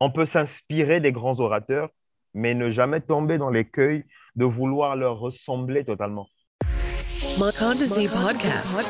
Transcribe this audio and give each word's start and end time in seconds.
on 0.00 0.10
peut 0.10 0.26
s'inspirer 0.26 1.00
des 1.00 1.12
grands 1.12 1.40
orateurs, 1.40 1.90
mais 2.34 2.54
ne 2.54 2.70
jamais 2.70 3.00
tomber 3.00 3.38
dans 3.38 3.50
l'écueil 3.50 4.04
de 4.36 4.44
vouloir 4.44 4.96
leur 4.96 5.18
ressembler 5.18 5.84
totalement. 5.84 6.28
Podcast. 7.38 8.88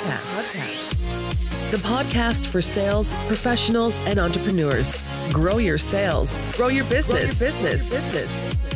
The 1.70 1.78
podcast 1.82 2.46
for 2.46 2.62
sales 2.62 3.12
professionals 3.26 4.00
and 4.06 4.18
entrepreneurs. 4.18 4.96
Grow 5.32 5.58
your 5.58 5.78
sales, 5.78 6.38
grow 6.56 6.68
your 6.68 6.84
business. 6.86 7.38
business. 7.38 8.67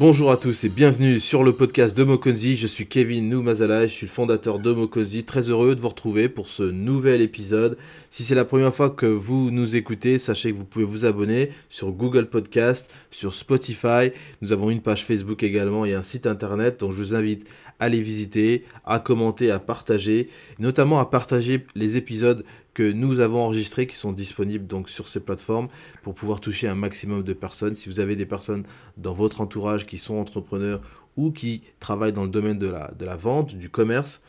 Bonjour 0.00 0.30
à 0.30 0.38
tous 0.38 0.64
et 0.64 0.70
bienvenue 0.70 1.20
sur 1.20 1.44
le 1.44 1.52
podcast 1.52 1.94
de 1.94 2.04
Mokonzi. 2.04 2.56
Je 2.56 2.66
suis 2.66 2.86
Kevin 2.86 3.28
Noumazala, 3.28 3.86
je 3.86 3.92
suis 3.92 4.06
le 4.06 4.10
fondateur 4.10 4.58
de 4.58 4.72
Mokonzi. 4.72 5.24
Très 5.24 5.50
heureux 5.50 5.74
de 5.74 5.80
vous 5.82 5.90
retrouver 5.90 6.30
pour 6.30 6.48
ce 6.48 6.62
nouvel 6.62 7.20
épisode. 7.20 7.76
Si 8.08 8.22
c'est 8.22 8.34
la 8.34 8.46
première 8.46 8.74
fois 8.74 8.88
que 8.88 9.04
vous 9.04 9.50
nous 9.50 9.76
écoutez, 9.76 10.18
sachez 10.18 10.52
que 10.52 10.56
vous 10.56 10.64
pouvez 10.64 10.86
vous 10.86 11.04
abonner 11.04 11.50
sur 11.68 11.92
Google 11.92 12.30
Podcast, 12.30 12.90
sur 13.10 13.34
Spotify. 13.34 14.12
Nous 14.40 14.54
avons 14.54 14.70
une 14.70 14.80
page 14.80 15.04
Facebook 15.04 15.42
également 15.42 15.84
et 15.84 15.92
un 15.92 16.02
site 16.02 16.26
internet. 16.26 16.80
Donc 16.80 16.92
je 16.92 16.96
vous 16.96 17.14
invite 17.14 17.46
à 17.78 17.90
les 17.90 18.00
visiter, 18.00 18.64
à 18.86 19.00
commenter, 19.00 19.50
à 19.50 19.58
partager, 19.58 20.30
notamment 20.58 20.98
à 20.98 21.04
partager 21.04 21.66
les 21.74 21.98
épisodes 21.98 22.42
que 22.74 22.90
nous 22.92 23.20
avons 23.20 23.40
enregistrés 23.40 23.86
qui 23.86 23.96
sont 23.96 24.12
disponibles 24.12 24.66
donc 24.66 24.88
sur 24.88 25.08
ces 25.08 25.20
plateformes 25.20 25.68
pour 26.02 26.14
pouvoir 26.14 26.40
toucher 26.40 26.68
un 26.68 26.74
maximum 26.74 27.22
de 27.22 27.32
personnes. 27.32 27.74
Si 27.74 27.88
vous 27.88 28.00
avez 28.00 28.16
des 28.16 28.26
personnes 28.26 28.64
dans 28.96 29.12
votre 29.12 29.40
entourage 29.40 29.86
qui 29.86 29.98
sont 29.98 30.16
entrepreneurs 30.16 30.80
ou 31.16 31.32
qui 31.32 31.62
travaillent 31.80 32.12
dans 32.12 32.24
le 32.24 32.30
domaine 32.30 32.58
de 32.58 32.68
la, 32.68 32.92
de 32.98 33.04
la 33.04 33.16
vente, 33.16 33.54
du 33.54 33.68
commerce, 33.68 34.22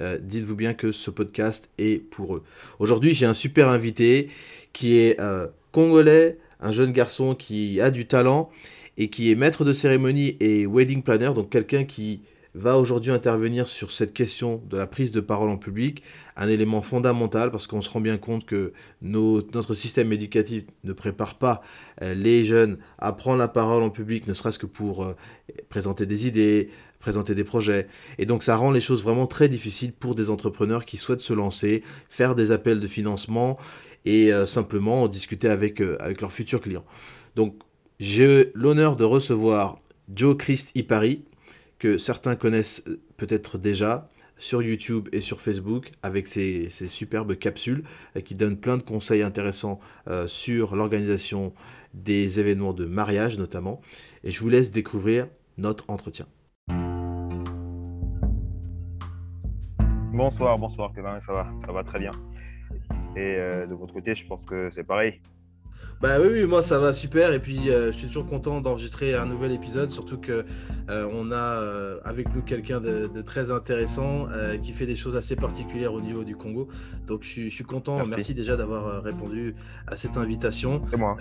euh, 0.00 0.18
dites-vous 0.20 0.54
bien 0.54 0.74
que 0.74 0.92
ce 0.92 1.10
podcast 1.10 1.70
est 1.78 1.98
pour 1.98 2.36
eux. 2.36 2.44
Aujourd'hui, 2.78 3.12
j'ai 3.14 3.26
un 3.26 3.34
super 3.34 3.68
invité 3.68 4.28
qui 4.72 4.98
est 4.98 5.18
euh, 5.20 5.48
congolais, 5.72 6.38
un 6.60 6.72
jeune 6.72 6.92
garçon 6.92 7.34
qui 7.34 7.80
a 7.80 7.90
du 7.90 8.06
talent 8.06 8.50
et 8.96 9.08
qui 9.08 9.30
est 9.30 9.34
maître 9.34 9.64
de 9.64 9.72
cérémonie 9.72 10.36
et 10.40 10.66
wedding 10.66 11.02
planner, 11.02 11.32
donc 11.34 11.50
quelqu'un 11.50 11.84
qui 11.84 12.20
va 12.58 12.76
aujourd'hui 12.76 13.12
intervenir 13.12 13.68
sur 13.68 13.92
cette 13.92 14.12
question 14.12 14.60
de 14.68 14.76
la 14.76 14.86
prise 14.86 15.12
de 15.12 15.20
parole 15.20 15.48
en 15.48 15.56
public, 15.56 16.02
un 16.36 16.48
élément 16.48 16.82
fondamental 16.82 17.50
parce 17.52 17.66
qu'on 17.66 17.80
se 17.80 17.88
rend 17.88 18.00
bien 18.00 18.18
compte 18.18 18.44
que 18.44 18.72
notre 19.00 19.74
système 19.74 20.12
éducatif 20.12 20.64
ne 20.82 20.92
prépare 20.92 21.36
pas 21.36 21.62
euh, 22.02 22.14
les 22.14 22.44
jeunes 22.44 22.78
à 22.98 23.12
prendre 23.12 23.38
la 23.38 23.48
parole 23.48 23.82
en 23.82 23.90
public, 23.90 24.26
ne 24.26 24.34
serait-ce 24.34 24.58
que 24.58 24.66
pour 24.66 25.04
euh, 25.04 25.14
présenter 25.68 26.04
des 26.04 26.26
idées, 26.26 26.70
présenter 26.98 27.36
des 27.36 27.44
projets. 27.44 27.86
Et 28.18 28.26
donc 28.26 28.42
ça 28.42 28.56
rend 28.56 28.72
les 28.72 28.80
choses 28.80 29.04
vraiment 29.04 29.28
très 29.28 29.48
difficiles 29.48 29.92
pour 29.92 30.16
des 30.16 30.28
entrepreneurs 30.28 30.84
qui 30.84 30.96
souhaitent 30.96 31.20
se 31.20 31.32
lancer, 31.32 31.84
faire 32.08 32.34
des 32.34 32.50
appels 32.50 32.80
de 32.80 32.88
financement 32.88 33.56
et 34.04 34.32
euh, 34.32 34.46
simplement 34.46 35.06
discuter 35.06 35.48
avec, 35.48 35.80
avec 36.00 36.20
leurs 36.20 36.32
futurs 36.32 36.60
clients. 36.60 36.84
Donc 37.36 37.54
j'ai 38.00 38.50
l'honneur 38.54 38.96
de 38.96 39.04
recevoir 39.04 39.78
Joe 40.12 40.36
Christ 40.36 40.72
Ipari, 40.74 41.22
que 41.78 41.96
certains 41.96 42.36
connaissent 42.36 42.82
euh, 42.88 43.00
peut-être 43.16 43.58
déjà 43.58 44.08
sur 44.36 44.62
YouTube 44.62 45.08
et 45.12 45.20
sur 45.20 45.40
Facebook 45.40 45.90
avec 46.02 46.28
ces, 46.28 46.70
superbes 46.70 47.34
capsules 47.36 47.82
euh, 48.16 48.20
qui 48.20 48.34
donnent 48.34 48.58
plein 48.58 48.76
de 48.76 48.82
conseils 48.82 49.22
intéressants 49.22 49.80
euh, 50.08 50.26
sur 50.26 50.76
l'organisation 50.76 51.52
des 51.94 52.38
événements 52.40 52.72
de 52.72 52.84
mariage 52.84 53.38
notamment. 53.38 53.80
Et 54.24 54.30
je 54.30 54.40
vous 54.40 54.48
laisse 54.48 54.70
découvrir 54.70 55.26
notre 55.56 55.84
entretien. 55.88 56.26
Bonsoir, 60.12 60.58
bonsoir 60.58 60.92
Kevin, 60.94 61.20
ça 61.26 61.32
va, 61.32 61.46
ça 61.64 61.72
va 61.72 61.84
très 61.84 62.00
bien. 62.00 62.10
Et 63.16 63.36
de 63.68 63.74
votre 63.74 63.94
côté, 63.94 64.14
je 64.14 64.26
pense 64.26 64.44
que 64.44 64.70
c'est 64.74 64.84
pareil. 64.84 65.20
Bah 66.00 66.18
oui, 66.20 66.28
oui, 66.30 66.44
moi 66.46 66.62
ça 66.62 66.78
va 66.78 66.92
super 66.92 67.32
et 67.32 67.40
puis 67.40 67.70
euh, 67.70 67.90
je 67.90 67.98
suis 67.98 68.06
toujours 68.06 68.26
content 68.26 68.60
d'enregistrer 68.60 69.16
un 69.16 69.26
nouvel 69.26 69.50
épisode, 69.50 69.90
surtout 69.90 70.16
que 70.16 70.44
euh, 70.90 71.08
on 71.12 71.32
a 71.32 71.60
euh, 71.60 71.98
avec 72.04 72.32
nous 72.32 72.42
quelqu'un 72.42 72.80
de, 72.80 73.10
très 73.22 73.50
intéressant 73.50 74.28
qui 74.62 74.72
fait 74.72 74.86
des 74.86 74.94
choses 74.94 75.16
assez 75.16 75.34
particulières 75.34 75.92
au 75.92 76.00
niveau 76.00 76.22
du 76.22 76.36
Congo. 76.36 76.68
Donc 77.06 77.22
je, 77.24 77.48
suis 77.48 77.64
content, 77.64 78.06
merci, 78.06 78.32
déjà 78.32 78.56
d'avoir 78.56 79.02
répondu 79.02 79.56
à 79.88 79.96
cette 79.96 80.16
invitation. 80.16 80.82
C'est 80.90 80.96
moi. 80.96 81.16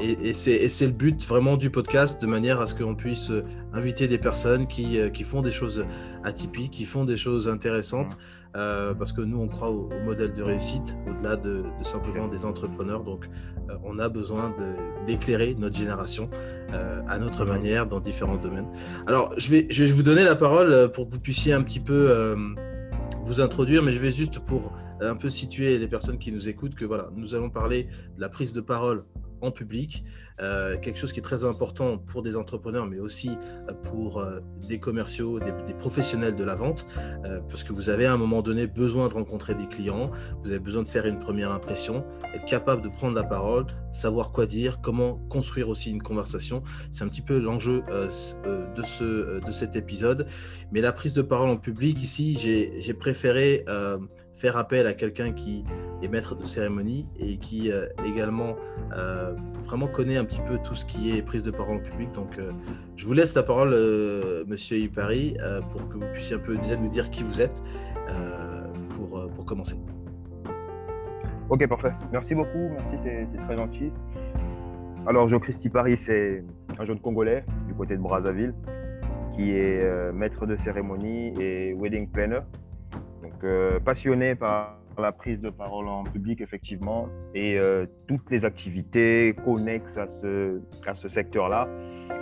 Et, 0.00 0.30
et 0.30 0.32
c'est 0.32 0.86
le 0.86 0.92
but 0.92 1.26
vraiment 1.26 1.56
du 1.56 1.68
podcast, 1.68 2.20
de 2.20 2.26
manière 2.26 2.60
à 2.60 2.66
ce 2.66 2.74
qu'on 2.74 2.94
puisse 2.94 3.30
inviter 3.74 4.08
des 4.08 4.18
personnes 4.18 4.66
qui, 4.66 4.98
qui, 5.12 5.24
font 5.24 5.42
des 5.42 5.50
choses 5.50 5.84
atypiques, 6.24 6.72
qui 6.72 6.86
font 6.86 7.04
des 7.04 7.16
choses 7.16 7.48
intéressantes. 7.48 8.16
Euh, 8.54 8.92
parce 8.92 9.12
que 9.12 9.22
nous, 9.22 9.40
on 9.40 9.48
croit 9.48 9.70
au, 9.70 9.88
modèle 10.04 10.34
de 10.34 10.42
réussite 10.42 10.96
au-delà 11.08 11.36
de, 11.36 11.64
simplement 11.82 12.28
des 12.28 12.44
entrepreneurs. 12.44 13.02
Donc, 13.02 13.28
euh, 13.70 13.74
on 13.84 13.98
a 13.98 14.08
besoin 14.08 14.54
d'éclairer 15.06 15.54
notre 15.58 15.76
génération 15.76 16.28
euh, 16.72 17.00
à 17.08 17.18
notre 17.18 17.44
manière 17.46 17.86
dans 17.86 18.00
différents 18.00 18.36
domaines. 18.36 18.68
Alors, 19.06 19.32
je 19.38 19.50
vais, 19.50 19.66
je 19.70 19.84
vais 19.84 19.92
vous 19.92 20.02
donner 20.02 20.24
la 20.24 20.36
parole 20.36 20.90
pour 20.92 21.06
que 21.06 21.12
vous 21.12 21.20
puissiez 21.20 21.52
un 21.52 21.62
petit 21.62 21.80
peu 21.80 22.36
vous 23.22 23.40
introduire, 23.40 23.82
mais 23.82 23.92
je 23.92 24.00
vais 24.00 24.10
juste 24.10 24.40
pour 24.40 24.72
un 25.00 25.16
peu 25.16 25.30
situer 25.30 25.78
les 25.78 25.88
personnes 25.88 26.18
qui 26.18 26.32
nous 26.32 26.48
écoutent 26.48 26.74
que 26.74 26.84
voilà, 26.84 27.08
nous 27.16 27.34
allons 27.34 27.50
parler 27.50 27.84
de 28.16 28.20
la 28.20 28.28
prise 28.28 28.52
de 28.52 28.60
parole 28.60 29.04
en 29.42 29.50
public, 29.50 30.04
euh, 30.40 30.78
quelque 30.78 30.98
chose 30.98 31.12
qui 31.12 31.18
est 31.18 31.22
très 31.22 31.44
important 31.44 31.98
pour 31.98 32.22
des 32.22 32.36
entrepreneurs, 32.36 32.86
mais 32.86 32.98
aussi 32.98 33.30
euh, 33.68 33.72
pour 33.72 34.18
euh, 34.18 34.40
des 34.68 34.78
commerciaux, 34.78 35.38
des, 35.40 35.74
professionnels 35.74 36.36
de 36.36 36.44
la 36.44 36.54
vente, 36.54 36.86
parce 37.48 37.64
que 37.64 37.72
vous 37.72 37.90
avez 37.90 38.06
à 38.06 38.12
un 38.12 38.16
moment 38.16 38.40
donné 38.40 38.66
besoin 38.66 39.08
de 39.08 39.14
rencontrer 39.14 39.54
des 39.54 39.66
clients, 39.66 40.10
vous 40.42 40.50
avez 40.50 40.60
besoin 40.60 40.82
de 40.82 40.88
faire 40.88 41.06
une 41.06 41.18
première 41.18 41.50
impression, 41.50 42.04
être 42.34 42.44
capable 42.44 42.82
de 42.82 42.88
prendre 42.88 43.16
la 43.16 43.24
parole, 43.24 43.66
savoir 43.90 44.30
quoi 44.30 44.46
dire, 44.46 44.80
comment 44.80 45.16
construire 45.28 45.68
aussi 45.68 45.90
une 45.90 46.02
conversation. 46.02 46.62
C'est 46.92 47.02
un 47.02 47.08
petit 47.08 47.22
peu 47.22 47.40
l'enjeu 47.40 47.82
de, 47.90 48.82
ce, 48.82 49.40
de 49.44 49.50
cet 49.50 49.74
épisode. 49.74 50.26
Mais 50.70 50.80
la 50.80 50.92
prise 50.92 51.14
de 51.14 51.22
parole 51.22 51.48
en 51.48 51.56
public, 51.56 52.00
ici, 52.00 52.38
j'ai 52.38 52.94
préféré 52.94 53.64
faire 54.42 54.56
appel 54.56 54.88
à 54.88 54.92
quelqu'un 54.92 55.30
qui 55.30 55.64
est 56.02 56.08
maître 56.08 56.34
de 56.34 56.44
cérémonie 56.44 57.06
et 57.16 57.36
qui 57.36 57.70
euh, 57.70 57.86
également 58.04 58.56
euh, 58.92 59.34
vraiment 59.68 59.86
connaît 59.86 60.16
un 60.16 60.24
petit 60.24 60.40
peu 60.40 60.58
tout 60.58 60.74
ce 60.74 60.84
qui 60.84 61.16
est 61.16 61.22
prise 61.22 61.44
de 61.44 61.52
parole 61.52 61.76
en 61.76 61.78
public. 61.78 62.10
Donc, 62.10 62.38
euh, 62.38 62.50
je 62.96 63.06
vous 63.06 63.12
laisse 63.12 63.36
la 63.36 63.44
parole, 63.44 63.70
Monsieur 64.48 64.78
Yupari, 64.78 65.36
pour 65.70 65.88
que 65.88 65.94
vous 65.94 66.06
puissiez 66.12 66.34
un 66.34 66.40
peu 66.40 66.56
déjà 66.56 66.76
nous 66.76 66.88
dire 66.88 67.08
qui 67.10 67.22
vous 67.22 67.40
êtes 67.40 67.62
pour, 68.90 69.30
pour 69.30 69.44
commencer. 69.44 69.76
Ok, 71.48 71.64
parfait. 71.68 71.92
Merci 72.10 72.34
beaucoup. 72.34 72.68
Merci, 72.70 72.96
c'est 73.04 73.44
très 73.46 73.56
gentil. 73.56 73.92
Alors, 75.06 75.28
Jo 75.28 75.38
Christy 75.38 75.68
Paris, 75.68 75.98
c'est 76.04 76.44
un 76.80 76.84
jeune 76.84 76.98
Congolais 76.98 77.44
du 77.68 77.74
côté 77.74 77.96
de 77.96 78.02
Brazzaville 78.02 78.54
qui 79.36 79.52
est 79.52 80.12
maître 80.12 80.46
de 80.46 80.56
cérémonie 80.56 81.32
et 81.40 81.74
wedding 81.74 82.08
planner. 82.08 82.40
Euh, 83.44 83.80
passionné 83.80 84.36
par 84.36 84.78
la 84.98 85.10
prise 85.10 85.40
de 85.40 85.50
parole 85.50 85.88
en 85.88 86.04
public, 86.04 86.40
effectivement, 86.40 87.08
et 87.34 87.58
euh, 87.58 87.86
toutes 88.06 88.30
les 88.30 88.44
activités 88.44 89.34
connexes 89.44 89.96
à 89.96 90.06
ce, 90.06 90.60
à 90.86 90.94
ce 90.94 91.08
secteur-là. 91.08 91.66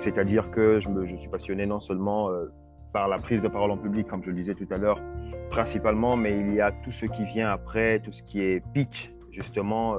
C'est-à-dire 0.00 0.50
que 0.50 0.80
je, 0.80 0.88
me, 0.88 1.06
je, 1.06 1.16
suis 1.16 1.28
passionné 1.28 1.66
non 1.66 1.80
seulement 1.80 2.30
euh, 2.30 2.46
par 2.94 3.08
la 3.08 3.18
prise 3.18 3.42
de 3.42 3.48
parole 3.48 3.70
en 3.70 3.76
public, 3.76 4.06
comme 4.06 4.22
je 4.22 4.30
le 4.30 4.36
disais 4.36 4.54
tout 4.54 4.68
à 4.70 4.78
l'heure, 4.78 4.98
principalement, 5.50 6.16
mais 6.16 6.38
il 6.38 6.54
y 6.54 6.60
a 6.62 6.72
tout 6.72 6.92
ce 6.92 7.04
qui 7.04 7.24
vient 7.24 7.50
après, 7.50 7.98
tout 7.98 8.12
ce 8.12 8.22
qui 8.22 8.40
est 8.40 8.62
pitch, 8.72 9.12
justement. 9.32 9.96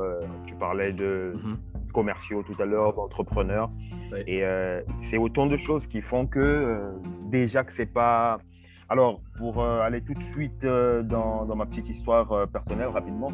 tu 0.48 0.56
parlais 0.56 0.92
de 0.92 1.34
mm-hmm. 1.36 1.92
commerciaux 1.94 2.44
tout 2.44 2.59
à 2.59 2.66
l'heure, 2.66 2.94
d'entrepreneurs. 2.94 3.70
Et 4.28 4.44
c'est 5.09 5.18
autant 5.18 5.46
de 5.46 5.58
choses 5.58 5.86
qui 5.88 6.02
font 6.02 6.26
que 6.26 6.92
déjà 7.30 7.64
que 7.64 7.72
c'est 7.78 7.92
pas 7.92 8.40
alors, 8.91 9.22
pour 9.38 9.62
euh, 9.62 9.79
aller 9.79 10.02
tout 10.02 10.13
de 10.13 10.24
suite 10.34 10.66
euh, 10.66 11.02
dans, 11.02 11.46
ma 11.56 11.66
petite 11.66 11.88
histoire 11.88 12.29
euh, 12.34 12.46
personnelle 12.46 12.90
rapidement, 12.90 13.31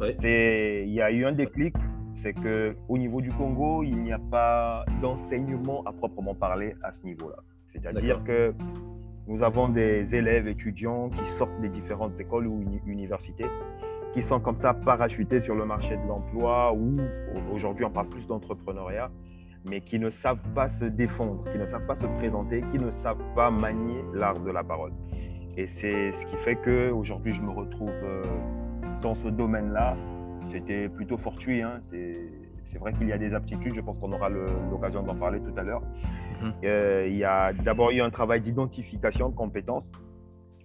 il 0.00 0.88
y 0.88 1.02
a 1.02 1.10
eu 1.10 1.26
un 1.26 1.32
déclic, 1.32 1.74
c'est 2.22 2.32
qu'au 2.32 2.96
niveau 2.96 3.20
du 3.20 3.30
Congo, 3.30 3.82
il 3.82 3.98
n'y 3.98 4.12
a 4.12 4.18
pas 4.18 4.86
d'enseignement 5.02 5.82
à 5.84 5.92
proprement 5.92 6.34
parler 6.34 6.74
à 6.82 6.92
ce 6.92 7.04
niveau-là. 7.04 7.36
C'est-à-dire 7.70 8.24
que 8.24 8.54
nous 9.26 9.42
avons 9.42 9.68
des 9.68 10.08
élèves 10.14 10.48
étudiants 10.48 11.10
qui 11.10 11.36
sortent 11.36 11.60
des 11.60 11.68
différentes 11.68 12.18
écoles 12.18 12.46
ou 12.46 12.64
universités, 12.86 13.44
qui 14.14 14.22
sont 14.22 14.40
comme 14.40 14.56
ça 14.56 14.72
parachutés 14.72 15.42
sur 15.42 15.54
le 15.54 15.66
marché 15.66 15.98
de 15.98 16.08
l'emploi, 16.08 16.72
ou 16.72 16.96
aujourd'hui 17.52 17.84
on 17.84 17.90
parle 17.90 18.08
plus 18.08 18.26
d'entrepreneuriat, 18.26 19.10
mais 19.68 19.80
qui 19.80 19.98
ne 19.98 20.10
savent 20.10 20.42
pas 20.54 20.68
se 20.68 20.84
défendre, 20.84 21.44
qui 21.50 21.58
ne 21.58 21.66
savent 21.66 21.86
pas 21.86 21.96
se 21.96 22.06
présenter, 22.06 22.62
qui 22.72 22.78
ne 22.78 22.90
savent 22.90 23.22
pas 23.34 23.50
manier 23.50 24.02
l'art 24.14 24.38
de 24.38 24.50
la 24.50 24.64
parole. 24.64 24.92
Et 25.56 25.66
c'est 25.80 26.12
ce 26.12 26.26
qui 26.26 26.36
fait 26.44 26.56
qu'aujourd'hui, 26.56 27.34
je 27.34 27.42
me 27.42 27.50
retrouve 27.50 27.90
euh, 27.90 28.22
dans 29.02 29.14
ce 29.14 29.28
domaine-là. 29.28 29.96
C'était 30.52 30.88
plutôt 30.88 31.18
fortuit. 31.18 31.62
Hein. 31.62 31.80
C'est 31.90 32.78
vrai 32.78 32.92
qu'il 32.92 33.08
y 33.08 33.12
a 33.12 33.18
des 33.18 33.34
aptitudes, 33.34 33.74
je 33.74 33.80
pense 33.80 33.98
qu'on 33.98 34.12
aura 34.12 34.28
l'occasion 34.28 35.02
d'en 35.02 35.16
parler 35.16 35.40
tout 35.40 35.58
à 35.58 35.62
l'heure. 35.62 35.82
Mhm. 36.42 36.52
Euh, 36.64 37.06
il 37.08 37.16
y 37.16 37.24
a 37.24 37.52
d'abord 37.52 37.90
eu 37.90 38.00
un 38.00 38.10
travail 38.10 38.40
d'identification 38.40 39.30
de 39.30 39.34
compétences. 39.34 39.90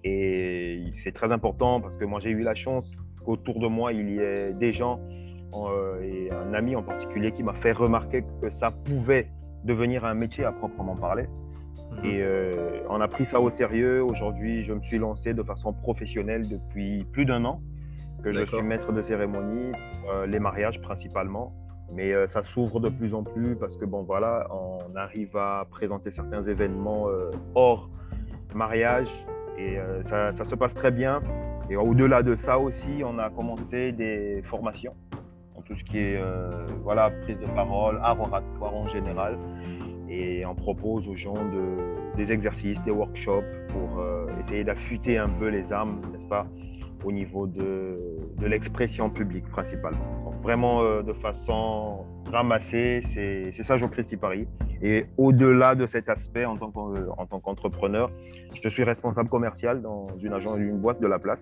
Et 0.03 0.83
c'est 1.03 1.13
très 1.13 1.31
important 1.31 1.79
parce 1.81 1.97
que 1.97 2.05
moi, 2.05 2.19
j'ai 2.19 2.29
eu 2.29 2.39
la 2.41 2.55
chance 2.55 2.93
qu'autour 3.25 3.59
de 3.59 3.67
moi, 3.67 3.93
il 3.93 4.09
y 4.09 4.19
ait 4.19 4.53
des 4.53 4.73
gens 4.73 4.99
et 6.01 6.31
un 6.31 6.53
ami 6.53 6.75
en 6.75 6.83
particulier 6.83 7.31
qui 7.31 7.43
m'a 7.43 7.53
fait 7.53 7.71
remarquer 7.71 8.23
que 8.41 8.49
ça 8.49 8.71
pouvait 8.71 9.29
devenir 9.63 10.05
un 10.05 10.13
métier 10.13 10.43
à 10.45 10.51
proprement 10.51 10.95
parler. 10.95 11.27
Mhm. 11.91 12.05
Et 12.05 12.21
euh, 12.21 12.51
on 12.89 13.01
a 13.01 13.07
pris 13.07 13.25
ça 13.25 13.39
au 13.39 13.49
sérieux. 13.51 14.03
Aujourd'hui, 14.03 14.63
je 14.65 14.73
me 14.73 14.81
suis 14.81 14.97
lancé 14.97 15.33
de 15.33 15.43
façon 15.43 15.73
professionnelle 15.73 16.47
depuis 16.47 17.05
plus 17.11 17.25
d'un 17.25 17.45
an 17.45 17.61
que 18.23 18.31
je 18.31 18.45
suis 18.45 18.61
maître 18.61 18.93
de 18.93 19.01
cérémonie, 19.01 19.73
euh, 20.09 20.25
les 20.25 20.39
mariages 20.39 20.81
principalement. 20.81 21.53
Mais 21.93 22.13
euh, 22.13 22.27
ça 22.29 22.41
s'ouvre 22.41 22.79
de 22.79 22.89
plus 22.89 23.13
en 23.13 23.23
plus 23.23 23.55
parce 23.55 23.77
que 23.77 23.85
bon 23.85 24.03
voilà, 24.03 24.47
on 24.51 24.95
arrive 24.95 25.35
à 25.35 25.67
présenter 25.69 26.11
certains 26.11 26.43
événements 26.45 27.09
euh, 27.09 27.29
hors 27.53 27.89
mariage 28.55 29.09
et 29.57 29.77
euh, 29.77 30.03
ça, 30.03 30.31
ça 30.37 30.45
se 30.45 30.55
passe 30.55 30.73
très 30.73 30.91
bien. 30.91 31.21
Et 31.69 31.75
au-delà 31.75 32.23
de 32.23 32.35
ça 32.45 32.57
aussi, 32.59 33.03
on 33.05 33.19
a 33.19 33.29
commencé 33.29 33.91
des 33.91 34.41
formations 34.45 34.95
tout 35.61 35.75
ce 35.75 35.83
qui 35.83 35.97
est 35.99 36.17
euh, 36.17 36.65
voilà 36.83 37.09
prise 37.23 37.37
de 37.39 37.45
parole, 37.47 37.99
art 38.03 38.19
oratoire 38.19 38.73
en 38.75 38.87
général. 38.89 39.37
Et 40.09 40.45
on 40.45 40.53
propose 40.53 41.07
aux 41.07 41.15
gens 41.15 41.33
de, 41.33 42.15
des 42.17 42.31
exercices, 42.31 42.79
des 42.83 42.91
workshops 42.91 43.43
pour 43.69 43.99
euh, 43.99 44.27
essayer 44.45 44.63
d'affûter 44.63 45.17
un 45.17 45.29
peu 45.29 45.47
les 45.47 45.71
armes, 45.71 46.01
n'est-ce 46.11 46.27
pas, 46.27 46.45
au 47.03 47.11
niveau 47.11 47.47
de, 47.47 47.97
de 48.37 48.45
l'expression 48.45 49.09
publique 49.09 49.47
principalement. 49.49 50.05
Donc, 50.25 50.35
vraiment 50.43 50.83
euh, 50.83 51.01
de 51.01 51.13
façon 51.13 52.05
ramassée, 52.31 53.01
c'est 53.13 53.63
ça 53.63 53.77
Jean 53.77 53.87
Christy 53.89 54.17
Paris. 54.17 54.47
Et 54.83 55.05
au-delà 55.17 55.73
de 55.75 55.85
cet 55.87 56.09
aspect, 56.09 56.45
en 56.45 56.57
tant 56.57 56.69
qu'en- 56.69 56.93
en 57.17 57.25
tant 57.25 57.39
qu'entrepreneur, 57.39 58.11
je 58.61 58.69
suis 58.69 58.83
responsable 58.83 59.29
commercial 59.29 59.81
dans 59.81 60.07
une 60.21 60.33
agence, 60.33 60.57
une 60.57 60.77
boîte 60.79 60.99
de 61.01 61.07
la 61.07 61.17
place. 61.19 61.39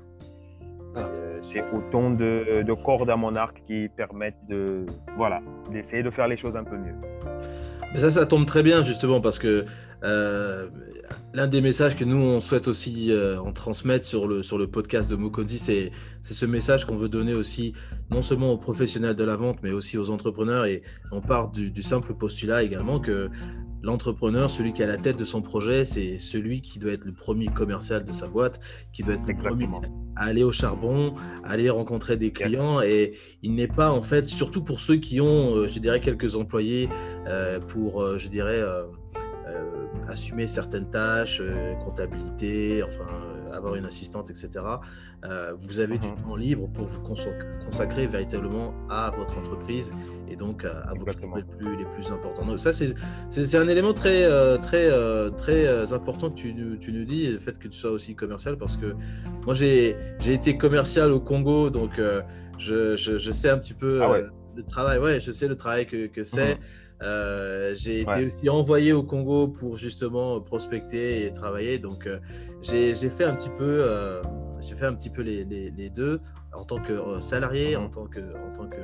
Ah. 0.96 1.08
Euh, 1.08 1.40
c'est 1.52 1.64
autant 1.74 2.12
de, 2.12 2.64
de 2.64 2.74
cordes 2.74 3.10
à 3.10 3.16
mon 3.16 3.36
arc 3.36 3.62
qui 3.68 3.88
permettent 3.96 4.36
de, 4.50 4.86
voilà, 5.18 5.42
d'essayer 5.72 6.04
de 6.04 6.12
faire 6.12 6.28
les 6.28 6.38
choses 6.38 6.56
un 6.56 6.64
peu 6.64 6.78
mieux. 6.78 6.96
Mais 7.94 8.00
ça, 8.00 8.12
ça 8.12 8.26
tombe 8.26 8.46
très 8.46 8.64
bien 8.64 8.84
justement 8.84 9.20
parce 9.20 9.38
que 9.38 9.66
euh, 10.04 10.70
l'un 11.34 11.48
des 11.48 11.62
messages 11.62 11.96
que 11.96 12.06
nous 12.06 12.18
on 12.18 12.40
souhaite 12.40 12.68
aussi 12.68 13.12
euh, 13.12 13.40
en 13.40 13.52
transmettre 13.52 14.06
sur 14.06 14.28
le, 14.28 14.44
sur 14.44 14.58
le 14.58 14.68
podcast 14.68 15.10
de 15.10 15.16
Mokonzi, 15.16 15.60
c'est 15.60 15.92
c'est 16.22 16.34
ce 16.34 16.46
message 16.46 16.86
qu'on 16.86 16.96
veut 16.96 17.10
donner 17.10 17.34
aussi 17.34 17.74
non 18.10 18.22
seulement 18.22 18.52
aux 18.52 18.58
professionnels 18.58 19.16
de 19.16 19.24
la 19.24 19.36
vente, 19.36 19.58
mais 19.62 19.72
aussi 19.72 19.98
aux 19.98 20.10
entrepreneurs. 20.10 20.66
Et 20.66 20.84
on 21.12 21.22
part 21.22 21.52
du, 21.52 21.70
du 21.70 21.82
simple 21.82 22.14
postulat 22.14 22.64
également 22.64 23.00
que 23.00 23.30
l'entrepreneur, 23.83 24.50
celui 24.50 24.74
qui 24.74 24.83
à 24.83 24.88
la 24.88 24.98
tête 24.98 25.18
de 25.18 25.25
son 25.25 25.42
projet, 25.42 25.86
c'est 25.86 26.18
celui 26.18 26.62
qui 26.62 26.80
doit 26.80 26.94
être 26.94 27.06
le 27.06 27.13
premier 27.13 27.48
commercial 27.48 28.06
de 28.06 28.12
sa 28.12 28.28
boîte, 28.28 28.60
qui 28.94 29.04
doit 29.04 29.16
être 29.16 29.28
le 29.28 29.36
premier 29.36 29.68
à 30.16 30.25
aller 30.25 30.44
au 30.44 30.51
charbon, 30.51 31.13
à 31.44 31.51
aller 31.51 31.69
rencontrer 31.69 32.18
des 32.18 32.31
clients. 32.31 32.81
Et 32.81 33.13
il 33.42 33.56
n'est 33.56 33.68
pas, 33.68 33.92
en 33.92 34.01
fait, 34.01 34.25
surtout 34.25 34.63
pour 34.63 34.80
ceux 34.80 34.98
qui 34.98 35.22
ont, 35.22 35.56
euh, 35.56 35.68
je 35.68 35.80
dirais, 35.80 36.01
quelques 36.01 36.36
employés 36.36 36.89
euh, 37.28 37.60
pour, 37.60 38.01
euh, 38.01 38.18
je 38.18 38.30
dirais, 38.30 38.62
assumer 40.07 40.48
certaines 40.48 40.89
tâches, 40.89 41.42
comptabilité, 41.83 42.83
enfin, 42.83 43.07
avoir 43.53 43.75
une 43.75 43.86
assistante, 43.86 44.30
etc. 44.30 44.50
Euh, 45.24 45.53
vous 45.59 45.80
avez 45.80 45.98
du 45.98 46.07
Mhm. 46.07 46.15
temps 46.24 46.36
libre 46.36 46.68
pour 46.74 46.86
vous 46.86 47.01
consacrer 47.01 48.07
véritablement 48.07 48.74
à 48.89 49.12
votre 49.15 49.38
entreprise 49.38 49.94
et 50.30 50.36
donc 50.36 50.65
à, 50.65 50.80
à 50.89 50.94
vos 50.94 51.06
clients 51.06 51.36
les 51.36 51.44
plus, 51.44 51.77
les 51.77 51.86
plus 51.86 52.12
importants. 52.12 52.45
Donc 52.45 52.59
ça, 52.59 52.71
c'est 52.74 53.57
un 53.57 53.68
élément 53.68 53.94
très, 53.94 54.24
euh, 54.25 54.57
très, 54.57 54.89
euh, 54.89 55.30
très 55.30 55.94
important 55.94 56.30
que 56.30 56.36
tu, 56.36 56.53
nous- 56.53 56.77
tu 56.77 56.92
nous 56.92 57.06
dis, 57.06 57.27
le 57.27 57.38
fait 57.39 57.57
que 57.59 57.68
tu 57.68 57.77
sois 57.77 57.92
aussi 57.92 58.15
commercial, 58.15 58.57
parce 58.57 58.77
que 58.77 58.95
moi, 59.45 59.54
j'ai 59.54 59.95
été 60.27 60.57
commercial 60.57 61.12
au 61.12 61.19
Congo, 61.19 61.69
donc 61.69 62.00
je, 62.57 62.95
je, 62.95 63.18
je 63.18 63.31
sais 63.31 63.50
un 63.50 63.57
petit 63.57 63.74
peu 63.74 64.01
Ah 64.04 64.09
ouais. 64.12 64.25
le 64.56 64.63
travail, 64.63 65.00
ouais, 65.00 65.19
je 65.19 65.31
sais 65.31 65.47
le 65.47 65.56
travail 65.56 65.86
que, 65.88 66.07
que 66.07 66.24
c'est. 66.24 66.56
Mhm. 66.56 66.62
Euh, 67.01 67.74
j'ai 67.75 68.01
été 68.01 68.25
aussi 68.25 68.50
envoyé 68.50 68.94
au 68.94 69.01
Congo 69.03 69.48
pour 69.48 69.75
justement 69.75 70.39
prospecter 70.42 71.25
et 71.25 71.33
travailler, 71.33 71.80
donc 71.80 72.06
euh, 72.07 72.19
j'ai 72.62 72.94
fait 72.94 73.24
un 73.24 73.33
petit 73.36 73.50
peu, 73.50 73.83
euh, 73.83 74.21
j'ai 74.62 74.75
fait 74.75 74.86
un 74.86 74.94
petit 74.94 75.09
peu 75.09 75.21
les, 75.24 75.44
les, 75.44 75.71
les 75.71 75.89
deux 75.89 76.21
en 76.53 76.63
tant 76.63 76.80
que 76.80 77.19
salarié, 77.21 77.75
Mhm. 77.75 77.83
en 77.86 77.89
tant 77.89 78.06
que, 78.06 78.19
en 78.19 78.51
tant 78.53 78.68
que 78.68 78.77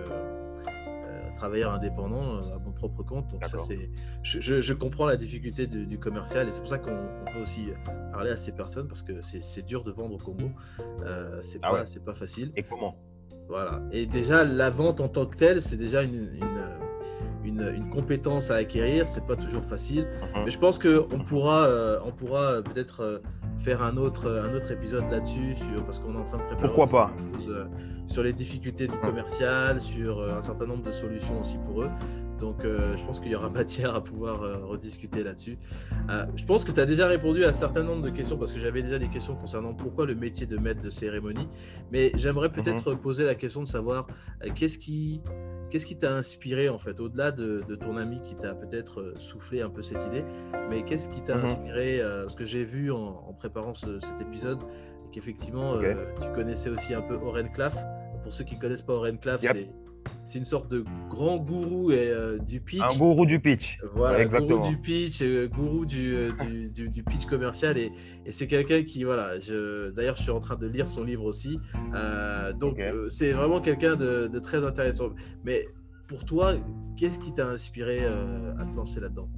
travailleur 1.35 1.71
indépendant 1.71 2.39
à 2.39 2.57
mon 2.65 2.71
propre 2.71 3.03
compte. 3.03 3.27
Donc 3.27 3.45
ça 3.45 3.59
c'est, 3.59 3.91
je, 4.23 4.39
je- 4.41 4.59
je 4.59 4.73
comprends 4.73 5.05
la 5.05 5.17
difficulté 5.17 5.67
du, 5.67 5.85
du 5.85 5.99
commercial 5.99 6.47
et 6.47 6.51
c'est 6.51 6.61
pour 6.61 6.69
ça 6.69 6.79
qu'on 6.79 6.89
on 7.27 7.31
veut 7.37 7.43
aussi 7.43 7.67
parler 8.11 8.31
à 8.31 8.37
ces 8.37 8.51
personnes 8.51 8.87
parce 8.87 9.03
que 9.03 9.21
c'est 9.21 9.43
c'est 9.43 9.61
dur 9.61 9.83
de 9.83 9.91
vendre 9.91 10.15
au 10.15 10.17
Congo. 10.17 10.49
Euh, 11.05 11.37
c'est 11.43 11.59
Ah 11.61 11.69
pas, 11.69 11.79
ouais. 11.81 11.85
c'est 11.85 12.03
pas 12.03 12.15
facile. 12.15 12.51
Et 12.55 12.63
comment? 12.63 12.95
Voilà. 13.49 13.83
Et 13.91 14.07
déjà, 14.07 14.43
la 14.43 14.71
vente 14.71 14.99
en 14.99 15.07
tant 15.09 15.27
que 15.27 15.37
telle, 15.37 15.61
c'est 15.61 15.77
déjà 15.77 16.01
une, 16.01 16.15
une, 16.15 16.57
une- 17.43 17.71
une 17.75 17.89
compétence 17.89 18.51
à 18.51 18.55
acquérir. 18.55 19.07
C'est 19.07 19.25
pas 19.25 19.35
toujours 19.35 19.63
facile. 19.63 20.07
Mhm. 20.35 20.43
Mais 20.45 20.49
je 20.49 20.59
pense 20.59 20.79
qu'on 20.79 21.19
pourra, 21.25 21.65
euh, 21.65 21.99
on 22.05 22.11
pourra 22.11 22.41
euh, 22.53 22.61
peut-être 22.61 23.01
euh, 23.01 23.19
faire 23.57 23.81
un 23.83 23.97
autre, 23.97 24.29
un 24.29 24.53
autre 24.53 24.71
épisode 24.71 25.05
là-dessus, 25.09 25.55
sur, 25.55 25.83
parce 25.85 25.99
qu'on 25.99 26.13
est 26.15 26.19
en 26.19 26.23
train 26.25 26.37
de 26.37 26.43
préparer 26.43 26.67
Pourquoi 26.67 26.87
pas? 26.87 27.11
quelque 27.17 27.37
chose, 27.37 27.49
euh, 27.49 27.65
sur 28.07 28.23
les 28.23 28.33
difficultés 28.33 28.87
du 28.87 28.97
commercial, 28.97 29.79
sur 29.79 30.21
un 30.33 30.41
certain 30.41 30.65
nombre 30.65 30.83
de 30.83 30.91
solutions 30.91 31.41
aussi 31.41 31.57
pour 31.65 31.81
eux. 31.83 31.89
Donc, 32.39 32.57
je 32.63 33.03
pense 33.03 33.19
qu'il 33.19 33.31
y 33.31 33.35
aura 33.35 33.49
matière 33.89 33.95
à 33.95 34.03
pouvoir 34.03 34.39
rediscuter 34.67 35.23
là-dessus. 35.23 35.57
Je 36.35 36.45
pense 36.45 36.63
que 36.65 36.71
tu 36.71 36.79
as 36.79 36.85
déjà 36.85 37.07
répondu 37.07 37.43
à 37.43 37.49
un 37.49 37.53
certain 37.53 37.81
nombre 37.83 38.03
de 38.03 38.11
questions 38.11 38.37
parce 38.37 38.53
que 38.53 38.59
j'avais 38.59 38.83
déjà 38.83 38.99
des 38.99 39.07
questions 39.09 39.35
concernant 39.35 39.73
pourquoi 39.73 40.05
le 40.05 40.13
métier 40.13 40.45
de 40.45 40.55
maître 40.57 40.79
de 40.79 40.91
cérémonie. 40.91 41.47
Mais 41.91 42.11
j'aimerais 42.15 42.51
peut-être 42.51 42.93
poser 42.93 43.25
la 43.25 43.33
question 43.35 43.61
de 43.63 43.67
savoir 43.67 44.05
qu'est-ce 44.53 44.77
qui 44.77 45.21
qu'est-ce 45.69 45.85
qui 45.85 45.97
t'a 45.97 46.13
inspiré 46.15 46.69
en 46.69 46.77
fait, 46.77 46.99
au-delà 46.99 47.31
de, 47.31 47.61
de 47.67 47.75
ton 47.75 47.97
ami 47.97 48.21
qui 48.23 48.35
t'a 48.35 48.53
peut-être 48.53 49.01
euh, 49.01 49.13
soufflé 49.15 49.61
un 49.61 49.69
peu 49.69 49.81
cette 49.81 50.03
idée, 50.03 50.23
mais 50.69 50.83
qu'est-ce 50.83 51.09
qui 51.09 51.21
t'a 51.21 51.35
Mhm. 51.37 51.45
inspiré 51.45 52.01
euh, 52.01 52.23
Parce 52.23 52.35
que 52.35 52.45
j'ai 52.45 52.63
vu 52.63 52.91
en, 52.91 53.23
en 53.27 53.33
préparant 53.33 53.73
ce- 53.73 53.99
cet 53.99 54.21
épisode 54.21 54.59
qu'effectivement 55.11 55.73
euh, 55.75 55.93
tu 56.21 56.29
connaissais 56.33 56.69
aussi 56.69 56.93
un 56.93 57.01
peu 57.01 57.15
Oren 57.15 57.51
Claff. 57.51 57.77
Pour 58.23 58.33
ceux 58.33 58.43
qui 58.43 58.57
connaissent 58.59 58.81
pas 58.81 58.93
Oren 58.93 59.17
Claff, 59.19 59.41
Yep. 59.43 59.51
c'est 59.55 59.69
c'est 60.27 60.37
une 60.39 60.45
sorte 60.45 60.69
de 60.71 60.83
grand 61.09 61.37
gourou 61.37 61.91
et, 61.91 62.09
euh, 62.09 62.37
du 62.39 62.59
pitch. 62.59 62.81
Un 62.81 62.97
gourou 62.97 63.25
du 63.25 63.39
pitch. 63.39 63.77
Voilà, 63.93 64.17
Ouais, 64.19 64.25
gourou 64.25 64.43
exactement. 64.43 64.69
du 64.69 64.77
pitch, 64.77 65.21
euh, 65.21 65.47
gourou 65.47 65.85
du, 65.85 66.15
euh, 66.15 66.29
du, 66.41 66.69
du- 66.75 66.89
du 66.89 67.03
pitch 67.03 67.25
commercial. 67.25 67.77
Et, 67.77 67.91
et 68.25 68.31
c'est 68.31 68.47
quelqu'un 68.47 68.83
qui, 68.83 69.03
voilà, 69.03 69.39
je, 69.39 69.91
d'ailleurs, 69.91 70.15
je 70.15 70.23
suis 70.23 70.31
en 70.31 70.39
train 70.39 70.55
de 70.55 70.67
lire 70.67 70.87
son 70.87 71.03
livre 71.03 71.23
aussi. 71.25 71.59
Euh, 71.95 72.53
donc, 72.53 72.79
euh, 72.79 73.07
c'est 73.09 73.31
vraiment 73.31 73.59
quelqu'un 73.61 73.95
de, 73.95 74.27
de 74.27 74.39
très 74.39 74.65
intéressant. 74.65 75.09
Mais 75.45 75.65
pour 76.07 76.23
toi, 76.25 76.53
qu'est-ce 76.97 77.19
qui 77.19 77.33
t'a 77.33 77.47
inspiré 77.47 77.99
euh, 78.03 78.53
à 78.59 78.65
te 78.65 78.75
lancer 78.75 78.99
là-dedans? 78.99 79.29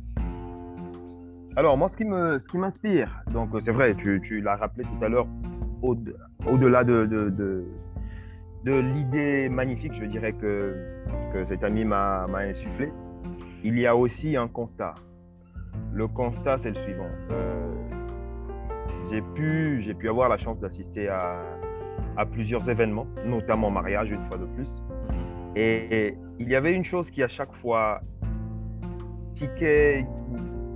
Alors, 1.56 1.78
moi, 1.78 1.90
ce 1.92 1.98
qui 1.98 2.06
me, 2.06 2.40
ce 2.40 2.52
qui 2.52 2.58
m'inspire, 2.58 3.10
donc 3.34 3.54
euh, 3.54 3.60
c'est 3.66 3.72
vrai, 3.72 3.96
tu, 3.98 4.22
tu 4.26 4.40
l'as 4.40 4.56
rappelé 4.56 4.86
tout 4.86 5.04
à 5.04 5.10
l'heure, 5.10 5.28
au- 5.82 5.98
au-delà 6.46 6.84
de, 6.84 7.06
de, 7.06 7.30
de, 7.30 7.64
de 8.64 8.74
l'idée 8.74 9.50
magnifique, 9.50 9.94
je 10.00 10.06
dirais, 10.06 10.34
que, 10.34 10.76
que 11.34 11.46
cet 11.46 11.64
ami 11.64 11.86
m'a 11.86 12.26
insufflé, 12.26 12.92
il 13.64 13.78
y 13.78 13.86
a 13.86 13.96
aussi 13.96 14.36
un 14.36 14.48
constat. 14.48 14.94
Le 15.94 16.08
constat, 16.08 16.60
c'est 16.64 16.70
le 16.70 16.84
suivant. 16.84 17.10
Euh, 17.32 17.72
j'ai 19.12 19.22
pu, 19.36 19.96
pu 19.98 20.10
avoir 20.10 20.30
la 20.30 20.38
chance 20.38 20.60
d'assister 20.60 21.08
à, 21.08 21.42
à 22.18 22.26
plusieurs 22.26 22.68
événements, 22.70 23.08
notamment 23.26 23.70
mariage, 23.70 24.12
une 24.12 24.24
fois 24.24 24.38
de 24.38 24.46
plus. 24.46 24.70
Et 25.56 26.16
il 26.38 26.48
y 26.48 26.56
avait 26.56 26.74
une 26.74 26.86
chose 26.86 27.10
qui, 27.12 27.24
à 27.24 27.28
chaque 27.28 27.54
fois, 27.62 28.02
tiquait, 29.36 30.06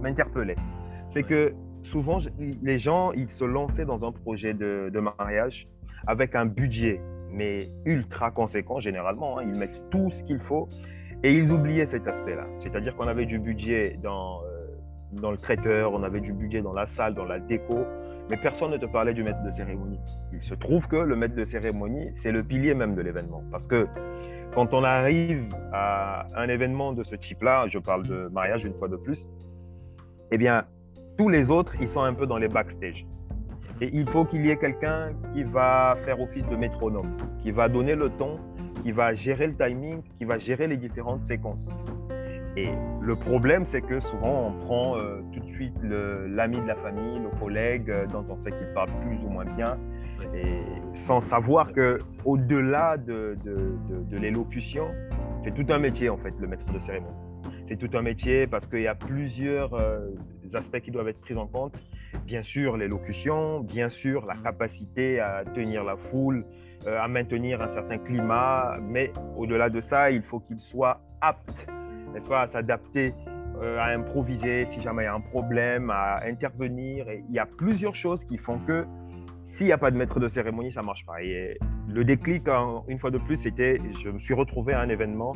m'interpellait. 0.02 0.56
C'est 1.12 1.24
que 1.24 1.54
souvent, 1.84 2.20
les 2.62 2.80
gens, 2.80 3.12
ils 3.12 3.30
se 3.30 3.44
lançaient 3.44 3.86
dans 3.86 4.04
un 4.08 4.12
projet 4.12 4.54
de, 4.54 4.90
de 4.92 5.00
mariage 5.00 5.68
avec 6.08 6.36
un 6.36 6.46
budget, 6.46 7.00
mais 7.34 7.68
ultra 7.86 8.32
conséquent 8.32 8.80
généralement. 8.80 9.40
hein. 9.40 9.44
Ils 9.52 9.60
mettent 9.60 9.82
tout 9.90 10.10
ce 10.12 10.24
qu'il 10.24 10.40
faut 10.40 10.70
et 11.24 11.34
ils 11.34 11.52
oubliaient 11.52 11.88
cet 11.88 12.08
aspect-là. 12.08 12.46
C'est-à-dire 12.60 12.96
qu'on 12.96 13.08
avait 13.08 13.25
du 13.25 13.40
budget 13.40 13.98
dans, 14.02 14.42
euh, 14.44 14.68
dans 15.22 15.32
le 15.32 15.38
traiteur, 15.38 15.94
on 15.94 16.04
avait 16.04 16.22
du 16.22 16.34
budget 16.34 16.62
dans 16.62 16.74
la 16.74 16.88
salle, 16.88 17.13
dans 17.13 17.25
la 17.25 17.40
déco, 17.40 17.86
mais 18.30 18.38
personne 18.38 18.72
ne 18.72 18.78
te 18.78 18.86
parlait 18.86 19.13
du 19.13 19.24
maître 19.24 19.44
de 19.44 19.52
cérémonie. 19.52 20.00
Il 20.32 20.44
se 20.44 20.54
trouve 20.54 20.88
que 20.88 20.96
le 20.96 21.16
maître 21.16 21.36
de 21.36 21.46
cérémonie, 21.46 22.12
c'est 22.18 22.32
le 22.32 22.44
pilier 22.44 22.74
même 22.74 22.96
de 22.96 23.02
l'événement. 23.02 23.44
Parce 23.52 23.68
que 23.68 23.88
quand 24.54 24.74
on 24.74 24.84
arrive 24.84 25.48
à 25.72 26.25
un 26.36 26.48
événement 26.48 26.94
de 26.94 27.04
ce 27.04 27.16
type-là, 27.16 27.68
je 27.70 27.80
parle 27.80 28.04
de 28.08 28.30
mariage 28.32 28.63
une 28.66 28.74
fois 28.75 28.88
de 28.88 28.98
plus, 28.98 29.28
eh 30.32 30.38
bien, 30.38 30.66
tous 31.18 31.30
les 31.30 31.52
autres, 31.52 31.74
ils 31.82 31.90
sont 31.90 32.02
un 32.02 32.13
peu 32.13 32.25
dans 32.25 32.38
les 32.38 32.48
backstage. 32.48 33.06
Et 33.82 33.89
il 33.94 34.08
faut 34.10 34.25
qu'il 34.25 34.46
y 34.46 34.50
ait 34.50 34.58
quelqu'un 34.58 35.12
qui 35.34 35.44
va 35.44 35.98
faire 36.06 36.20
office 36.22 36.48
de 36.48 36.56
métronome, 36.56 37.18
qui 37.42 37.51
va 37.51 37.68
donner 37.68 37.96
le 37.96 38.10
ton, 38.10 38.39
qui 38.84 38.92
va 38.92 39.13
gérer 39.13 39.48
le 39.48 39.56
timing, 39.56 40.01
qui 40.18 40.25
va 40.25 40.38
gérer 40.38 40.68
les 40.68 40.77
différentes 40.77 41.24
séquences. 41.27 41.68
Et 42.56 42.70
le 43.01 43.15
problème, 43.15 43.65
c'est 43.65 43.82
que 43.82 44.00
souvent, 44.00 44.48
on 44.48 44.65
prend 44.65 44.98
euh, 44.98 45.22
tout 45.34 45.39
de 45.39 45.51
suite 45.53 45.74
l'ami 45.82 46.60
de 46.62 46.68
la 46.68 46.75
famille, 46.75 47.20
le 47.20 47.30
collègue, 47.39 47.89
euh, 47.89 48.06
dont 48.06 48.24
on 48.30 48.38
sait 48.44 48.51
qu'il 48.51 48.68
parle 48.75 48.89
plus 49.01 49.18
ou 49.25 49.30
moins 49.30 49.46
bien, 49.46 49.77
Et 50.36 50.62
sans 51.08 51.22
savoir 51.22 51.74
que 51.74 51.98
au-delà 52.25 52.98
de, 52.98 53.36
de, 53.44 53.75
de, 54.08 54.18
l'élocution, 54.18 54.88
c'est 55.44 55.53
tout 55.53 55.65
un 55.74 55.80
métier 55.80 56.10
en 56.10 56.18
fait, 56.18 56.34
le 56.39 56.48
maître 56.48 56.65
de 56.72 56.80
cérémonie. 56.86 57.15
C'est 57.68 57.77
tout 57.77 57.98
un 57.98 58.03
métier 58.03 58.46
parce 58.46 58.68
qu'il 58.68 58.82
y 58.82 58.88
a 58.88 58.96
plusieurs 58.96 59.74
euh, 59.74 60.12
aspects 60.53 60.80
qui 60.80 60.92
doivent 60.92 61.08
être 61.08 61.22
pris 61.22 61.36
en 61.36 61.48
compte. 61.48 61.74
Bien 62.25 62.43
sûr, 62.43 62.77
l'élocution, 62.77 63.60
bien 63.62 63.89
sûr, 63.89 64.25
la 64.25 64.36
capacité 64.36 65.20
à 65.20 65.43
tenir 65.53 65.84
la 65.84 65.98
foule, 65.98 66.46
euh, 66.88 67.00
à 67.01 67.08
maintenir 67.08 67.62
un 67.62 67.72
certain 67.74 67.98
climat, 67.98 68.77
mais 68.82 69.12
au-delà 69.38 69.70
de 69.70 69.82
ça, 69.82 70.12
il 70.12 70.22
faut 70.24 70.39
qu'il 70.39 70.60
soit 70.60 71.01
apte, 71.22 71.67
n'est-ce 72.13 72.27
pas, 72.27 72.41
à 72.41 72.48
s'adapter, 72.48 73.13
euh, 73.62 73.79
à 73.79 73.89
improviser 73.89 74.67
si 74.74 74.82
jamais 74.82 75.03
il 75.03 75.05
y 75.05 75.10
a 75.10 75.13
un 75.13 75.22
problème, 75.22 75.89
à 75.89 76.17
intervenir. 76.25 77.10
Et 77.10 77.24
il 77.29 77.36
y 77.36 77.39
a 77.39 77.46
plusieurs 77.46 77.96
choses 77.96 78.24
qui 78.25 78.38
font 78.38 78.60
que 78.60 78.86
s'il 79.48 79.67
n'y 79.67 79.72
a 79.72 79.77
pas 79.77 79.91
de 79.91 79.98
maître 79.98 80.20
de 80.20 80.27
cérémonie, 80.27 80.72
ça 80.74 80.82
ne 80.82 80.86
marche 80.86 81.05
pas. 81.05 81.22
Et 81.22 81.58
le 81.88 82.03
déclic, 82.03 82.48
une 82.88 83.00
fois 83.00 83.12
de 83.12 83.20
plus, 83.20 83.38
c'était, 83.38 83.79
je 84.03 84.10
me 84.10 84.20
suis 84.20 84.34
retrouvé 84.34 84.74
à 84.74 84.82
un 84.82 84.89
événement. 84.89 85.34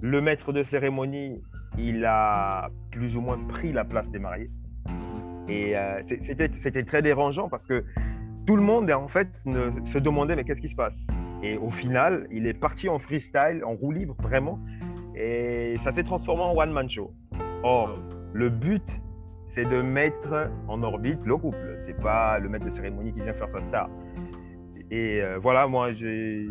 Le 0.00 0.20
maître 0.20 0.52
de 0.52 0.62
cérémonie, 0.62 1.42
il 1.78 2.04
a 2.04 2.70
plus 2.90 3.16
ou 3.16 3.20
moins 3.20 3.38
pris 3.48 3.72
la 3.72 3.84
place 3.84 4.08
des 4.10 4.18
mariés. 4.18 4.50
Et 5.48 5.76
euh, 5.76 6.02
c'était 6.06 6.82
très 6.82 7.02
dérangeant 7.02 7.48
parce 7.48 7.66
que 7.66 7.84
tout 8.46 8.56
le 8.56 8.62
monde, 8.62 8.90
en 8.90 9.08
fait, 9.08 9.28
se 9.44 9.98
demandait 9.98 10.36
mais 10.36 10.44
qu'est-ce 10.44 10.60
qui 10.60 10.70
se 10.70 10.74
passe? 10.74 10.96
Et 11.42 11.56
au 11.56 11.70
final, 11.70 12.26
il 12.30 12.46
est 12.46 12.58
parti 12.58 12.88
en 12.88 12.98
freestyle, 12.98 13.62
en 13.64 13.74
roue 13.74 13.92
libre, 13.92 14.16
vraiment. 14.20 14.58
Et 15.16 15.76
ça 15.84 15.92
s'est 15.92 16.04
transformé 16.04 16.42
en 16.42 16.56
one-man 16.56 16.88
show. 16.88 17.12
Or, 17.62 17.98
le 18.32 18.48
but, 18.48 18.82
c'est 19.54 19.68
de 19.68 19.82
mettre 19.82 20.50
en 20.68 20.82
orbite 20.82 21.20
le 21.24 21.36
couple. 21.36 21.78
C'est 21.86 22.00
pas 22.00 22.38
le 22.38 22.48
maître 22.48 22.66
de 22.66 22.74
cérémonie 22.74 23.12
qui 23.12 23.20
vient 23.20 23.34
faire 23.34 23.48
sa 23.52 23.58
star. 23.68 23.90
Et 24.90 25.22
euh, 25.22 25.38
voilà, 25.40 25.66
moi, 25.66 25.92
j'ai, 25.92 26.46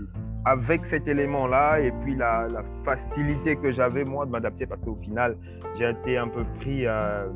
avec 0.46 0.82
cet 0.90 1.08
élément-là, 1.08 1.80
et 1.80 1.92
puis 2.04 2.16
la, 2.16 2.48
facilité 2.84 3.56
que 3.56 3.72
j'avais, 3.72 4.04
moi, 4.04 4.26
de 4.26 4.32
m'adapter, 4.32 4.66
parce 4.66 4.82
qu'au 4.82 4.96
final, 4.96 5.38
j'ai 5.78 5.90
été 5.90 6.18
un 6.18 6.28
peu 6.28 6.44
pris 6.60 6.86
euh, 6.86 7.28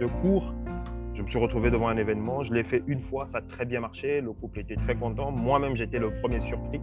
de 0.00 0.06
court. 0.22 0.54
Je 1.14 1.22
me 1.22 1.28
suis 1.28 1.38
retrouvé 1.38 1.70
devant 1.70 1.88
un 1.88 1.96
événement, 1.96 2.42
je 2.42 2.52
l'ai 2.52 2.64
fait 2.64 2.82
une 2.88 3.00
fois, 3.02 3.28
ça 3.30 3.38
a 3.38 3.42
très 3.42 3.64
bien 3.64 3.80
marché, 3.80 4.20
le 4.20 4.32
couple 4.32 4.60
était 4.60 4.74
très 4.74 4.96
content, 4.96 5.30
moi-même 5.30 5.76
j'étais 5.76 6.00
le 6.00 6.10
premier 6.20 6.40
surpris. 6.40 6.80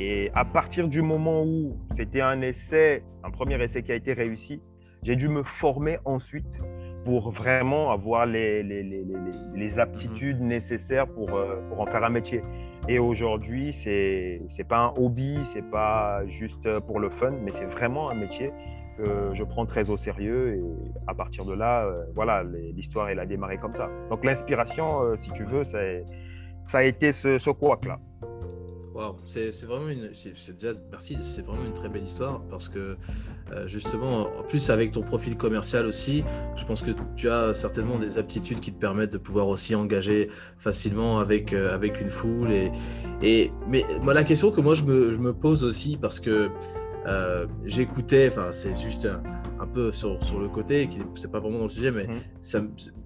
Et 0.00 0.30
à 0.34 0.44
partir 0.44 0.88
du 0.88 1.00
moment 1.00 1.44
où 1.44 1.76
c'était 1.96 2.22
un 2.22 2.40
essai, 2.40 3.04
un 3.22 3.30
premier 3.30 3.62
essai 3.62 3.84
qui 3.84 3.92
a 3.92 3.94
été 3.94 4.14
réussi, 4.14 4.60
j'ai 5.04 5.14
dû 5.14 5.28
me 5.28 5.44
former 5.44 5.98
ensuite 6.04 6.60
pour 7.04 7.30
vraiment 7.30 7.90
avoir 7.90 8.26
les, 8.26 8.62
les, 8.62 8.82
les, 8.82 9.04
les 9.54 9.78
aptitudes 9.78 10.40
mhm. 10.40 10.46
nécessaires 10.46 11.06
pour, 11.06 11.34
euh, 11.34 11.56
pour, 11.68 11.80
en 11.80 11.86
faire 11.86 12.04
un 12.04 12.10
métier. 12.10 12.40
Et 12.88 12.98
aujourd'hui, 12.98 13.74
c'est 13.84 14.40
n'est 14.58 14.64
pas 14.64 14.78
un 14.78 14.92
hobby, 14.96 15.36
c'est 15.54 15.68
pas 15.70 16.26
juste 16.26 16.80
pour 16.80 16.98
le 16.98 17.10
fun, 17.10 17.32
mais 17.42 17.52
c'est 17.52 17.66
vraiment 17.66 18.10
un 18.10 18.14
métier 18.14 18.50
que 18.96 19.34
je 19.34 19.44
prends 19.44 19.66
très 19.66 19.90
au 19.90 19.96
sérieux. 19.96 20.54
Et 20.56 20.62
à 21.06 21.14
partir 21.14 21.44
de 21.44 21.54
là, 21.54 21.84
euh, 21.84 22.04
voilà, 22.14 22.42
l'histoire, 22.42 23.08
elle 23.08 23.20
a 23.20 23.26
démarré 23.26 23.58
comme 23.58 23.74
ça. 23.74 23.88
Donc 24.10 24.24
l'inspiration, 24.24 25.02
euh, 25.02 25.16
si 25.22 25.30
tu 25.32 25.44
veux, 25.44 25.64
ça 25.64 26.78
a 26.78 26.84
été 26.84 27.12
ce, 27.12 27.38
ce 27.38 27.50
couac-là. 27.50 27.98
Waouh, 28.94 29.16
c'est 29.24 29.50
vraiment 29.64 29.88
une. 29.88 30.10
Déjà, 30.10 30.74
merci, 30.90 31.16
c'est 31.22 31.40
vraiment 31.40 31.64
une 31.64 31.72
très 31.72 31.88
belle 31.88 32.04
histoire 32.04 32.42
parce 32.50 32.68
que 32.68 32.98
euh, 33.50 33.66
justement, 33.66 34.28
en 34.38 34.42
plus 34.42 34.68
avec 34.68 34.92
ton 34.92 35.00
profil 35.00 35.34
commercial 35.38 35.86
aussi, 35.86 36.22
je 36.56 36.64
pense 36.66 36.82
que 36.82 36.90
tu 37.16 37.30
as 37.30 37.54
certainement 37.54 37.98
des 37.98 38.18
aptitudes 38.18 38.60
qui 38.60 38.70
te 38.70 38.78
permettent 38.78 39.14
de 39.14 39.18
pouvoir 39.18 39.48
aussi 39.48 39.74
engager 39.74 40.28
facilement 40.58 41.20
avec, 41.20 41.54
avec 41.54 42.02
une 42.02 42.10
foule. 42.10 42.52
Et, 42.52 42.70
et, 43.22 43.50
mais 43.66 43.82
moi, 44.02 44.12
la 44.12 44.24
question 44.24 44.50
que 44.50 44.60
moi 44.60 44.74
je 44.74 44.82
me, 44.82 45.10
je 45.10 45.16
me 45.16 45.32
pose 45.32 45.64
aussi 45.64 45.96
parce 45.96 46.20
que 46.20 46.50
euh, 47.06 47.46
j'écoutais, 47.64 48.28
enfin 48.28 48.52
c'est 48.52 48.76
juste 48.76 49.08
un, 49.58 49.66
peu 49.66 49.92
sur, 49.92 50.22
sur, 50.22 50.38
le 50.40 50.48
côté, 50.48 50.88
c'est 51.14 51.30
pas 51.30 51.40
vraiment 51.40 51.58
dans 51.58 51.64
le 51.64 51.70
sujet, 51.70 51.90
mais 51.90 52.06
mhm. 52.06 52.20
ça, 52.42 52.60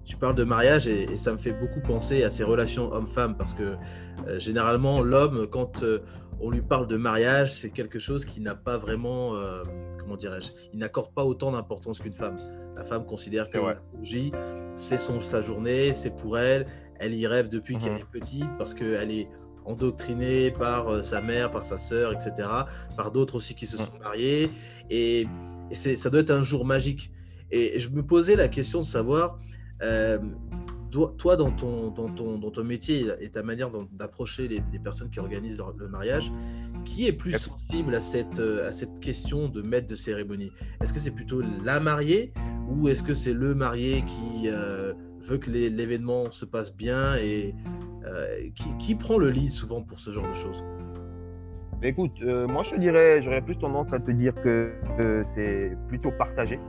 tu 0.05 0.17
parles 0.17 0.35
de 0.35 0.43
mariage 0.43 0.87
et, 0.87 1.17
ça 1.17 1.31
me 1.31 1.37
fait 1.37 1.53
beaucoup 1.53 1.81
penser 1.81 2.23
à 2.23 2.29
ces 2.29 2.43
relations 2.43 2.91
homme-femme 2.91 3.35
parce 3.37 3.53
que 3.53 3.75
euh, 4.27 4.39
généralement 4.39 5.01
l'homme, 5.01 5.47
quand 5.47 5.83
euh, 5.83 5.99
on 6.39 6.51
lui 6.51 6.61
parle 6.61 6.87
de 6.87 6.97
mariage, 6.97 7.53
c'est 7.53 7.69
quelque 7.69 7.97
chose 7.97 8.25
qui 8.25 8.41
n'a 8.41 8.53
pas 8.53 8.77
vraiment, 8.77 9.33
comment 9.97 10.15
dirais-je, 10.15 10.49
il 10.71 10.77
n'accorde 10.77 11.11
pas 11.11 11.25
autant 11.25 11.51
d'importance 11.51 11.99
qu'une 11.99 12.13
femme. 12.13 12.35
La 12.75 12.83
femme 12.83 13.07
considère 13.07 13.49
que 13.49 13.57
J, 14.03 14.31
c'est 14.75 14.99
son 14.99 15.19
sa 15.19 15.41
journée, 15.41 15.95
c'est 15.95 16.15
pour 16.15 16.37
elle, 16.37 16.67
elle 16.99 17.15
y 17.15 17.25
rêve 17.25 17.49
depuis 17.49 17.77
qu'elle 17.77 17.93
mhm. 17.93 17.97
est 17.97 18.11
petite 18.11 18.57
parce 18.59 18.75
qu'elle 18.75 19.09
est 19.09 19.27
endoctriné 19.67 20.51
par 20.51 20.87
euh, 20.87 21.01
sa 21.01 21.21
mère, 21.21 21.51
par 21.51 21.65
sa 21.65 21.77
sœur, 21.77 22.13
etc., 22.13 22.47
par 22.95 23.11
d'autres 23.11 23.35
aussi 23.35 23.53
qui 23.53 23.67
se 23.67 23.77
sont 23.77 23.97
mariés. 24.01 24.49
Et, 24.89 25.27
et 25.69 25.75
ça 25.75 26.09
doit 26.09 26.21
être 26.21 26.31
un 26.31 26.43
jour 26.43 26.65
magique. 26.65 27.11
Et, 27.51 27.79
je 27.79 27.89
me 27.89 28.03
posais 28.03 28.35
la 28.35 28.47
question 28.47 28.79
de 28.79 28.85
savoir, 28.85 29.39
euh, 29.83 30.17
toi, 31.17 31.35
dans 31.35 31.51
ton, 31.51 31.91
dans, 31.91 32.09
ton, 32.09 32.37
dans 32.37 32.49
ton 32.49 32.63
métier 32.63 33.07
et 33.19 33.29
ta 33.29 33.43
manière 33.43 33.69
d'approcher 33.91 34.47
les, 34.47 34.61
personnes 34.79 35.09
qui 35.09 35.19
organisent 35.19 35.61
le 35.77 35.87
mariage, 35.89 36.31
qui 36.85 37.05
est 37.05 37.13
plus 37.13 37.33
sensible 37.33 37.93
à 37.93 37.99
cette, 37.99 38.39
euh, 38.39 38.67
à 38.67 38.71
cette 38.71 38.99
question 38.99 39.49
de 39.49 39.61
maître 39.61 39.87
de 39.87 39.95
cérémonie? 39.95 40.51
Est-ce 40.81 40.93
que 40.93 40.99
c'est 40.99 41.11
plutôt 41.11 41.41
la 41.63 41.79
mariée 41.79 42.31
ou 42.69 42.87
est-ce 42.87 43.03
que 43.03 43.13
c'est 43.13 43.33
le 43.33 43.53
marié 43.53 44.03
qui 44.05 44.49
veut 45.27 45.37
que 45.37 45.49
l'événement 45.49 46.31
se 46.31 46.45
passe 46.45 46.75
bien 46.75 47.15
et 47.15 47.53
euh, 48.05 48.49
qui, 48.79 48.95
prend 48.95 49.17
le 49.17 49.29
lead 49.29 49.51
souvent 49.51 49.81
pour 49.81 49.99
ce 49.99 50.11
genre 50.11 50.27
de 50.27 50.33
choses? 50.33 50.63
Écoute, 51.83 52.13
euh, 52.23 52.47
moi 52.47 52.63
je 52.63 52.75
dirais, 52.77 53.21
j'aurais 53.21 53.41
plus 53.41 53.57
tendance 53.57 53.91
à 53.93 53.99
te 53.99 54.11
dire 54.11 54.33
que 54.41 54.73
c'est 55.35 55.77
plutôt 55.87 56.11
partagé. 56.11 56.59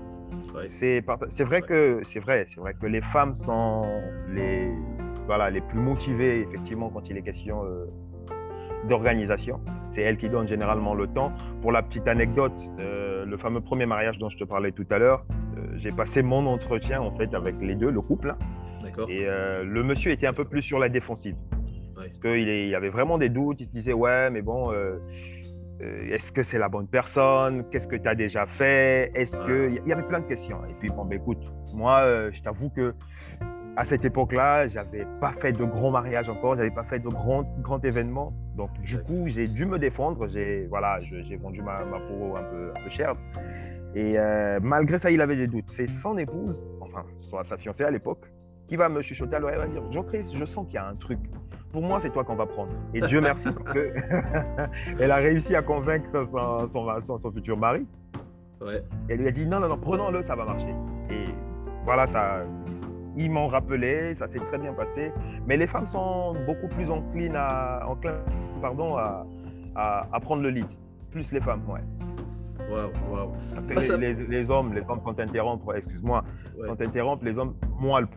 C'est 0.78 1.00
vrai 1.44 1.62
que 1.62 2.00
c'est 2.12 2.20
vrai, 2.20 2.46
c'est 2.52 2.60
vrai 2.60 2.74
que 2.74 2.86
les 2.86 3.00
femmes 3.12 3.34
sont 3.36 3.84
les 4.34 4.68
voilà 5.26 5.50
les 5.50 5.60
plus 5.60 5.78
motivées 5.78 6.40
effectivement 6.40 6.90
quand 6.90 7.08
il 7.08 7.16
est 7.16 7.22
question 7.22 7.64
euh, 7.64 7.86
d'organisation. 8.88 9.60
C'est 9.94 10.02
elles 10.02 10.18
qui 10.18 10.28
donnent 10.28 10.48
généralement 10.48 10.94
le 10.94 11.06
temps. 11.06 11.32
Pour 11.62 11.72
la 11.72 11.82
petite 11.82 12.06
anecdote, 12.06 12.52
le 12.78 13.36
fameux 13.36 13.60
premier 13.60 13.86
mariage 13.86 14.18
dont 14.18 14.28
je 14.28 14.38
te 14.38 14.44
parlais 14.44 14.72
tout 14.72 14.86
à 14.90 14.98
l'heure, 14.98 15.24
j'ai 15.76 15.92
passé 15.92 16.22
mon 16.22 16.46
entretien 16.46 17.00
en 17.00 17.10
fait 17.16 17.34
avec 17.34 17.56
les 17.60 17.74
deux, 17.74 17.90
le 17.90 18.00
couple. 18.00 18.30
Hein. 18.30 18.38
Et 19.08 19.26
euh, 19.26 19.64
le 19.64 19.82
monsieur 19.82 20.12
était 20.12 20.26
un 20.26 20.32
peu 20.32 20.44
plus 20.44 20.62
sur 20.62 20.78
la 20.78 20.88
défensive. 20.88 21.36
Parce 21.94 22.18
qu'il 22.18 22.48
il 22.48 22.74
avait 22.74 22.90
vraiment 22.90 23.18
des 23.18 23.28
doutes. 23.28 23.60
Il 23.60 23.66
se 23.66 23.72
disait, 23.72 23.92
ouais, 23.92 24.30
mais 24.30 24.40
bon, 24.40 24.72
euh, 24.72 24.98
euh, 25.82 26.14
est-ce 26.14 26.30
que 26.30 26.42
c'est 26.44 26.58
la 26.58 26.68
bonne 26.68 26.86
personne? 26.86 27.64
Qu'est-ce 27.70 27.88
que 27.88 27.96
tu 27.96 28.08
as 28.08 28.14
déjà 28.14 28.46
fait? 28.46 29.10
Est-ce 29.14 29.36
que. 29.46 29.70
Il 29.70 29.88
y 29.88 29.92
avait 29.92 30.06
plein 30.06 30.20
de 30.20 30.26
questions. 30.26 30.58
Et 30.68 30.74
puis, 30.78 30.90
bon, 30.90 31.04
ben, 31.04 31.18
écoute, 31.18 31.42
moi, 31.74 32.30
je 32.30 32.40
t'avoue 32.40 32.70
que 32.70 32.94
à 33.78 33.84
cette 33.84 34.04
époque-là, 34.04 34.66
j'avais 34.66 35.06
pas 35.20 35.32
fait 35.40 35.52
de 35.52 35.64
grands 35.64 35.92
mariages 35.92 36.28
encore, 36.28 36.56
j'avais 36.56 36.72
pas 36.72 36.82
fait 36.82 36.98
de 36.98 37.08
grands, 37.08 37.44
grands 37.60 37.78
événements. 37.78 38.32
Donc, 38.56 38.72
du 38.80 38.98
coup, 38.98 39.28
j'ai 39.28 39.46
dû 39.46 39.66
me 39.66 39.78
défendre. 39.78 40.26
J'ai 40.26 40.66
voilà, 40.66 40.98
j'ai 40.98 41.36
vendu 41.36 41.62
ma, 41.62 41.84
ma, 41.84 42.00
peau 42.00 42.34
un 42.36 42.42
peu, 42.42 42.72
un 42.76 42.82
peu 42.82 42.90
chère. 42.90 43.14
Et 43.94 44.16
malgré 44.60 44.98
ça, 44.98 45.12
il 45.12 45.20
avait 45.20 45.36
des 45.36 45.46
doutes. 45.46 45.70
C'est 45.76 45.86
son 46.02 46.18
épouse, 46.18 46.60
enfin, 46.80 47.04
sa 47.48 47.56
fiancée 47.56 47.84
à 47.84 47.92
l'époque, 47.92 48.26
qui 48.66 48.74
va 48.74 48.88
me 48.88 49.00
chuchoter 49.00 49.36
à 49.36 49.38
l'oreille, 49.38 49.58
va 49.58 49.68
dire 49.68 49.92
Jean-Christ, 49.92 50.34
je 50.34 50.44
sens 50.44 50.66
qu'il 50.66 50.74
y 50.74 50.78
a 50.78 50.88
un 50.88 50.96
truc. 50.96 51.20
Pour 51.70 51.82
moi, 51.82 52.00
c'est 52.02 52.12
toi 52.12 52.24
qu'on 52.24 52.34
va 52.34 52.46
prendre. 52.46 52.72
Et 52.94 53.00
Dieu 53.00 53.20
merci 53.20 53.44
parce 53.44 53.74
qu'elle 53.74 55.10
a 55.12 55.16
réussi 55.16 55.54
à 55.54 55.62
convaincre 55.62 56.26
son, 56.26 56.68
son, 56.72 57.18
son, 57.22 57.30
futur 57.30 57.56
mari. 57.56 57.86
Ouais. 58.60 58.82
elle 59.08 59.18
lui 59.18 59.28
a 59.28 59.30
dit 59.30 59.46
non, 59.46 59.60
non, 59.60 59.68
non, 59.68 59.78
prenons-le, 59.78 60.24
ça 60.24 60.34
va 60.34 60.44
marcher. 60.44 60.74
Et 61.10 61.26
voilà, 61.84 62.08
ça, 62.08 62.42
ils 63.16 63.30
m'ont 63.30 63.48
rappelé, 63.48 64.14
ça 64.18 64.28
s'est 64.28 64.38
très 64.38 64.58
bien 64.58 64.72
passé. 64.72 65.12
Mais 65.46 65.56
les 65.56 65.66
femmes 65.66 65.88
sont 65.88 66.34
beaucoup 66.46 66.68
plus 66.68 66.90
enclines 66.90 67.36
à, 67.36 67.86
enclines, 67.88 68.20
pardon, 68.60 68.96
à, 68.96 69.26
à, 69.74 70.20
prendre 70.20 70.42
le 70.42 70.50
lead. 70.50 70.66
Plus 71.10 71.30
les 71.32 71.40
femmes, 71.40 71.62
ouais. 71.68 71.80
Waouh, 72.70 72.90
waouh. 73.10 73.32
Parce 73.72 73.88
que 73.88 73.96
les, 73.96 74.14
les, 74.14 74.50
hommes, 74.50 74.74
les 74.74 74.82
hommes, 74.88 75.00
quand 75.04 75.18
interrompent, 75.18 75.70
excuse-moi, 75.74 76.22
quand 76.66 76.80
interrompent, 76.80 77.22
les 77.22 77.36
hommes, 77.38 77.54
moi, 77.78 78.00
le 78.02 78.08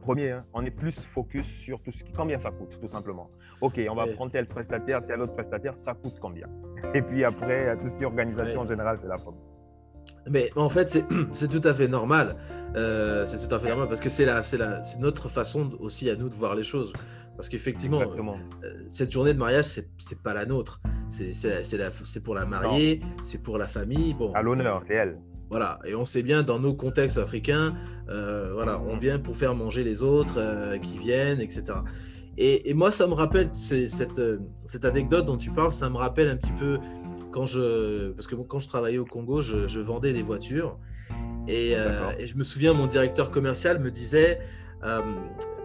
premier, 0.00 0.30
hein, 0.30 0.44
on 0.54 0.64
est 0.64 0.70
plus 0.70 0.98
focus 1.14 1.46
sur 1.64 1.80
tout 1.82 1.92
ce 1.92 2.02
qui, 2.02 2.12
combien 2.12 2.38
ça 2.38 2.50
coûte, 2.50 2.78
tout 2.80 2.88
simplement. 2.88 3.28
Ok, 3.60 3.78
on 3.90 3.94
va 3.94 4.06
prendre 4.06 4.32
tel 4.32 4.46
prestataire, 4.46 5.04
tel 5.06 5.20
autre 5.20 5.34
prestataire, 5.34 5.74
ça 5.84 5.94
coûte 5.94 6.18
combien? 6.20 6.46
Et 6.94 7.02
puis 7.02 7.24
après, 7.24 7.76
tout 7.76 7.88
ce 7.90 7.96
qui 7.96 8.04
est 8.04 8.06
organisation 8.06 8.60
en 8.62 8.68
général, 8.68 8.98
c'est 9.02 9.08
la 9.08 9.18
faute. 9.18 9.34
Mais 10.30 10.50
en 10.56 10.68
fait, 10.68 11.04
c'est 11.32 11.48
tout 11.48 11.66
à 11.66 11.74
fait 11.74 11.88
normal. 11.88 12.36
Euh, 12.76 13.24
c'est 13.24 13.46
tout 13.46 13.54
à 13.54 13.58
fait 13.58 13.68
normal 13.68 13.88
parce 13.88 14.00
que 14.00 14.08
c'est 14.08 14.26
notre 14.98 15.28
façon 15.28 15.70
aussi 15.80 16.10
à 16.10 16.16
nous 16.16 16.28
de 16.28 16.34
voir 16.34 16.54
les 16.54 16.62
choses. 16.62 16.92
Parce 17.38 17.48
qu'effectivement, 17.48 18.02
euh, 18.02 18.74
cette 18.88 19.12
journée 19.12 19.32
de 19.32 19.38
mariage, 19.38 19.66
c'est 19.66 20.22
pas 20.22 20.34
la 20.34 20.44
nôtre. 20.44 20.80
C'est 21.08 22.20
pour 22.20 22.34
la 22.34 22.44
mariée, 22.44 23.00
c'est 23.22 23.40
pour 23.40 23.58
la 23.58 23.68
famille. 23.68 24.12
Bon, 24.14 24.32
à 24.32 24.42
l'honneur, 24.42 24.82
c'est 24.88 24.94
elle. 24.94 25.18
Voilà, 25.48 25.78
et 25.86 25.94
on 25.94 26.04
sait 26.04 26.24
bien 26.24 26.42
dans 26.42 26.58
nos 26.58 26.74
contextes 26.74 27.16
africains, 27.16 27.74
euh, 28.10 28.50
voilà, 28.52 28.80
on 28.80 28.96
vient 28.96 29.20
pour 29.20 29.36
faire 29.36 29.54
manger 29.54 29.84
les 29.84 30.02
autres 30.02 30.34
euh, 30.36 30.78
qui 30.78 30.98
viennent, 30.98 31.40
etc. 31.40 31.78
Et, 32.36 32.74
moi, 32.74 32.90
ça 32.90 33.06
me 33.06 33.14
rappelle, 33.14 33.50
cette, 33.52 34.20
cette 34.64 34.84
anecdote 34.84 35.26
dont 35.26 35.36
tu 35.36 35.50
parles, 35.50 35.72
ça 35.72 35.88
me 35.88 35.96
rappelle 35.96 36.28
un 36.28 36.36
petit 36.36 36.52
peu 36.52 36.78
quand 37.38 37.44
je. 37.44 38.10
Parce 38.10 38.26
que 38.26 38.34
quand 38.34 38.58
je 38.58 38.66
travaillais 38.66 38.98
au 38.98 39.04
Congo, 39.04 39.40
je, 39.40 39.80
vendais 39.80 40.12
des 40.12 40.22
voitures. 40.22 40.76
Et, 41.46 41.72
et, 41.72 42.26
je 42.26 42.36
me 42.36 42.42
souviens, 42.42 42.74
mon 42.74 42.86
directeur 42.86 43.30
commercial 43.30 43.78
me 43.78 43.90
disait 43.90 44.40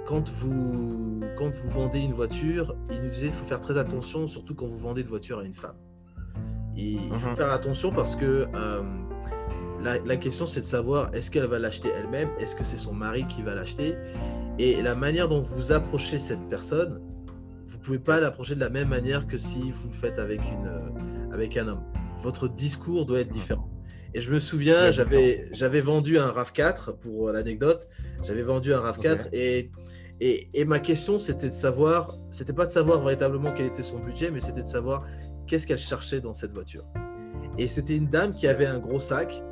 quand 0.06 0.30
vous, 0.30 1.22
quand 1.36 1.56
vous 1.56 1.70
vendez 1.70 2.00
une 2.00 2.14
voiture, 2.14 2.76
il 2.92 3.02
nous 3.02 3.10
disait 3.10 3.28
qu'il 3.28 3.36
faut 3.36 3.46
faire 3.46 3.62
très 3.62 3.78
attention, 3.78 4.28
surtout 4.28 4.54
quand 4.54 4.66
vous 4.66 4.78
vendez 4.78 5.04
de 5.04 5.08
voiture 5.08 5.40
à 5.40 5.44
une 5.44 5.54
femme. 5.54 5.76
il 6.76 7.00
faut 7.18 7.30
mhm. 7.30 7.36
faire 7.36 7.52
attention 7.52 7.92
parce 7.92 8.16
que 8.16 8.48
euh, 8.54 8.82
la, 9.82 10.18
question 10.18 10.46
c'est 10.46 10.60
de 10.60 10.66
savoir 10.66 11.14
est-ce 11.14 11.32
qu'elle 11.32 11.46
va 11.46 11.60
l'acheter 11.60 11.90
elle-même, 11.90 12.30
est-ce 12.40 12.56
que 12.56 12.64
c'est 12.64 12.78
son 12.78 12.94
mari 12.94 13.26
qui 13.28 13.42
va 13.42 13.56
l'acheter, 13.56 13.96
et 14.60 14.82
la 14.82 14.96
manière 14.96 15.28
dont 15.28 15.40
vous 15.40 15.72
approchez 15.72 16.20
cette 16.20 16.48
personne, 16.50 17.02
vous 17.66 17.78
pouvez 17.78 18.00
pas 18.00 18.20
l'approcher 18.20 18.56
de 18.56 18.60
la 18.60 18.70
même 18.70 18.90
manière 18.90 19.26
que 19.28 19.38
si 19.38 19.72
vous 19.72 19.90
le 19.90 19.94
faites 19.94 20.20
avec, 20.20 20.40
une, 20.42 20.68
euh, 20.68 21.23
avec 21.34 21.58
un 21.58 21.68
homme. 21.68 21.84
Votre 22.18 22.48
discours 22.48 23.06
doit 23.06 23.20
être 23.20 23.28
mhm. 23.28 23.34
différent. 23.34 23.70
Et 24.14 24.20
je 24.20 24.32
me 24.32 24.38
souviens, 24.38 24.92
j'avais, 24.92 25.50
j'avais 25.52 25.82
vendu 25.82 26.20
un 26.20 26.30
RAV4 26.30 26.98
pour 27.00 27.30
euh, 27.30 27.34
l'anecdote. 27.34 27.88
J'avavais 28.22 28.44
vendu 28.44 28.72
un 28.74 28.80
RAV4 28.80 29.30
et, 29.34 29.72
et, 30.22 30.48
et, 30.54 30.66
ma 30.66 30.80
question 30.80 31.18
c'était 31.18 31.50
de 31.50 31.54
savoir, 31.54 32.16
c'était 32.30 32.54
pas 32.54 32.68
de 32.68 32.72
savoir 32.72 33.02
véritablement 33.02 33.52
quel 33.52 33.66
était 33.66 33.82
son 33.82 33.98
budget, 33.98 34.30
mais 34.30 34.40
c'était 34.40 34.62
de 34.62 34.68
savoir 34.68 35.08
qu'est-ce 35.48 35.66
qu'elle 35.66 35.80
cherchait 35.80 36.22
dans 36.22 36.36
cette 36.36 36.54
voiture. 36.54 36.86
Et 37.58 37.66
c'était 37.66 37.98
une 37.98 38.08
dame 38.08 38.36
qui 38.36 38.48
avait 38.48 38.68
un 38.68 38.80
gros 38.80 39.00
sac, 39.00 39.44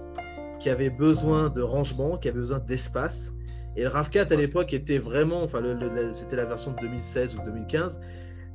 qui 0.60 0.70
avait 0.70 0.92
besoin 0.92 1.50
de 1.50 1.62
rangement, 1.64 2.18
qui 2.18 2.30
avait 2.30 2.40
besoin 2.40 2.60
d'espace. 2.60 3.34
Et 3.76 3.84
le 3.84 3.90
RAV4 3.90 4.32
à 4.32 4.36
l'époque 4.36 4.74
était 4.74 5.00
vraiment, 5.00 5.42
enfin, 5.42 5.62
c'était 6.12 6.36
la 6.36 6.46
version 6.46 6.72
de 6.72 6.78
2016 6.82 7.36
ou 7.36 7.44
2015. 7.44 8.00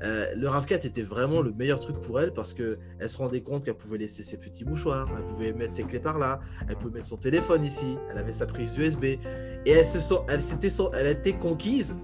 Euh, 0.02 0.26
le 0.36 0.46
RAV4 0.46 0.86
était 0.86 1.02
vraiment 1.02 1.40
le 1.40 1.52
meilleur 1.52 1.80
truc 1.80 2.00
pour 2.00 2.20
elle 2.20 2.32
parce 2.32 2.52
qu'elle 2.52 2.78
se 3.08 3.16
rendait 3.16 3.40
compte 3.40 3.64
qu'elle 3.64 3.76
pouvait 3.76 3.98
laisser 3.98 4.22
ses 4.22 4.36
petits 4.36 4.64
mouchoirs, 4.64 5.08
elle 5.16 5.24
pouvait 5.24 5.52
mettre 5.52 5.72
ses 5.72 5.84
clés 5.84 6.00
par 6.00 6.18
là, 6.18 6.40
elle 6.68 6.76
pouvait 6.76 6.94
mettre 6.94 7.06
son 7.06 7.16
téléphone 7.16 7.64
ici, 7.64 7.96
elle 8.10 8.18
avait 8.18 8.32
sa 8.32 8.46
prise 8.46 8.76
USB 8.76 9.04
et 9.04 9.20
elle 9.66 9.86
se 9.86 10.00
sent, 10.00 10.18
elle 10.28 10.42
s'était, 10.42 10.68
elle 10.92 11.06
a 11.06 11.10
été 11.10 11.32
conquise 11.32 11.96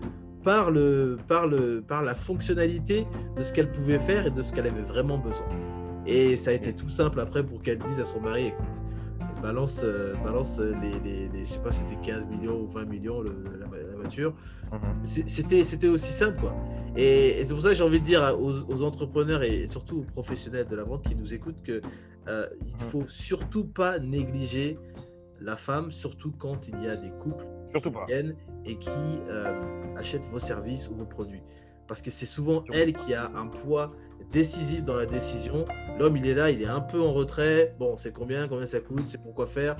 par 0.42 0.70
le, 0.70 1.18
par 1.28 1.46
le, 1.46 1.82
par 1.86 2.02
la 2.02 2.14
fonctionnalité 2.14 3.06
de 3.36 3.42
ce 3.42 3.52
qu'elle 3.52 3.70
pouvait 3.70 3.98
faire 3.98 4.26
et 4.26 4.30
de 4.30 4.42
ce 4.42 4.52
qu'elle 4.52 4.66
avait 4.66 4.82
vraiment 4.82 5.18
besoin. 5.18 5.46
Et 6.06 6.36
ça 6.36 6.50
a 6.50 6.54
été 6.54 6.72
tout 6.74 6.88
simple 6.88 7.20
après 7.20 7.44
pour 7.44 7.62
qu'elle 7.62 7.78
dise 7.78 8.00
à 8.00 8.04
son 8.04 8.20
mari, 8.20 8.48
écoute, 8.48 8.82
balance, 9.40 9.82
euh, 9.84 10.14
balance 10.24 10.58
les, 10.58 10.98
les, 11.00 11.28
les, 11.28 11.40
je 11.40 11.44
sais 11.44 11.58
pas, 11.58 11.72
c'était 11.72 11.96
15 11.96 12.26
millions 12.26 12.60
ou 12.60 12.66
20 12.68 12.84
millions 12.86 13.20
le, 13.20 13.34
la, 13.60 13.66
voiture. 14.02 14.34
Mhm. 14.72 15.04
C'était, 15.04 15.64
c'était 15.64 15.88
aussi 15.88 16.12
simple, 16.12 16.40
quoi. 16.40 16.54
Et, 16.96 17.44
c'est 17.44 17.54
pour 17.54 17.62
ça 17.62 17.70
que 17.70 17.74
j'ai 17.74 17.84
envie 17.84 18.00
de 18.00 18.04
dire 18.04 18.36
aux, 18.40 18.82
entrepreneurs 18.82 19.42
et 19.42 19.66
surtout 19.66 20.00
aux 20.00 20.12
professionnels 20.12 20.66
de 20.66 20.76
la 20.76 20.84
vente 20.84 21.02
qui 21.02 21.14
nous 21.14 21.32
écoutent 21.32 21.62
que 21.62 21.80
euh, 22.28 22.46
il 22.66 22.72
mhm. 22.72 22.78
faut 22.78 23.06
surtout 23.06 23.64
pas 23.64 23.98
négliger 23.98 24.78
la 25.40 25.56
femme, 25.56 25.90
surtout 25.90 26.32
quand 26.38 26.68
il 26.68 26.82
y 26.82 26.88
a 26.88 26.96
des 26.96 27.10
couples 27.10 27.46
qui 27.74 27.90
viennent 28.06 28.34
et 28.64 28.76
qui 28.76 28.90
euh, 29.28 29.58
achètent 29.96 30.26
vos 30.26 30.38
services 30.38 30.88
ou 30.90 30.94
vos 30.94 31.06
produits. 31.06 31.42
Parce 31.88 32.00
que 32.00 32.10
c'est 32.10 32.26
souvent 32.26 32.64
elle 32.72 32.92
qui 32.92 33.14
a 33.14 33.30
un 33.34 33.48
poids 33.48 33.92
décisif 34.30 34.84
dans 34.84 34.94
la 34.94 35.06
décision. 35.06 35.64
L'homme, 35.98 36.16
il 36.16 36.26
est 36.26 36.34
là, 36.34 36.50
il 36.50 36.62
est 36.62 36.68
un 36.68 36.80
peu 36.80 37.00
en 37.00 37.12
retrait. 37.12 37.74
Bon, 37.78 37.96
c'est 37.96 38.12
combien, 38.12 38.48
combien 38.48 38.66
ça 38.66 38.80
coûte, 38.80 39.02
c'est 39.06 39.20
pourquoi 39.20 39.46
faire. 39.46 39.76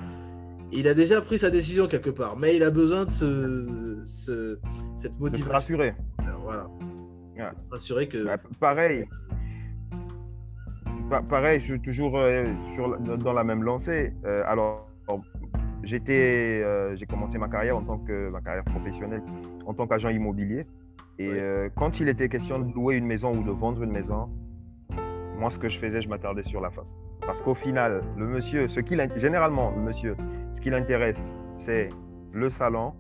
Il 0.75 0.89
a 0.89 0.95
déjà 0.95 1.21
pris 1.21 1.39
sa 1.39 1.51
décision 1.51 1.87
quelque 1.87 2.09
part, 2.09 2.39
mais 2.39 2.57
il 2.57 2.63
a 2.63 2.71
besoin 2.71 3.05
de 3.05 3.11
ce, 3.11 4.59
cette 4.97 5.21
motivation. 5.21 5.53
Rassurer. 5.53 5.95
voilà. 6.43 6.67
Rassurer 7.71 8.09
que. 8.09 8.25
Bah, 8.25 8.39
pareil. 8.59 9.05
pareil, 11.29 11.61
je 11.61 11.65
suis 11.73 11.81
toujours 11.81 12.17
euh, 12.17 12.47
sur, 12.75 12.99
dans 12.99 13.33
la 13.35 13.45
même 13.45 13.63
lancée. 13.63 14.15
Euh, 14.25 14.43
alors, 14.47 14.89
j'étais, 15.83 16.63
euh, 16.65 16.97
j'ai 16.97 17.05
commencé 17.05 17.37
ma 17.37 17.49
carrière 17.49 17.77
en 17.77 17.83
tant 17.83 17.99
que 17.99 18.31
ma 18.31 18.41
carrière 18.41 18.65
professionnelle 18.65 19.23
en 19.67 19.75
tant 19.75 19.87
qu'agent 19.87 20.09
immobilier. 20.09 20.67
Et 21.19 21.39
quand 21.77 22.01
il 22.01 22.09
était 22.09 22.29
question 22.29 22.59
de 22.59 22.73
louer 22.75 22.97
une 22.97 23.07
maison 23.07 23.33
ou 23.33 23.45
de 23.45 23.51
vendre 23.53 23.83
une 23.83 23.93
maison, 23.93 24.29
moi, 25.39 25.51
ce 25.53 25.59
que 25.59 25.69
je 25.69 25.79
faisais, 25.79 26.03
je 26.03 26.09
m'attardais 26.09 26.43
sur 26.43 26.61
la 26.61 26.71
femme. 26.71 26.87
Parce 27.21 27.41
qu'au 27.41 27.55
final, 27.55 28.03
le 28.17 28.27
monsieur, 28.27 28.69
ce 28.69 28.81
qui 28.81 28.97
généralement, 29.17 29.73
le 29.77 29.83
monsieur, 29.83 30.17
qui 30.63 30.71
l'intéresse, 30.71 31.21
c'est 31.59 31.89
le 32.33 32.49
salon, 32.51 32.95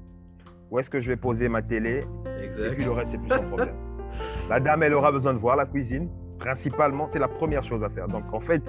où 0.71 0.79
est-ce 0.79 0.91
que 0.91 1.01
je 1.01 1.09
vais 1.09 1.17
poser 1.17 1.49
ma 1.49 1.63
télé, 1.63 2.01
exact. 2.43 2.73
et 2.73 2.77
puis 2.77 2.85
le 2.85 2.93
reste, 2.93 3.11
c'est 3.13 3.19
plus 3.19 3.31
son 3.31 3.45
problème. 3.45 3.75
la 4.51 4.61
dame, 4.61 4.83
elle 4.83 4.95
aura 4.95 5.13
besoin 5.13 5.33
de 5.33 5.39
voir 5.39 5.57
la 5.57 5.67
cuisine. 5.67 6.09
Principalement, 6.39 7.09
c'est 7.13 7.21
la 7.21 7.29
première 7.29 7.63
chose 7.63 7.85
à 7.85 7.89
faire. 7.89 8.09
Donc, 8.09 8.25
en 8.33 8.41
fait, 8.41 8.63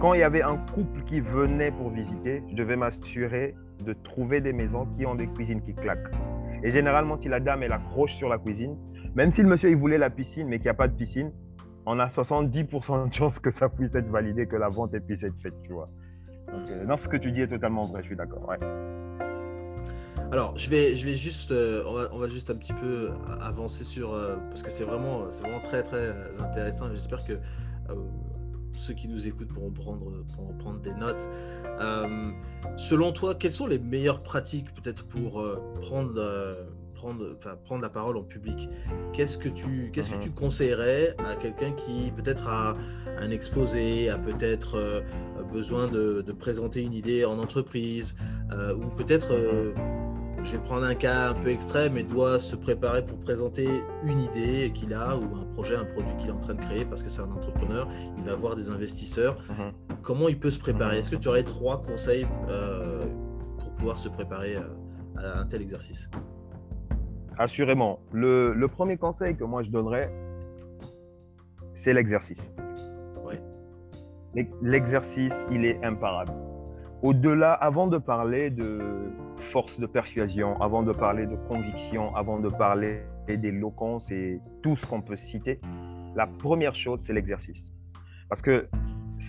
quand 0.00 0.14
il 0.14 0.20
y 0.20 0.22
avait 0.22 0.42
un 0.42 0.56
couple 0.72 1.02
qui 1.04 1.20
venait 1.20 1.70
pour 1.70 1.90
visiter, 1.90 2.42
je 2.50 2.56
devais 2.56 2.76
m'assurer 2.76 3.54
de 3.84 3.92
trouver 3.92 4.40
des 4.40 4.52
maisons 4.52 4.86
qui 4.96 5.04
ont 5.04 5.14
des 5.14 5.26
cuisines 5.26 5.60
qui 5.62 5.74
claquent. 5.74 6.10
Et 6.62 6.70
généralement, 6.70 7.18
si 7.20 7.28
la 7.28 7.40
dame, 7.40 7.62
elle 7.62 7.72
accroche 7.72 8.14
sur 8.14 8.28
la 8.28 8.38
cuisine, 8.38 8.76
même 9.14 9.32
si 9.32 9.42
le 9.42 9.48
monsieur, 9.48 9.70
il 9.70 9.76
voulait 9.76 9.98
la 9.98 10.10
piscine, 10.10 10.48
mais 10.48 10.56
qu'il 10.56 10.64
n'y 10.64 10.70
a 10.70 10.74
pas 10.74 10.88
de 10.88 10.96
piscine, 10.96 11.32
on 11.86 11.98
a 11.98 12.06
70% 12.06 13.08
de 13.08 13.14
chances 13.14 13.38
que 13.38 13.50
ça 13.50 13.68
puisse 13.68 13.94
être 13.94 14.08
validé, 14.08 14.46
que 14.46 14.56
la 14.56 14.68
vente 14.68 14.98
puisse 15.00 15.22
être 15.22 15.38
faite, 15.42 15.54
tu 15.64 15.72
vois. 15.72 15.88
Donc, 16.52 16.70
euh, 16.70 16.84
non, 16.84 16.96
ce 16.96 17.08
que 17.08 17.16
tu 17.16 17.32
dis 17.32 17.42
est 17.42 17.48
totalement 17.48 17.82
vrai, 17.82 18.02
je 18.02 18.08
suis 18.08 18.16
d'accord. 18.16 18.48
Ouais. 18.48 18.58
Alors, 20.30 20.56
je 20.56 20.68
vais, 20.68 20.94
je 20.96 21.06
vais 21.06 21.14
juste, 21.14 21.52
euh, 21.52 21.82
on, 22.12 22.18
va, 22.18 22.28
juste 22.28 22.50
un 22.50 22.56
petit 22.56 22.74
peu 22.74 23.10
avancer 23.40 23.84
sur, 23.84 24.12
euh, 24.12 24.36
parce 24.48 24.62
que 24.62 24.70
c'est 24.70 24.84
vraiment, 24.84 25.30
c'est 25.30 25.42
vraiment 25.42 25.60
très, 25.60 25.82
très 25.82 26.12
intéressant. 26.38 26.88
J'espère 26.90 27.24
que 27.24 27.34
ceux 28.72 28.94
qui 28.94 29.08
nous 29.08 29.26
écoutent 29.26 29.48
pourront 29.48 29.70
prendre, 29.70 30.24
pourront 30.34 30.54
prendre 30.58 30.80
des 30.80 30.94
notes. 30.94 31.28
selon 32.76 33.12
toi, 33.12 33.34
quelles 33.34 33.52
sont 33.52 33.66
les 33.66 33.78
meilleures 33.78 34.22
pratiques 34.22 34.72
peut-être 34.74 35.06
pour 35.06 35.42
prendre 35.80 36.20
prendre, 36.98 37.36
prendre 37.64 37.82
la 37.82 37.88
parole 37.88 38.16
en 38.16 38.22
public. 38.22 38.68
Qu'est-ce 39.12 39.38
que 39.38 39.48
tu, 39.48 39.90
qu'est-ce 39.92 40.10
que 40.10 40.16
mhm. 40.16 40.22
tu 40.22 40.30
conseillerais 40.30 41.14
à 41.18 41.36
quelqu'un 41.36 41.72
qui 41.72 42.12
peut-être 42.14 42.48
a 42.48 42.76
un 43.18 43.30
exposé, 43.30 44.10
a 44.10 44.18
peut-être 44.18 44.74
euh, 44.74 45.00
besoin 45.52 45.86
de, 45.86 46.24
présenter 46.38 46.82
une 46.82 46.92
idée 46.92 47.24
en 47.24 47.38
entreprise, 47.38 48.14
euh, 48.52 48.74
ou 48.74 48.86
peut-être, 48.96 49.32
euh, 49.32 49.72
mhm. 49.74 50.44
je 50.44 50.52
vais 50.52 50.62
prendre 50.62 50.84
un 50.84 50.94
cas 50.94 51.30
un 51.30 51.34
peu 51.34 51.48
extrême, 51.50 51.96
et 51.96 52.02
doit 52.02 52.38
se 52.40 52.56
préparer 52.56 53.04
pour 53.06 53.18
présenter 53.20 53.68
une 54.04 54.20
idée 54.20 54.72
qu'il 54.74 54.92
a, 54.92 55.16
ou 55.16 55.36
un 55.36 55.44
projet, 55.52 55.76
un 55.76 55.84
produit 55.84 56.16
qu'il 56.18 56.28
est 56.28 56.32
en 56.32 56.40
train 56.40 56.54
de 56.54 56.60
créer, 56.60 56.84
parce 56.84 57.02
que 57.02 57.08
c'est 57.08 57.22
un 57.22 57.30
entrepreneur, 57.30 57.88
il 58.18 58.24
va 58.24 58.32
avoir 58.32 58.56
des 58.56 58.70
investisseurs. 58.70 59.38
Mhm. 59.50 59.98
Comment 60.02 60.28
il 60.28 60.38
peut 60.38 60.50
se 60.50 60.58
préparer? 60.58 60.98
Est-ce 60.98 61.10
que 61.10 61.16
tu 61.16 61.28
aurais 61.28 61.44
trois 61.44 61.80
conseils 61.80 62.26
pour 63.58 63.74
pouvoir 63.74 63.98
se 63.98 64.08
préparer 64.08 64.56
à 65.16 65.40
un 65.40 65.46
tel 65.46 65.62
exercice? 65.62 66.10
Assurément. 67.38 68.00
Le, 68.12 68.66
premier 68.66 68.96
conseil 68.96 69.36
que 69.36 69.44
moi 69.44 69.62
je 69.62 69.70
donnerais, 69.70 70.10
c'est 71.82 71.92
l'exercice. 71.92 72.42
L'exercice, 74.62 75.32
il 75.50 75.64
est 75.64 75.82
imparable. 75.84 76.32
Au-delà, 77.02 77.52
avant 77.52 77.86
de 77.86 77.98
parler 77.98 78.50
de 78.50 78.78
force 79.52 79.80
de 79.80 79.86
persuasion, 79.86 80.60
avant 80.60 80.82
de 80.82 80.92
parler 80.92 81.26
de 81.26 81.34
conviction, 81.48 82.14
avant 82.14 82.38
de 82.38 82.48
parler 82.48 83.02
d'éloquence 83.26 84.08
et 84.10 84.40
tout 84.62 84.76
ce 84.76 84.86
qu'on 84.86 85.00
peut 85.00 85.16
citer, 85.16 85.60
la 86.14 86.26
première 86.26 86.74
chose, 86.74 87.00
c'est 87.06 87.12
l'exercice. 87.12 87.64
Parce 88.28 88.42
que 88.42 88.68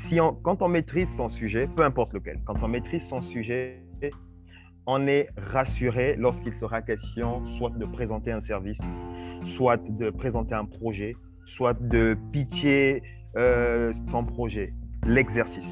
si 0.08 0.20
on, 0.20 0.34
quand 0.34 0.62
on 0.62 0.68
maîtrise 0.68 1.08
son 1.16 1.30
sujet, 1.30 1.68
peu 1.76 1.84
importe 1.84 2.14
lequel, 2.14 2.42
quand 2.46 2.62
on 2.62 2.68
maîtrise 2.68 3.04
son 3.08 3.22
sujet, 3.22 3.82
on 4.92 5.06
est 5.06 5.30
rassuré 5.54 6.16
lorsqu'il 6.18 6.54
sera 6.56 6.82
question 6.82 7.46
soit 7.60 7.70
de 7.70 7.86
présenter 7.86 8.32
un 8.32 8.42
service, 8.42 8.80
soit 9.56 9.78
de 9.78 10.10
présenter 10.10 10.56
un 10.56 10.66
projet, 10.66 11.16
soit 11.46 11.80
de 11.80 12.18
pitcher 12.32 13.04
euh, 13.38 13.94
son 14.10 14.26
projet, 14.26 14.74
l'exercice. 15.06 15.64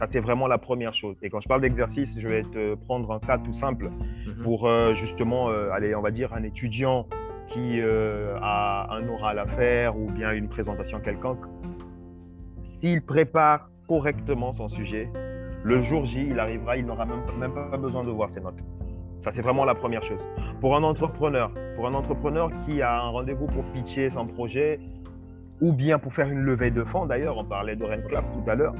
Ça, 0.00 0.08
c'est 0.10 0.18
vraiment 0.18 0.48
la 0.48 0.58
première 0.58 0.92
chose. 0.92 1.14
Et 1.22 1.30
quand 1.30 1.40
je 1.40 1.46
parle 1.46 1.60
d'exercice, 1.60 2.08
je 2.18 2.26
vais 2.26 2.42
te 2.42 2.74
prendre 2.74 3.12
un 3.12 3.20
cas 3.20 3.38
tout 3.38 3.54
simple 3.54 3.90
mhm. 3.90 4.42
pour 4.42 4.66
euh, 4.66 4.92
justement, 4.94 5.50
euh, 5.50 5.70
aller, 5.70 5.94
on 5.94 6.02
va 6.02 6.10
dire, 6.10 6.32
un 6.34 6.42
étudiant 6.42 7.06
qui 7.46 7.80
a 7.80 8.88
un 8.90 9.08
oral 9.08 9.38
à 9.38 9.46
faire 9.46 9.96
ou 9.96 10.10
bien 10.10 10.32
une 10.32 10.48
présentation 10.48 10.98
quelconque. 11.00 11.44
S'il 12.80 13.02
prépare 13.02 13.68
correctement 13.86 14.54
son 14.54 14.68
sujet, 14.68 15.10
le 15.64 15.82
jour 15.82 16.04
J, 16.06 16.26
il 16.30 16.38
arrivera, 16.38 16.76
il 16.76 16.86
n'aura 16.86 17.04
même, 17.04 17.22
même, 17.38 17.52
pas 17.52 17.76
besoin 17.76 18.04
de 18.04 18.10
voir 18.10 18.30
ses 18.30 18.40
notes. 18.40 18.58
Ça, 19.22 19.30
c'est 19.34 19.42
vraiment 19.42 19.64
la 19.64 19.74
première 19.74 20.02
chose. 20.02 20.20
Pour 20.60 20.76
un 20.76 20.82
entrepreneur, 20.82 21.52
pour 21.76 21.86
un 21.86 21.94
entrepreneur 21.94 22.50
qui 22.66 22.82
a 22.82 23.02
un 23.02 23.08
rendez-vous 23.10 23.46
pour 23.46 23.64
pitcher 23.72 24.10
son 24.10 24.26
projet, 24.26 24.80
ou 25.60 25.72
bien 25.72 25.98
pour 25.98 26.12
faire 26.12 26.28
une 26.28 26.40
levée 26.40 26.72
de 26.72 26.82
fonds, 26.82 27.06
d'ailleurs, 27.06 27.38
on 27.38 27.44
parlait 27.44 27.76
de 27.76 27.84
Club 27.84 28.24
tout 28.32 28.50
à 28.50 28.56
l'heure, 28.56 28.74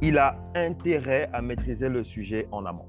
il 0.00 0.16
a 0.16 0.36
intérêt 0.54 1.28
à 1.32 1.42
maîtriser 1.42 1.88
le 1.88 2.02
sujet 2.02 2.48
en 2.50 2.64
amont. 2.64 2.86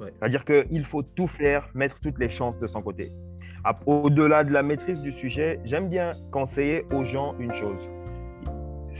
C'est-à-dire 0.00 0.44
qu'il 0.44 0.84
faut 0.84 1.02
tout 1.02 1.26
faire, 1.26 1.68
mettre 1.74 1.98
toutes 2.00 2.18
les 2.18 2.28
chances 2.28 2.58
de 2.58 2.66
son 2.66 2.82
côté. 2.82 3.10
Au-delà 3.86 4.44
de 4.44 4.52
la 4.52 4.62
maîtrise 4.62 5.02
du 5.02 5.12
sujet, 5.12 5.60
j'aime 5.64 5.88
bien 5.88 6.10
conseiller 6.30 6.84
aux 6.92 7.04
gens 7.04 7.34
une 7.38 7.52
chose, 7.52 7.80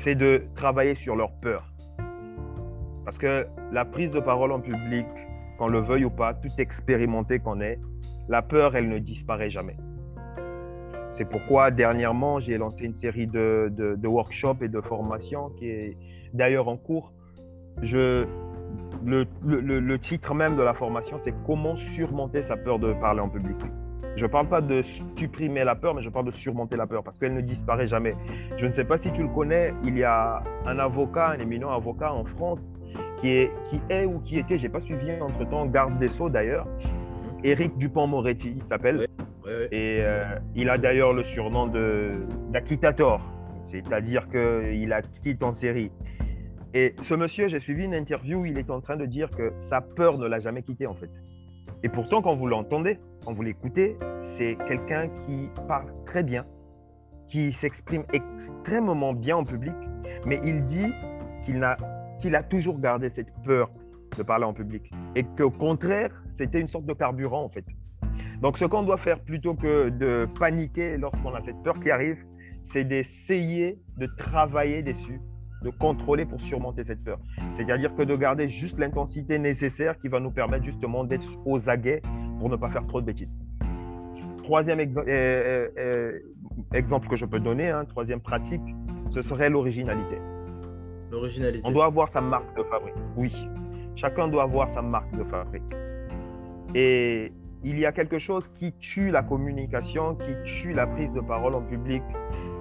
c'est 0.02 0.14
de 0.14 0.42
travailler 0.56 0.94
sur 0.96 1.14
leur 1.16 1.30
peur. 1.40 1.70
Parce 3.08 3.16
que 3.16 3.46
la 3.72 3.86
prise 3.86 4.10
de 4.10 4.20
parole 4.20 4.52
en 4.52 4.60
public, 4.60 5.06
qu'on 5.56 5.68
le 5.68 5.80
veuille 5.80 6.04
ou 6.04 6.10
pas, 6.10 6.34
tout 6.34 6.50
expérimenté 6.58 7.38
qu'on 7.38 7.58
est, 7.62 7.78
la 8.28 8.42
peur, 8.42 8.76
elle 8.76 8.90
ne 8.90 8.98
disparaît 8.98 9.48
jamais. 9.48 9.78
C'est 11.16 11.24
pourquoi 11.24 11.70
dernièrement, 11.70 12.38
j'ai 12.38 12.58
lancé 12.58 12.84
une 12.84 12.96
série 12.96 13.26
de, 13.26 14.06
workshops 14.06 14.60
et 14.60 14.68
de 14.68 14.82
formations 14.82 15.48
qui 15.56 15.70
est 15.70 15.96
d'ailleurs 16.34 16.68
en 16.68 16.76
cours. 16.76 17.14
Je, 17.80 18.26
le, 19.06 19.26
le, 19.42 19.98
titre 19.98 20.34
même 20.34 20.56
de 20.56 20.62
la 20.62 20.74
formation, 20.74 21.18
c'est 21.24 21.32
Comment 21.46 21.76
surmonter 21.94 22.42
sa 22.42 22.58
peur 22.58 22.78
de 22.78 22.92
parler 22.92 23.20
en 23.20 23.30
public. 23.30 23.56
Je 24.16 24.26
ne 24.26 24.30
parle 24.30 24.48
pas 24.48 24.60
de 24.60 24.82
supprimer 25.16 25.64
la 25.64 25.76
peur, 25.76 25.94
mais 25.94 26.02
je 26.02 26.10
parle 26.10 26.26
de 26.26 26.32
surmonter 26.32 26.76
la 26.76 26.86
peur 26.86 27.02
parce 27.02 27.18
qu'elle 27.18 27.32
ne 27.32 27.40
disparaît 27.40 27.88
jamais. 27.88 28.14
Je 28.58 28.66
ne 28.66 28.72
sais 28.72 28.84
pas 28.84 28.98
si 28.98 29.10
tu 29.12 29.22
le 29.22 29.28
connais, 29.28 29.72
il 29.82 29.96
y 29.96 30.04
a 30.04 30.42
un 30.66 30.78
avocat, 30.78 31.28
un 31.28 31.38
éminent 31.38 31.70
avocat 31.70 32.12
en 32.12 32.26
France 32.26 32.68
qui 33.20 33.28
est, 33.28 33.50
qui 33.70 33.80
est 33.90 34.04
ou 34.04 34.20
qui 34.20 34.38
était, 34.38 34.58
je 34.58 34.64
n'ai 34.64 34.68
pas 34.68 34.80
suivi 34.80 35.10
entre-temps, 35.20 35.66
garde 35.66 35.98
des 35.98 36.08
Sceaux 36.08 36.28
d'ailleurs, 36.28 36.66
mhm. 36.66 37.44
Éric 37.44 37.78
Dupont-Moretti, 37.78 38.54
il 38.56 38.62
s'appelle. 38.68 39.06
Et 39.72 40.00
euh, 40.02 40.24
il 40.54 40.68
a 40.68 40.76
d'ailleurs 40.76 41.14
le 41.14 41.24
surnom 41.24 41.68
d'Acquittator, 42.52 43.20
c'est-à-dire 43.70 44.28
qu'il 44.28 44.92
a 44.92 45.00
quitté 45.00 45.42
en 45.42 45.54
série. 45.54 45.90
Et 46.74 46.94
ce 47.04 47.14
monsieur, 47.14 47.48
j'ai 47.48 47.60
suivi 47.60 47.84
une 47.84 47.94
interview 47.94 48.40
où 48.40 48.44
il 48.44 48.58
est 48.58 48.68
en 48.68 48.80
train 48.80 48.96
de 48.96 49.06
dire 49.06 49.30
que 49.30 49.52
sa 49.70 49.80
peur 49.80 50.18
ne 50.18 50.26
l'a 50.26 50.38
jamais 50.38 50.62
quitté 50.62 50.86
en 50.86 50.94
fait. 50.94 51.10
Et 51.82 51.88
pourtant, 51.88 52.20
quand 52.20 52.34
vous 52.34 52.46
l'entendez, 52.46 52.98
quand 53.24 53.32
vous 53.32 53.42
l'écoutez, 53.42 53.96
c'est 54.36 54.58
quelqu'un 54.66 55.08
qui 55.08 55.48
parle 55.66 55.86
très 56.04 56.22
bien, 56.22 56.44
qui 57.28 57.52
s'exprime 57.54 58.04
extrêmement 58.12 59.14
bien 59.14 59.38
en 59.38 59.44
public, 59.44 59.74
mais 60.26 60.40
il 60.44 60.64
dit 60.64 60.92
qu'il 61.44 61.62
a, 61.64 61.76
qu'il 62.20 62.34
a 62.34 62.42
toujours 62.42 62.78
gardé 62.78 63.10
cette 63.10 63.32
peur 63.44 63.70
de 64.16 64.22
parler 64.22 64.44
en 64.44 64.52
public. 64.52 64.90
Et 65.14 65.24
qu'au 65.24 65.50
contraire, 65.50 66.10
c'était 66.38 66.60
une 66.60 66.68
sorte 66.68 66.86
de 66.86 66.94
carburant 66.94 67.44
en 67.44 67.48
fait. 67.48 67.64
Donc, 68.40 68.56
ce 68.58 68.64
qu'on 68.64 68.82
doit 68.82 68.98
faire 68.98 69.18
plutôt 69.20 69.54
que 69.54 69.88
de 69.88 70.28
paniquer 70.38 70.96
lorsqu'on 70.96 71.34
a 71.34 71.42
cette 71.42 71.60
peur 71.64 71.80
qui 71.80 71.90
arrive, 71.90 72.18
c'est 72.72 72.84
d'essayer 72.84 73.78
de 73.96 74.06
travailler 74.06 74.82
dessus, 74.82 75.20
de 75.62 75.70
contrôler 75.70 76.24
pour 76.24 76.40
surmonter 76.42 76.84
cette 76.84 77.02
peur. 77.02 77.18
C'est-à-dire 77.56 77.94
que 77.96 78.02
de 78.02 78.14
garder 78.14 78.48
juste 78.48 78.78
l'intensité 78.78 79.38
nécessaire 79.38 79.98
qui 79.98 80.08
va 80.08 80.20
nous 80.20 80.30
permettre 80.30 80.64
justement 80.64 81.02
d'être 81.02 81.28
aux 81.46 81.68
aguets 81.68 82.00
pour 82.38 82.48
ne 82.48 82.56
pas 82.56 82.70
faire 82.70 82.86
trop 82.86 83.00
de 83.00 83.06
bêtises. 83.06 83.32
Troisième 84.44 84.80
euh, 84.80 85.02
euh, 85.08 85.68
euh, 85.78 86.18
exemple 86.72 87.08
que 87.08 87.16
je 87.16 87.26
peux 87.26 87.40
donner, 87.40 87.68
hein, 87.68 87.84
troisième 87.86 88.20
pratique, 88.20 88.62
ce 89.08 89.20
serait 89.22 89.50
l'originalité. 89.50 90.18
On 91.64 91.70
doit 91.70 91.86
avoir 91.86 92.10
sa 92.12 92.20
marque 92.20 92.56
de 92.56 92.62
fabrique. 92.64 92.94
Oui, 93.16 93.32
chacun 93.96 94.28
doit 94.28 94.44
avoir 94.44 94.72
sa 94.74 94.82
marque 94.82 95.10
de 95.16 95.24
fabrique. 95.24 95.62
Et 96.74 97.32
il 97.64 97.78
y 97.78 97.86
a 97.86 97.92
quelque 97.92 98.18
chose 98.18 98.44
qui 98.58 98.72
tue 98.74 99.10
la 99.10 99.22
communication, 99.22 100.14
qui 100.16 100.32
tue 100.44 100.72
la 100.72 100.86
prise 100.86 101.12
de 101.12 101.20
parole 101.20 101.54
en 101.54 101.62
public. 101.62 102.02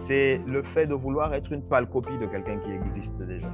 C'est 0.07 0.39
le 0.47 0.63
fait 0.63 0.87
de 0.87 0.93
vouloir 0.93 1.33
être 1.33 1.51
une 1.51 1.61
pâle 1.61 1.87
copie 1.89 2.17
de 2.17 2.25
quelqu'un 2.25 2.57
qui 2.59 2.71
existe 2.71 3.17
déjà. 3.17 3.47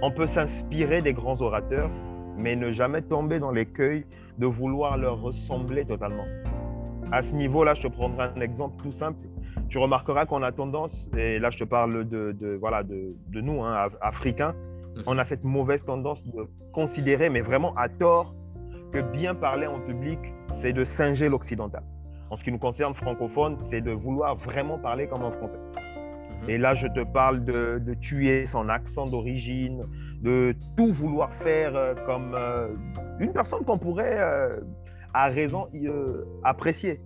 On 0.00 0.10
peut 0.10 0.26
s'inspirer 0.26 0.98
des 0.98 1.12
grands 1.12 1.40
orateurs, 1.40 1.90
mais 2.36 2.56
ne 2.56 2.72
jamais 2.72 3.02
tomber 3.02 3.38
dans 3.38 3.50
l'écueil 3.50 4.04
de 4.38 4.46
vouloir 4.46 4.96
leur 4.96 5.20
ressembler 5.20 5.84
totalement. 5.84 6.24
À 7.12 7.22
ce 7.22 7.30
niveau-là, 7.32 7.74
je 7.74 7.82
te 7.82 7.88
prendrai 7.88 8.30
un 8.34 8.40
exemple 8.40 8.82
tout 8.82 8.92
simple. 8.92 9.26
Tu 9.68 9.78
remarqueras 9.78 10.26
qu'on 10.26 10.42
a 10.42 10.52
tendance, 10.52 11.08
et 11.16 11.38
là 11.38 11.50
je 11.50 11.58
te 11.58 11.64
parle 11.64 12.08
de, 12.08 12.56
voilà, 12.60 12.82
de, 12.82 13.40
nous, 13.40 13.62
hein, 13.62 13.88
Africains, 14.00 14.52
mmh. 14.52 15.00
on 15.06 15.18
a 15.18 15.24
cette 15.24 15.44
mauvaise 15.44 15.82
tendance 15.84 16.22
de 16.24 16.46
considérer, 16.72 17.28
mais 17.28 17.40
vraiment 17.40 17.74
à 17.76 17.88
tort, 17.88 18.34
que 18.92 19.00
bien 19.00 19.34
parler 19.34 19.66
en 19.66 19.80
public, 19.80 20.18
c'est 20.60 20.72
de 20.72 20.84
singer 20.84 21.28
l'occidental. 21.28 21.82
En 22.30 22.36
ce 22.36 22.44
qui 22.44 22.52
nous 22.52 22.58
concerne 22.58 22.94
francophone, 22.94 23.56
c'est 23.70 23.80
de 23.80 23.90
vouloir 23.90 24.36
vraiment 24.36 24.78
parler 24.78 25.06
comme 25.06 25.22
un 25.22 25.32
français. 25.32 25.58
Mhm. 26.42 26.50
Et 26.50 26.58
là, 26.58 26.74
je 26.74 26.86
te 26.86 27.04
parle 27.04 27.44
de, 27.44 27.94
tuer 28.00 28.46
son 28.46 28.68
accent 28.68 29.04
d'origine, 29.04 29.84
de 30.22 30.54
tout 30.76 30.92
vouloir 30.92 31.32
faire 31.42 31.76
euh, 31.76 31.94
comme 32.06 32.34
euh, 32.34 32.68
une 33.20 33.32
personne 33.32 33.64
qu'on 33.64 33.78
pourrait, 33.78 34.18
euh, 34.18 34.60
à 35.14 35.26
raison, 35.26 35.68
apprécier. 36.42 37.00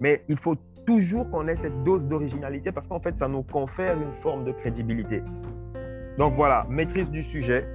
Mais 0.00 0.24
il 0.28 0.38
faut 0.38 0.56
toujours 0.86 1.28
qu'on 1.30 1.48
ait 1.48 1.56
cette 1.56 1.84
dose 1.84 2.02
d'originalité 2.02 2.72
parce 2.72 2.86
qu'en 2.86 3.00
fait, 3.00 3.14
ça 3.18 3.28
nous 3.28 3.42
confère 3.42 3.96
une 4.00 4.12
forme 4.22 4.44
de 4.44 4.52
crédibilité. 4.52 5.22
Donc 6.16 6.34
voilà, 6.34 6.66
maîtrise 6.68 7.08
du 7.10 7.22
sujet, 7.24 7.66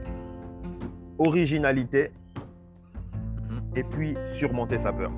originalité, 1.17 2.11
et 3.75 3.83
puis 3.83 4.15
surmonter 4.37 4.77
sa 4.83 4.91
peur. 4.91 5.11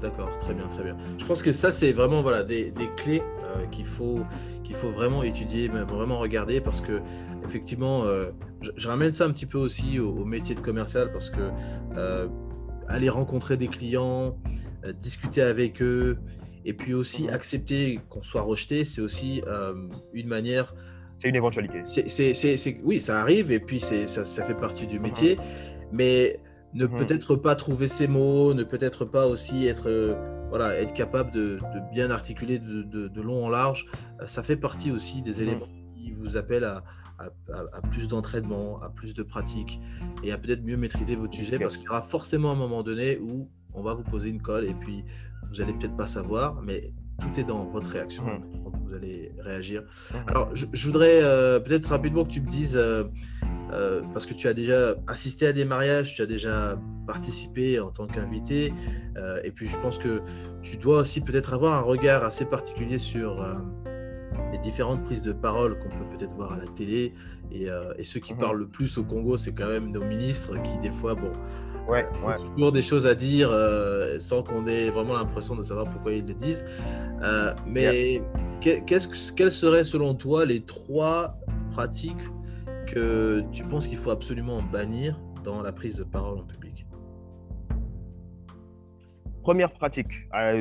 D'accord, 0.00 0.30
très 0.38 0.54
bien, 0.54 0.66
très 0.68 0.82
bien. 0.82 0.96
Je 1.18 1.24
pense 1.26 1.42
que 1.42 1.52
ça, 1.52 1.72
c'est 1.72 1.92
vraiment 1.92 2.22
voilà, 2.22 2.42
des, 2.42 2.72
clés 2.96 3.22
euh, 3.44 3.66
qu'il 3.66 3.84
faut, 3.84 4.20
qu'il 4.64 4.74
faut 4.74 4.88
vraiment 4.90 5.22
étudier, 5.22 5.68
vraiment 5.68 6.18
regarder, 6.18 6.60
parce 6.60 6.80
que 6.80 7.02
effectivement, 7.44 8.04
euh, 8.04 8.30
je, 8.62 8.88
ramène 8.88 9.12
ça 9.12 9.26
un 9.26 9.30
petit 9.30 9.46
peu 9.46 9.58
aussi 9.58 9.98
au, 9.98 10.24
métier 10.24 10.54
de 10.54 10.60
commercial, 10.60 11.12
parce 11.12 11.28
que 11.28 11.50
euh, 11.96 12.28
aller 12.88 13.10
rencontrer 13.10 13.58
des 13.58 13.68
clients, 13.68 14.36
discuter 14.98 15.42
avec 15.42 15.82
eux, 15.82 16.18
et 16.64 16.72
puis 16.74 16.94
aussi 16.94 17.24
mhm. 17.24 17.34
accepter 17.34 18.00
qu'on 18.08 18.22
soit 18.22 18.42
rejeté, 18.42 18.84
c'est 18.84 19.00
aussi 19.00 19.42
une 20.12 20.28
manière. 20.28 20.74
C'est 21.20 21.28
une 21.28 21.36
éventualité. 21.36 21.82
C'est, 21.86 22.80
oui, 22.82 23.00
ça 23.00 23.20
arrive, 23.20 23.50
et 23.50 23.60
puis 23.60 23.80
ça, 23.80 24.24
ça 24.24 24.44
fait 24.44 24.54
partie 24.54 24.86
du 24.86 24.98
métier, 24.98 25.36
mhm. 25.36 25.42
mais 25.92 26.40
ne 26.72 26.86
mhm. 26.86 26.96
peut-être 26.96 27.36
pas 27.36 27.54
trouver 27.54 27.88
ses 27.88 28.06
mots, 28.06 28.54
ne 28.54 28.62
peut-être 28.62 29.04
pas 29.04 29.26
aussi 29.26 29.66
être, 29.66 29.88
euh, 29.88 30.14
voilà, 30.48 30.78
être 30.80 30.92
capable 30.92 31.32
de, 31.32 31.58
bien 31.92 32.10
articuler 32.10 32.58
de, 32.58 33.20
long 33.20 33.44
en 33.44 33.48
large, 33.48 33.86
euh, 34.20 34.26
ça 34.26 34.42
fait 34.42 34.56
partie 34.56 34.90
aussi 34.90 35.22
des 35.22 35.42
éléments 35.42 35.68
qui 35.96 36.12
vous 36.12 36.36
appellent 36.36 36.64
à, 36.64 36.82
plus 37.90 38.08
d'entraînement, 38.08 38.80
à 38.80 38.88
plus 38.88 39.12
de 39.12 39.22
pratique 39.22 39.78
et 40.22 40.32
à 40.32 40.38
peut-être 40.38 40.64
mieux 40.64 40.78
maîtriser 40.78 41.16
votre 41.16 41.34
sujet 41.34 41.58
parce 41.58 41.76
qu'il 41.76 41.84
y 41.84 41.88
aura 41.90 42.00
forcément 42.00 42.52
un 42.52 42.54
moment 42.54 42.82
donné 42.82 43.18
où 43.18 43.50
on 43.74 43.82
va 43.82 43.94
vous 43.94 44.02
poser 44.02 44.28
une 44.28 44.42
colle 44.42 44.64
et 44.64 44.74
puis 44.74 45.04
vous 45.50 45.60
allez 45.60 45.72
peut-être 45.72 45.96
pas 45.96 46.06
savoir, 46.06 46.60
mais 46.62 46.92
tout 47.20 47.38
est 47.38 47.44
dans 47.44 47.64
votre 47.64 47.90
réaction 47.90 48.24
mhm. 48.24 48.62
quand 48.64 48.76
vous 48.76 48.94
allez 48.94 49.32
réagir. 49.40 49.82
Alors, 50.26 50.50
je, 50.54 50.86
voudrais 50.86 51.22
euh, 51.22 51.60
peut-être 51.60 51.86
rapidement 51.86 52.24
que 52.24 52.30
tu 52.30 52.40
me 52.40 52.50
dises 52.50 52.78
euh, 53.72 54.02
parce 54.12 54.26
que 54.26 54.34
tu 54.34 54.48
as 54.48 54.54
déjà 54.54 54.94
assisté 55.06 55.46
à 55.46 55.52
des 55.52 55.64
mariages, 55.64 56.14
tu 56.14 56.22
as 56.22 56.26
déjà 56.26 56.78
participé 57.06 57.78
en 57.80 57.90
tant 57.90 58.06
qu'invité, 58.06 58.72
euh, 59.16 59.40
et 59.44 59.50
puis 59.50 59.68
je 59.68 59.76
pense 59.78 59.98
que 59.98 60.22
tu 60.62 60.76
dois 60.76 61.00
aussi 61.00 61.20
peut-être 61.20 61.54
avoir 61.54 61.74
un 61.74 61.82
regard 61.82 62.24
assez 62.24 62.44
particulier 62.44 62.98
sur 62.98 63.42
euh, 63.42 63.54
les 64.52 64.58
différentes 64.58 65.04
prises 65.04 65.22
de 65.22 65.32
parole 65.32 65.78
qu'on 65.78 65.88
peut 65.88 66.16
peut-être 66.16 66.32
voir 66.32 66.52
à 66.52 66.58
la 66.58 66.66
télé, 66.66 67.14
et, 67.52 67.68
ceux 68.04 68.20
qui 68.20 68.34
mhm. 68.34 68.40
parlent 68.40 68.58
le 68.58 68.68
plus 68.68 68.98
au 68.98 69.04
Congo, 69.04 69.36
c'est 69.36 69.52
quand 69.52 69.68
même 69.68 69.90
nos 69.90 70.04
ministres 70.04 70.60
qui 70.62 70.76
des 70.78 70.90
fois, 70.90 71.14
bon, 71.14 71.32
ouais, 71.90 72.06
ont 72.24 72.52
toujours 72.54 72.72
des 72.72 72.82
choses 72.82 73.06
à 73.06 73.14
dire 73.14 73.50
sans 74.18 74.42
qu'on 74.42 74.66
ait 74.66 74.90
vraiment 74.90 75.14
l'impression 75.14 75.56
de 75.56 75.62
savoir 75.62 75.88
pourquoi 75.88 76.12
ils 76.12 76.26
le 76.26 76.34
disent. 76.34 76.64
mais 77.66 78.22
qu'est-ce, 78.60 79.32
quelles 79.32 79.50
seraient 79.50 79.84
selon 79.84 80.14
toi 80.14 80.44
les 80.44 80.60
trois 80.60 81.36
pratiques 81.70 82.28
que 82.86 83.42
tu 83.52 83.64
penses 83.64 83.86
qu'il 83.86 83.98
faut 83.98 84.10
absolument 84.10 84.60
bannir 84.62 85.20
dans 85.44 85.62
la 85.62 85.72
prise 85.72 85.96
de 85.96 86.04
parole 86.04 86.38
en 86.38 86.44
public? 86.44 86.86
Première 89.42 89.72
pratique. 89.72 90.12
Ah, 90.32 90.52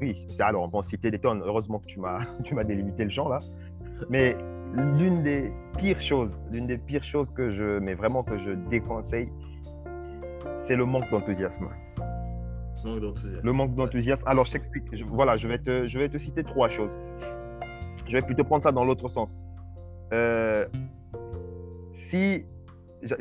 oui, 0.00 0.26
alors 0.38 0.62
on 0.62 0.82
peut 0.82 0.88
citer 0.88 1.10
des 1.10 1.18
tonnes. 1.18 1.42
Heureusement 1.44 1.78
que 1.80 1.86
tu 1.86 2.00
m'as, 2.00 2.20
tu 2.44 2.54
m'as 2.54 2.64
délimité 2.64 3.04
le 3.04 3.10
champ 3.10 3.28
là. 3.28 3.38
Mais 4.08 4.36
l'une 4.74 5.22
des 5.22 5.52
pires 5.78 6.00
choses, 6.00 6.30
l'une 6.50 6.66
des 6.66 6.78
pires 6.78 7.04
choses 7.04 7.28
que 7.34 7.52
je, 7.54 7.78
mais 7.78 7.94
vraiment 7.94 8.22
que 8.22 8.38
je 8.38 8.52
déconseille, 8.70 9.28
c'est 10.66 10.76
le 10.76 10.84
manque 10.84 11.10
d'enthousiasme. 11.10 11.68
Manque 12.84 13.00
d'enthousiasme. 13.00 13.40
Le 13.44 13.52
manque 13.52 13.74
d'enthousiasme. 13.74 14.22
Alors, 14.26 14.44
je 14.46 14.52
t'explique. 14.52 14.84
voilà, 15.06 15.36
je 15.36 15.48
vais, 15.48 15.58
te, 15.58 15.86
je 15.86 15.98
vais 15.98 16.08
te 16.08 16.18
citer 16.18 16.44
trois 16.44 16.68
choses. 16.68 16.96
Je 18.06 18.12
vais 18.12 18.22
plutôt 18.22 18.44
prendre 18.44 18.62
ça 18.62 18.72
dans 18.72 18.84
l'autre 18.84 19.08
sens. 19.08 19.34
Euh, 20.12 20.66
si 22.08 22.44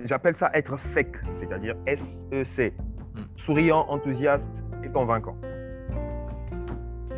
j'appelle 0.05 0.35
ça 0.35 0.49
être 0.53 0.79
sec, 0.79 1.09
c'est-à-dire 1.39 1.75
S-E-C, 1.85 2.73
hmm. 3.15 3.21
souriant, 3.37 3.85
enthousiaste 3.89 4.45
et 4.83 4.89
convaincant. 4.89 5.35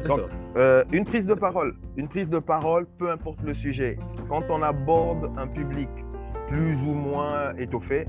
Donc, 0.06 0.22
euh, 0.56 0.84
une 0.92 1.04
prise 1.04 1.26
de 1.26 1.34
parole, 1.34 1.76
une 1.98 2.08
prise 2.08 2.30
de 2.30 2.40
parole, 2.40 2.88
peu 2.98 3.12
importe 3.12 3.42
le 3.44 3.54
sujet, 3.54 3.98
quand 4.30 4.44
on 4.50 4.64
aborde 4.64 5.30
un 5.38 5.48
public 5.48 5.90
plus 6.48 6.76
ou 6.82 6.94
moins 6.94 7.54
étoffé, 7.58 8.08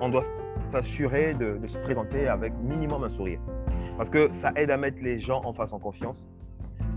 on 0.00 0.10
doit 0.10 0.24
s'assurer 0.72 1.34
de, 1.34 1.58
se 1.66 1.78
présenter 1.78 2.26
avec 2.26 2.52
minimum 2.62 3.04
un 3.04 3.10
sourire. 3.10 3.40
Parce 3.96 4.10
que 4.10 4.30
ça 4.40 4.52
aide 4.56 4.70
à 4.70 4.76
mettre 4.76 4.98
les 5.02 5.20
gens 5.20 5.42
en 5.44 5.52
face 5.52 5.72
en 5.72 5.78
confiance. 5.78 6.26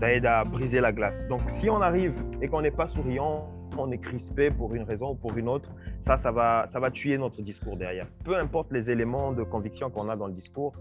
Ça 0.00 0.12
aide 0.12 0.26
à 0.26 0.44
briser 0.44 0.80
la 0.80 0.92
glace. 0.92 1.14
Donc, 1.28 1.40
si 1.60 1.70
on 1.70 1.80
arrive 1.80 2.14
et 2.42 2.48
qu'on 2.48 2.62
n'est 2.62 2.70
pas 2.70 2.88
souriant, 2.88 3.48
on 3.78 3.90
est 3.92 3.98
crispé 3.98 4.50
pour 4.50 4.74
une 4.74 4.82
raison 4.82 5.12
ou 5.12 5.14
pour 5.14 5.36
une 5.36 5.48
autre, 5.48 5.70
ça, 6.06 6.18
ça 6.18 6.30
va, 6.30 6.68
ça 6.72 6.80
va 6.80 6.90
tuer 6.90 7.18
notre 7.18 7.42
discours 7.42 7.76
derrière. 7.76 8.06
Peu 8.24 8.36
importe 8.36 8.72
les 8.72 8.90
éléments 8.90 9.32
de 9.32 9.42
conviction 9.42 9.90
qu'on 9.90 10.08
a 10.08 10.16
dans 10.16 10.26
le 10.26 10.32
discours, 10.32 10.74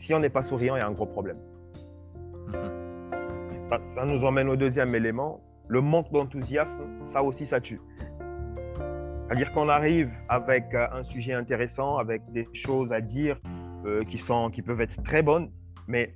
si 0.00 0.12
on 0.14 0.18
n'est 0.18 0.30
pas 0.30 0.42
souriant, 0.42 0.76
il 0.76 0.80
y 0.80 0.82
a 0.82 0.86
un 0.86 0.92
gros 0.92 1.06
problème. 1.06 1.38
Mhm. 2.48 2.82
Ça, 3.68 3.78
ça 3.94 4.04
nous 4.04 4.24
emmène 4.24 4.48
au 4.48 4.56
deuxième 4.56 4.94
élément. 4.94 5.40
Le 5.68 5.80
manque 5.80 6.12
d'enthousiasme, 6.12 6.82
ça 7.12 7.22
aussi, 7.22 7.46
ça 7.46 7.60
tue. 7.60 7.80
C'est-à-dire 9.26 9.52
qu'on 9.52 9.68
arrive 9.68 10.10
avec 10.28 10.74
euh, 10.74 10.86
un 10.92 11.04
sujet 11.04 11.32
intéressant, 11.32 11.96
avec 11.96 12.22
des 12.32 12.46
choses 12.52 12.92
à 12.92 13.00
dire 13.00 13.38
euh, 13.86 14.02
qui, 14.04 14.18
sont, 14.18 14.50
qui 14.50 14.62
peuvent 14.62 14.80
être 14.80 15.02
très 15.04 15.22
bonnes, 15.22 15.48
mais 15.88 16.14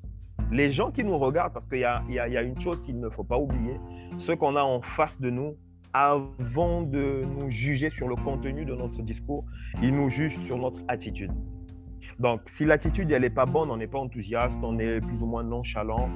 les 0.53 0.71
gens 0.71 0.91
qui 0.91 1.03
nous 1.03 1.17
regardent, 1.19 1.53
parce 1.55 1.67
qu'il 1.67 1.79
y 1.79 1.85
a, 1.85 2.03
y 2.09 2.19
a- 2.19 2.29
y 2.29 2.37
a 2.37 2.43
une 2.43 2.61
chose 2.61 2.83
qu'il 2.85 3.01
ne 3.01 3.09
faut 3.09 3.25
pas 3.25 3.39
oublier, 3.39 3.81
ceux 4.19 4.37
qu'on 4.37 4.55
a 4.57 4.63
en 4.63 4.81
face 4.83 5.19
de 5.21 5.31
nous, 5.31 5.55
avant 5.93 6.83
de 6.83 7.25
nous 7.41 7.51
juger 7.51 7.89
sur 7.91 8.07
le 8.07 8.17
contenu 8.17 8.65
de 8.67 8.75
notre 8.75 9.01
discours, 9.03 9.45
ils 9.83 9.95
nous 9.95 10.11
jugent 10.11 10.39
sur 10.47 10.59
notre 10.59 10.81
attitude. 10.89 11.33
Donc, 12.19 12.41
si 12.57 12.65
l'attitude, 12.67 13.11
elle 13.11 13.23
n'est 13.23 13.31
pas 13.31 13.47
bonne, 13.47 13.71
on 13.71 13.77
n'est 13.79 13.87
pas 13.87 13.99
enthousiaste, 13.99 14.55
on 14.63 14.79
est 14.79 15.01
plus 15.01 15.17
ou 15.23 15.27
moins 15.27 15.43
nonchalant, 15.43 16.09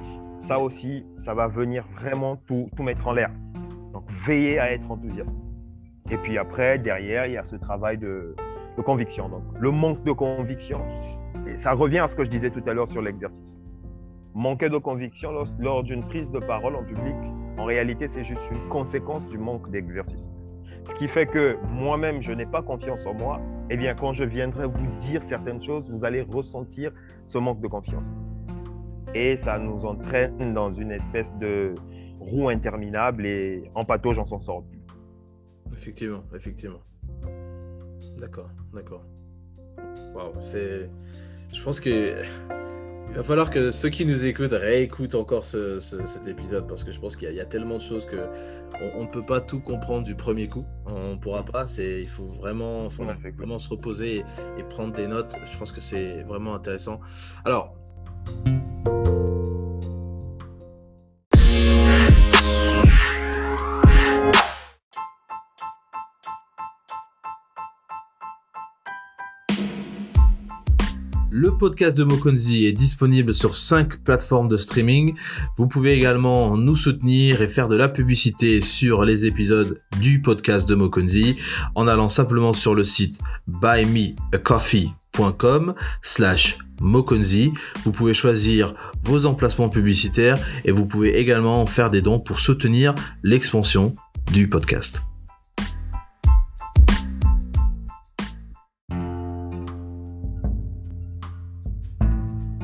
ça 0.47 0.59
aussi, 0.59 1.03
ça 1.25 1.33
va 1.33 1.47
venir 1.47 1.83
vraiment 1.99 2.35
tout, 2.47 2.69
tout 2.75 2.83
mettre 2.83 3.07
en 3.07 3.13
l'air. 3.13 3.31
Donc, 3.93 4.03
veillez 4.25 4.59
à 4.59 4.71
être 4.71 4.89
enthousiaste. 4.89 5.29
Et 6.11 6.17
puis 6.17 6.37
après, 6.37 6.77
derrière, 6.77 7.25
il 7.25 7.33
y 7.33 7.37
a 7.37 7.45
ce 7.45 7.55
travail 7.55 7.97
de, 7.97 8.35
conviction. 8.85 9.29
Donc, 9.29 9.43
le 9.59 9.69
manque 9.71 10.03
de 10.03 10.11
conviction, 10.11 10.81
ça 11.57 11.73
revient 11.73 11.99
à 11.99 12.07
ce 12.07 12.15
que 12.15 12.25
je 12.25 12.29
disais 12.29 12.49
tout 12.49 12.63
à 12.67 12.73
l'heure 12.73 12.89
sur 12.89 13.01
l'exercice. 13.01 13.53
Manquer 14.33 14.69
de 14.69 14.77
conviction 14.77 15.31
lors, 15.31 15.47
lors 15.59 15.83
d'une 15.83 16.03
prise 16.03 16.29
de 16.31 16.39
parole 16.39 16.75
en 16.75 16.83
public, 16.83 17.15
en 17.57 17.65
réalité, 17.65 18.07
c'est 18.07 18.23
juste 18.23 18.41
une 18.51 18.69
conséquence 18.69 19.25
du 19.27 19.37
manque 19.37 19.69
d'exercice. 19.69 20.25
Ce 20.87 20.93
qui 20.95 21.07
fait 21.07 21.27
que 21.27 21.57
moi-même, 21.69 22.23
je 22.23 22.31
n'ai 22.31 22.47
pas 22.47 22.63
confiance 22.63 23.05
en 23.05 23.13
moi. 23.13 23.39
Eh 23.69 23.77
bien, 23.77 23.93
quand 23.93 24.13
je 24.13 24.23
viendrai 24.23 24.65
vous 24.65 24.87
dire 25.01 25.21
certaines 25.29 25.63
choses, 25.63 25.89
vous 25.91 26.03
allez 26.03 26.23
ressentir 26.23 26.91
ce 27.27 27.37
manque 27.37 27.61
de 27.61 27.67
confiance. 27.67 28.11
Et 29.13 29.37
ça 29.37 29.59
nous 29.59 29.85
entraîne 29.85 30.53
dans 30.53 30.73
une 30.73 30.91
espèce 30.91 31.31
de 31.39 31.75
roue 32.19 32.49
interminable 32.49 33.25
et 33.25 33.69
en 33.75 33.85
patauge, 33.85 34.17
on 34.17 34.25
s'en 34.25 34.39
sort 34.39 34.63
plus. 34.63 34.80
Effectivement, 35.73 36.23
effectivement. 36.35 36.81
D'accord, 38.17 38.49
d'accord. 38.73 39.03
Waouh, 40.13 40.33
c'est. 40.41 40.89
Je 41.53 41.61
pense 41.63 41.79
que. 41.79 42.15
Il 43.09 43.15
va 43.17 43.23
falloir 43.23 43.49
que 43.49 43.71
ceux 43.71 43.89
qui 43.89 44.05
nous 44.05 44.25
écoutent 44.25 44.53
réécoutent 44.53 45.15
encore 45.15 45.43
ce- 45.43 45.79
ce- 45.79 46.05
cet 46.05 46.27
épisode 46.27 46.65
parce 46.67 46.83
que 46.85 46.93
je 46.93 46.99
pense 46.99 47.17
qu'il 47.17 47.25
y, 47.25 47.27
a- 47.27 47.31
il 47.31 47.35
y 47.35 47.41
a 47.41 47.45
tellement 47.45 47.75
de 47.75 47.81
choses 47.81 48.05
que 48.05 48.15
on, 48.95 49.01
ne 49.03 49.07
peut 49.07 49.25
pas 49.25 49.41
tout 49.41 49.59
comprendre 49.59 50.05
du 50.05 50.15
premier 50.15 50.47
coup. 50.47 50.63
On 50.85 51.15
ne 51.15 51.19
pourra 51.19 51.43
pas. 51.43 51.67
C'est, 51.67 51.99
il 51.99 52.07
faut 52.07 52.27
vraiment, 52.27 52.89
faut 52.89 53.03
vraiment 53.37 53.59
se 53.59 53.69
reposer 53.69 54.17
et, 54.17 54.25
et 54.59 54.63
prendre 54.63 54.93
des 54.93 55.07
notes. 55.07 55.35
Je 55.51 55.57
pense 55.57 55.73
que 55.73 55.81
c'est 55.81 56.23
vraiment 56.23 56.55
intéressant. 56.55 57.01
Alors. 57.43 57.75
Le 71.41 71.57
podcast 71.57 71.97
de 71.97 72.03
Mokonzi 72.03 72.67
est 72.67 72.71
disponible 72.71 73.33
sur 73.33 73.55
5 73.55 74.03
plateformes 74.03 74.47
de 74.47 74.57
streaming. 74.57 75.15
Vous 75.57 75.67
pouvez 75.67 75.93
également 75.93 76.55
nous 76.55 76.75
soutenir 76.75 77.41
et 77.41 77.47
faire 77.47 77.67
de 77.67 77.75
la 77.75 77.89
publicité 77.89 78.61
sur 78.61 79.03
les 79.03 79.25
épisodes 79.25 79.79
du 79.99 80.21
podcast 80.21 80.69
de 80.69 80.75
Mokonzi 80.75 81.37
en 81.73 81.87
allant 81.87 82.09
simplement 82.09 82.53
sur 82.53 82.75
le 82.75 82.83
site 82.83 83.17
buymeacoffee.com 83.47 85.73
slash 86.03 86.59
Mokonzi. 86.79 87.51
Vous 87.85 87.91
pouvez 87.91 88.13
choisir 88.13 88.75
vos 89.01 89.25
emplacements 89.25 89.69
publicitaires 89.69 90.37
et 90.63 90.71
vous 90.71 90.85
pouvez 90.85 91.17
également 91.17 91.65
faire 91.65 91.89
des 91.89 92.03
dons 92.03 92.19
pour 92.19 92.39
soutenir 92.39 92.93
l'expansion 93.23 93.95
du 94.31 94.47
podcast. 94.47 95.10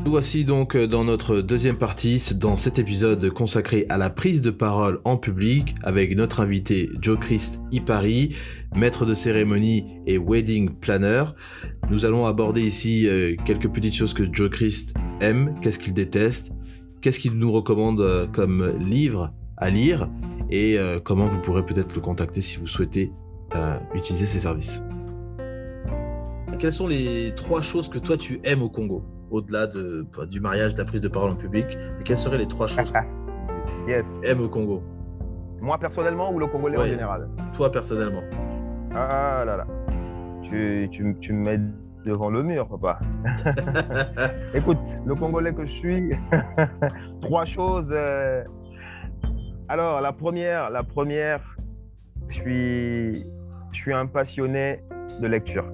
Voici 0.07 0.45
donc 0.45 0.75
euh, 0.75 0.87
dans 0.87 1.03
notre 1.03 1.41
deuxième 1.41 1.77
partie, 1.77 2.21
dans 2.35 2.55
cet 2.55 2.79
épisode 2.79 3.29
consacré 3.29 3.85
à 3.89 3.97
la 3.97 4.09
prise 4.09 4.41
de 4.41 4.51
parole 4.51 5.01
en 5.03 5.17
public 5.17 5.75
avec 5.83 6.15
notre 6.15 6.39
invité 6.39 6.89
Joe 7.01 7.19
Christ 7.19 7.59
Ipari, 7.71 8.35
maître 8.75 9.05
de 9.05 9.13
cérémonie 9.13 9.85
et 10.05 10.17
wedding 10.17 10.69
planner. 10.69 11.25
Nous 11.89 12.05
allons 12.05 12.25
aborder 12.25 12.61
ici 12.61 13.07
euh, 13.07 13.35
quelques 13.45 13.69
petites 13.69 13.95
choses 13.95 14.13
que 14.13 14.23
Joe 14.31 14.49
Christ 14.49 14.93
aime, 15.19 15.55
qu'est-ce 15.61 15.79
qu'il 15.79 15.93
déteste, 15.93 16.53
qu'est-ce 17.01 17.19
qu'il 17.19 17.33
nous 17.33 17.51
recommande 17.51 17.99
euh, 17.99 18.27
comme 18.27 18.77
livre 18.79 19.33
à 19.57 19.69
lire 19.69 20.09
et 20.49 20.77
comment 21.03 21.27
vous 21.27 21.41
pourrez 21.41 21.65
peut-être 21.65 21.93
le 21.93 21.99
contacter 21.99 22.39
si 22.39 22.57
vous 22.57 22.67
souhaitez 22.67 23.11
utiliser 23.93 24.25
ses 24.27 24.39
services. 24.39 24.81
Quelles 26.57 26.71
sont 26.71 26.87
les 26.87 27.33
trois 27.35 27.61
choses 27.61 27.89
que 27.89 27.99
toi 27.99 28.15
tu 28.15 28.39
aimes 28.45 28.61
au 28.61 28.69
Congo? 28.69 29.03
Au-delà 29.31 29.67
de, 29.67 30.05
bah, 30.17 30.25
du 30.25 30.39
mariage, 30.39 30.73
de 30.73 30.79
la 30.79 30.85
prise 30.85 31.01
de 31.01 31.07
parole 31.07 31.31
en 31.31 31.35
public, 31.35 31.65
mais 31.97 32.03
quelles 32.03 32.17
seraient 32.17 32.37
les 32.37 32.47
trois 32.47 32.67
choses? 32.67 32.91
Que 32.91 32.99
Yes. 33.87 34.03
au 34.39 34.47
Congo 34.49 34.83
Moi 35.61 35.77
personnellement 35.77 36.31
ou 36.33 36.39
le 36.39 36.47
Congolais 36.47 36.77
en 36.77 36.83
général? 36.85 37.29
Toi 37.53 37.71
personnellement 37.71 38.23
Ah 38.93 39.43
là 39.45 39.57
là. 39.57 39.67
Tu, 40.43 40.87
tu, 40.91 41.15
tu 41.21 41.33
me 41.33 41.43
mets 41.45 41.59
devant 42.05 42.29
le 42.29 42.41
mur, 42.43 42.67
papa. 42.67 42.99
Écoute, 44.53 44.77
le 45.05 45.13
Congolais 45.15 45.53
que 45.53 45.65
je 45.65 45.71
suis, 45.71 46.09
trois 47.21 47.43
choses. 47.45 47.87
euh, 47.91 48.43
Alors, 49.67 49.99
la 49.99 50.13
première, 50.13 50.69
la 50.69 50.83
première, 50.83 51.41
je 52.29 52.35
suis, 52.35 53.13
je 53.73 53.77
suis 53.77 53.93
un 53.93 54.05
passionné 54.05 54.81
de 55.21 55.27
lecture. 55.27 55.65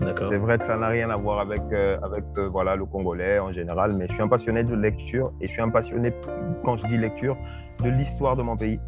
C'est 0.00 0.38
vrai 0.38 0.58
que 0.58 0.66
ça 0.66 0.76
n'a 0.76 0.88
rien 0.88 1.10
à 1.10 1.16
voir 1.16 1.40
avec, 1.40 1.60
euh, 1.72 1.98
avec 2.02 2.24
euh, 2.38 2.48
voilà, 2.48 2.76
le 2.76 2.84
Congolais 2.84 3.38
en 3.38 3.52
général, 3.52 3.92
mais 3.96 4.06
je 4.08 4.14
suis 4.14 4.22
un 4.22 4.28
passionné 4.28 4.64
de 4.64 4.74
lecture 4.74 5.32
et 5.40 5.46
je 5.46 5.52
suis 5.52 5.62
un 5.62 5.70
passionné, 5.70 6.12
quand 6.64 6.76
je 6.78 6.86
dis 6.86 6.96
lecture, 6.96 7.36
de 7.82 7.90
l'histoire 7.90 8.36
de 8.36 8.42
mon 8.42 8.56
pays. 8.56 8.80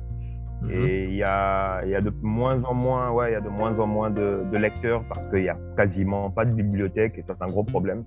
Mhm. 0.62 0.70
Et 0.70 1.04
il 1.04 1.14
y 1.14 1.22
a, 1.22 1.84
y 1.84 1.94
a 1.94 2.00
de 2.00 2.12
moins 2.22 2.62
en 2.64 2.74
moins, 2.74 3.10
ouais, 3.10 3.30
il 3.30 3.32
y 3.34 3.36
a 3.36 3.40
de 3.40 3.48
moins 3.48 3.78
en 3.78 3.86
moins 3.86 4.10
de, 4.10 4.42
de 4.50 4.58
lecteurs 4.58 5.04
parce 5.08 5.26
qu'il 5.28 5.44
y 5.44 5.48
a 5.48 5.56
quasiment 5.76 6.30
pas 6.30 6.44
de 6.44 6.52
bibliothèque 6.52 7.18
et 7.18 7.22
ça 7.22 7.34
c'est 7.38 7.44
un 7.44 7.50
gros 7.50 7.64
problème. 7.64 8.04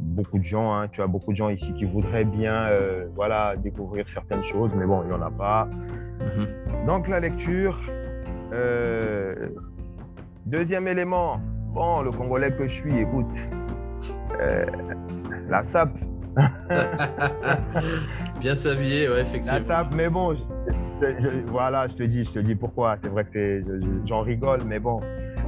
Beaucoup 0.00 0.38
de 0.38 0.44
gens, 0.44 0.74
hein, 0.74 0.88
tu 0.88 1.02
as 1.02 1.06
beaucoup 1.06 1.32
de 1.32 1.36
gens 1.36 1.48
ici 1.48 1.72
qui 1.74 1.84
voudraient 1.84 2.24
bien, 2.24 2.68
euh, 2.68 3.06
voilà, 3.14 3.56
découvrir 3.56 4.06
certaines 4.14 4.44
choses, 4.44 4.70
mais 4.74 4.86
bon, 4.86 5.02
il 5.04 5.10
y 5.10 5.12
en 5.12 5.22
a 5.22 5.30
pas. 5.30 5.66
Mhm. 5.66 6.86
Donc 6.86 7.08
la 7.08 7.20
lecture. 7.20 7.78
Deuxième 10.46 10.88
élément, 10.88 11.38
bon, 11.78 12.02
le 12.02 12.10
Congolais 12.10 12.50
que 12.50 12.66
je 12.66 12.72
suis, 12.74 12.98
écoute, 12.98 13.26
euh, 14.40 14.64
la 15.48 15.62
SAP. 15.64 15.90
Bien 18.40 18.54
s'habiller, 18.54 19.08
ouais, 19.08 19.16
La 19.16 19.20
effectivement. 19.22 19.60
SAP, 19.66 19.94
mais 19.96 20.08
bon, 20.08 20.34
je- 20.34 20.42
je- 21.02 21.20
je- 21.22 21.46
voilà, 21.46 21.86
je 21.88 21.94
te 21.94 22.02
dis, 22.02 22.24
je 22.24 22.32
te 22.32 22.38
dis 22.40 22.54
pourquoi. 22.56 22.96
C'est 23.02 23.08
vrai 23.10 23.24
que 23.24 23.62
j'en 24.06 24.20
rigole, 24.22 24.60
mais 24.66 24.78
bon, 24.80 25.00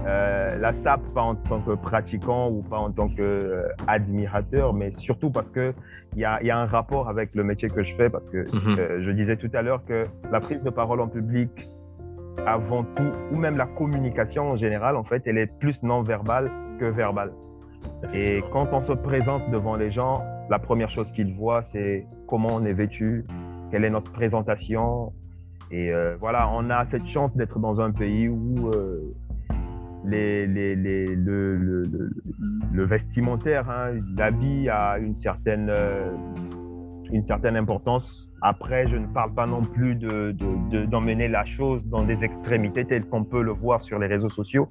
euh, 0.07 0.57
la 0.59 0.73
SAP 0.73 1.01
pas 1.15 1.23
en 1.23 1.35
tant 1.35 1.61
que 1.61 1.73
pratiquant 1.75 2.49
ou 2.51 2.63
pas 2.63 2.79
en 2.79 2.91
tant 2.93 3.09
qu'admirateur, 3.09 4.73
mais 4.73 4.93
surtout 4.97 5.31
parce 5.31 5.51
que 5.51 5.73
il 6.15 6.21
y 6.21 6.25
a, 6.25 6.43
y 6.43 6.51
a 6.51 6.59
un 6.59 6.67
rapport 6.67 7.09
avec 7.09 7.35
le 7.35 7.45
métier 7.45 7.69
que 7.69 7.83
je 7.85 7.95
fais, 7.97 8.09
parce 8.11 8.29
que 8.29 8.39
Mhm. 8.39 8.79
euh, 8.79 9.03
je 9.05 9.11
disais 9.11 9.37
tout 9.37 9.51
à 9.55 9.63
l'heure 9.63 9.85
que 9.85 10.07
la 10.33 10.41
prise 10.41 10.63
de 10.63 10.71
parole 10.71 11.01
en 11.01 11.09
public, 11.09 11.51
avant 12.47 12.85
tout, 12.85 13.13
ou 13.33 13.37
même 13.37 13.57
la 13.57 13.67
communication 13.67 14.51
en 14.51 14.57
général, 14.57 14.97
en 14.97 15.05
fait, 15.05 15.23
elle 15.27 15.39
est 15.39 15.59
plus 15.59 15.83
non 15.83 16.03
verbale 16.03 16.51
que 16.79 16.87
verbale. 16.87 17.33
Et 18.13 18.43
quand 18.53 18.69
on 18.73 18.83
se 18.83 18.93
présente 18.93 19.51
devant 19.51 19.77
les 19.77 19.91
gens, 19.91 20.23
la 20.49 20.59
première 20.59 20.91
chose 20.91 21.11
qu'ils 21.13 21.35
voient, 21.35 21.65
c'est 21.73 22.07
comment 22.27 22.49
on 22.53 22.65
est 22.65 22.73
vêtu, 22.73 23.25
quelle 23.71 23.85
est 23.85 23.91
notre 23.91 24.13
présentation. 24.13 25.13
Et 25.71 25.93
euh, 25.93 26.17
voilà, 26.19 26.51
on 26.53 26.69
a 26.71 26.85
cette 26.87 27.07
chance 27.07 27.35
d'être 27.37 27.59
dans 27.59 27.81
un 27.81 27.93
pays 27.93 28.29
où 28.29 28.71
euh, 28.75 29.15
les, 30.05 30.47
les, 30.47 30.75
les, 30.75 31.07
le, 31.07 31.57
le, 31.57 31.83
le, 31.83 32.11
le 32.73 32.85
vestimentaire, 32.85 33.71
hein, 33.71 33.93
l'habit 34.17 34.69
a 34.69 34.99
une 34.99 35.17
certaine, 35.17 35.69
euh, 35.71 36.11
une 37.13 37.25
certaine 37.27 37.57
importance. 37.57 38.30
Après, 38.43 38.89
je 38.89 38.97
ne 38.97 39.07
parle 39.07 39.35
pas 39.35 39.47
non 39.47 39.61
plus 39.63 39.95
de, 39.95 40.33
de, 40.33 40.71
de- 40.71 40.85
d'emmener 40.87 41.29
la 41.29 41.45
chose 41.45 41.85
dans 41.87 42.05
des 42.05 42.23
extrémités 42.25 42.85
telles 42.87 43.05
qu'on 43.07 43.25
peut 43.25 43.43
le 43.43 43.53
voir 43.53 43.83
sur 43.83 43.99
les 43.99 44.07
réseaux 44.07 44.31
sociaux. 44.31 44.69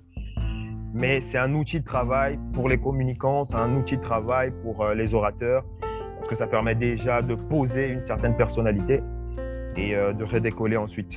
mais 0.93 1.21
c'est 1.31 1.37
un 1.37 1.53
outil 1.53 1.79
de 1.79 1.85
travail 1.85 2.39
pour 2.53 2.67
les 2.67 2.77
communicants, 2.79 3.45
c'est 3.49 3.55
un 3.57 3.75
outil 3.75 3.97
de 3.97 4.01
travail 4.01 4.51
pour 4.63 4.81
euh, 4.83 4.95
les 4.95 5.13
orateurs, 5.13 5.63
parce 6.17 6.29
que 6.29 6.35
ça 6.35 6.47
permet 6.47 6.73
déjà 6.75 7.21
de 7.21 7.35
poser 7.35 7.89
une 7.89 8.05
certaine 8.07 8.35
personnalité 8.35 9.01
et 9.77 9.95
euh, 9.95 10.13
de 10.13 10.23
redécoller 10.23 10.77
ensuite. 10.77 11.13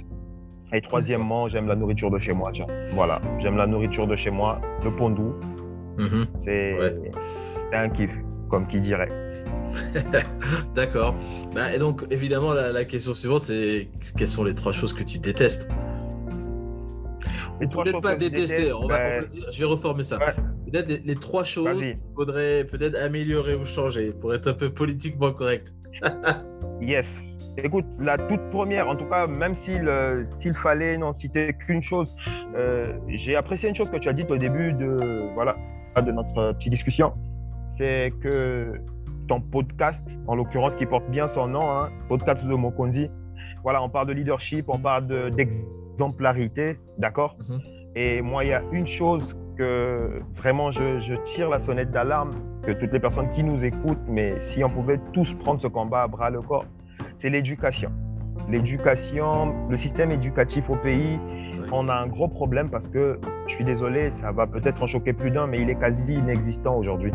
Et 0.75 0.81
troisièmement, 0.83 1.49
j'aime 1.49 1.67
la 1.69 1.75
nourriture 1.75 2.11
de 2.11 2.19
chez 2.19 2.33
moi. 2.35 2.51
Tiens. 2.53 2.67
Voilà, 2.95 3.21
j'aime 3.41 3.57
la 3.57 3.67
nourriture 3.67 4.07
de 4.07 4.17
chez 4.17 4.31
moi, 4.31 4.61
le 4.85 4.91
pondou. 4.91 5.35
Mhm. 5.99 6.27
C'est 6.45 6.77
c'est 7.71 7.77
un 7.77 7.88
kiff, 7.88 8.11
comme 8.51 8.67
qui 8.67 8.81
dirait. 8.81 9.09
D'accord. 10.74 11.14
Bah, 11.54 11.74
et 11.74 11.78
donc, 11.78 12.04
évidemment, 12.11 12.52
la, 12.52 12.72
la 12.72 12.85
question 12.85 13.14
suivante, 13.14 13.42
c'est 13.42 13.88
quelles 14.16 14.28
sont 14.28 14.44
les 14.44 14.54
trois 14.54 14.72
choses 14.72 14.92
que 14.92 15.02
tu 15.02 15.18
détestes? 15.18 15.68
Peut-être 17.61 18.00
pas 18.00 18.16
détester, 18.16 18.56
déteste, 18.56 18.74
on 18.74 18.88
va, 18.88 18.94
on 18.94 19.20
va 19.20 19.26
dire- 19.26 19.46
je 19.52 19.58
vais 19.61 19.64
reformer 19.66 20.02
ça. 20.02 20.18
Ouais. 20.18 20.35
Peut-être 20.70 20.88
les, 20.88 20.98
les 20.98 21.14
trois 21.14 21.44
choses 21.44 21.80
qu'il 21.80 21.96
faudrait 22.16 22.64
peut-être 22.64 22.96
améliorer 22.96 23.54
ou 23.54 23.64
changer 23.64 24.12
pour 24.12 24.35
être 24.35 24.48
un 24.48 24.54
peu 24.54 24.70
politiquement 24.70 25.32
correct. 25.32 25.72
Yes. 26.80 27.06
Écoute, 27.58 27.85
la 28.00 28.18
toute 28.18 28.40
première, 28.50 28.88
en 28.88 28.96
tout 28.96 29.04
cas, 29.04 29.28
même 29.28 29.54
s'il 29.64 29.87
euh, 29.87 30.24
s'il 30.40 30.52
fallait 30.54 30.96
n'en 30.98 31.16
citer 31.16 31.52
qu'une 31.64 31.80
chose, 31.80 32.12
euh, 32.56 32.85
j'ai 33.06 33.37
apprécié 33.37 33.68
une 33.68 33.76
chose 33.76 33.88
que 33.88 33.98
tu 33.98 34.08
as 34.08 34.12
dite 34.12 34.28
au 34.32 34.37
début 34.37 34.72
de, 34.72 34.96
voilà, 35.35 35.54
de 36.04 36.11
notre 36.11 36.54
petite 36.54 36.72
discussion. 36.72 37.12
C'est 37.78 38.12
que 38.20 38.72
ton 39.33 39.40
podcast, 39.40 39.99
en 40.27 40.35
l'occurrence, 40.35 40.73
qui 40.79 40.85
porte 40.85 41.09
bien 41.11 41.27
son 41.29 41.47
nom, 41.49 41.62
hein, 41.71 41.88
podcast 42.09 42.45
de 42.45 42.55
Mokonzi, 42.55 43.09
voilà, 43.62 43.83
on 43.83 43.88
parle 43.88 44.09
de 44.09 44.12
leadership, 44.12 44.66
on 44.68 44.79
parle 44.79 45.07
de- 45.07 45.31
d'exemplarité, 45.31 46.77
d'accord? 46.99 47.37
Mhm. 47.49 47.61
Et 47.97 48.21
moi, 48.21 48.45
il 48.45 48.49
y 48.51 48.53
a 48.53 48.62
une 48.73 48.87
chose 48.87 49.35
que 49.57 50.21
vraiment 50.37 50.71
je, 50.71 51.01
je 51.01 51.14
tire 51.35 51.49
la 51.49 51.61
sonnette 51.61 51.90
d'alarme, 51.90 52.31
que 52.62 52.73
toutes 52.73 52.92
les 52.92 53.01
personnes 53.01 53.31
qui 53.31 53.42
nous 53.42 53.64
écoutent, 53.64 54.07
mais 54.07 54.35
si 54.49 54.62
on 54.62 54.68
pouvait 54.68 55.01
tous 55.14 55.33
prendre 55.35 55.61
ce 55.62 55.66
combat 55.66 56.03
à 56.03 56.09
bras 56.09 56.29
le 56.29 56.42
corps, 56.42 56.66
c'est 57.21 57.31
l'éducation. 57.31 57.90
L'éducation, 58.51 59.55
le 59.71 59.77
système 59.79 60.11
éducatif 60.11 60.68
au 60.68 60.77
pays, 60.77 61.18
on 61.73 61.88
a 61.88 61.95
un 61.95 62.07
gros 62.07 62.29
problème 62.29 62.68
parce 62.68 62.87
que, 62.88 63.18
je 63.49 63.55
suis 63.55 63.64
désolé, 63.64 64.12
ça 64.21 64.31
va 64.33 64.47
peut-être 64.47 64.83
en 64.83 64.87
choquer 64.87 65.12
plus 65.14 65.31
d'un, 65.31 65.47
mais 65.47 65.61
il 65.62 65.71
est 65.71 65.77
quasi 65.79 66.12
inexistant 66.14 66.77
aujourd'hui. 66.77 67.12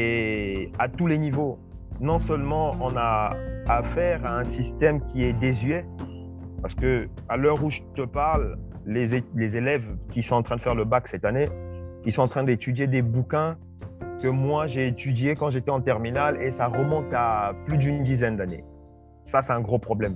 Et 0.00 0.70
à 0.78 0.88
tous 0.88 1.08
les 1.08 1.18
niveaux, 1.18 1.58
non 2.00 2.20
seulement 2.20 2.76
on 2.80 2.96
a 2.96 3.34
affaire 3.66 4.24
à 4.24 4.38
un 4.38 4.44
système 4.44 5.00
qui 5.08 5.24
est 5.24 5.32
désuet, 5.32 5.84
parce 6.62 6.74
que 6.74 7.08
à 7.28 7.36
l'heure 7.36 7.62
où 7.64 7.68
je 7.68 7.80
te 7.96 8.02
parle, 8.02 8.58
les, 8.86 9.08
les 9.34 9.56
élèves 9.56 9.84
qui 10.12 10.22
sont 10.22 10.36
en 10.36 10.42
train 10.44 10.54
de 10.54 10.60
faire 10.60 10.76
le 10.76 10.84
bac 10.84 11.08
cette 11.10 11.24
année, 11.24 11.46
ils 12.06 12.12
sont 12.12 12.22
en 12.22 12.28
train 12.28 12.44
d'étudier 12.44 12.86
des 12.86 13.02
bouquins 13.02 13.56
que 14.22 14.28
moi 14.28 14.68
j'ai 14.68 14.86
étudiés 14.86 15.34
quand 15.34 15.50
j'étais 15.50 15.72
en 15.72 15.80
terminale 15.80 16.40
et 16.40 16.52
ça 16.52 16.68
remonte 16.68 17.12
à 17.12 17.52
plus 17.66 17.76
d'une 17.76 18.04
dizaine 18.04 18.36
d'années. 18.36 18.62
Ça, 19.26 19.42
c'est 19.42 19.52
un 19.52 19.60
gros 19.60 19.78
problème. 19.78 20.14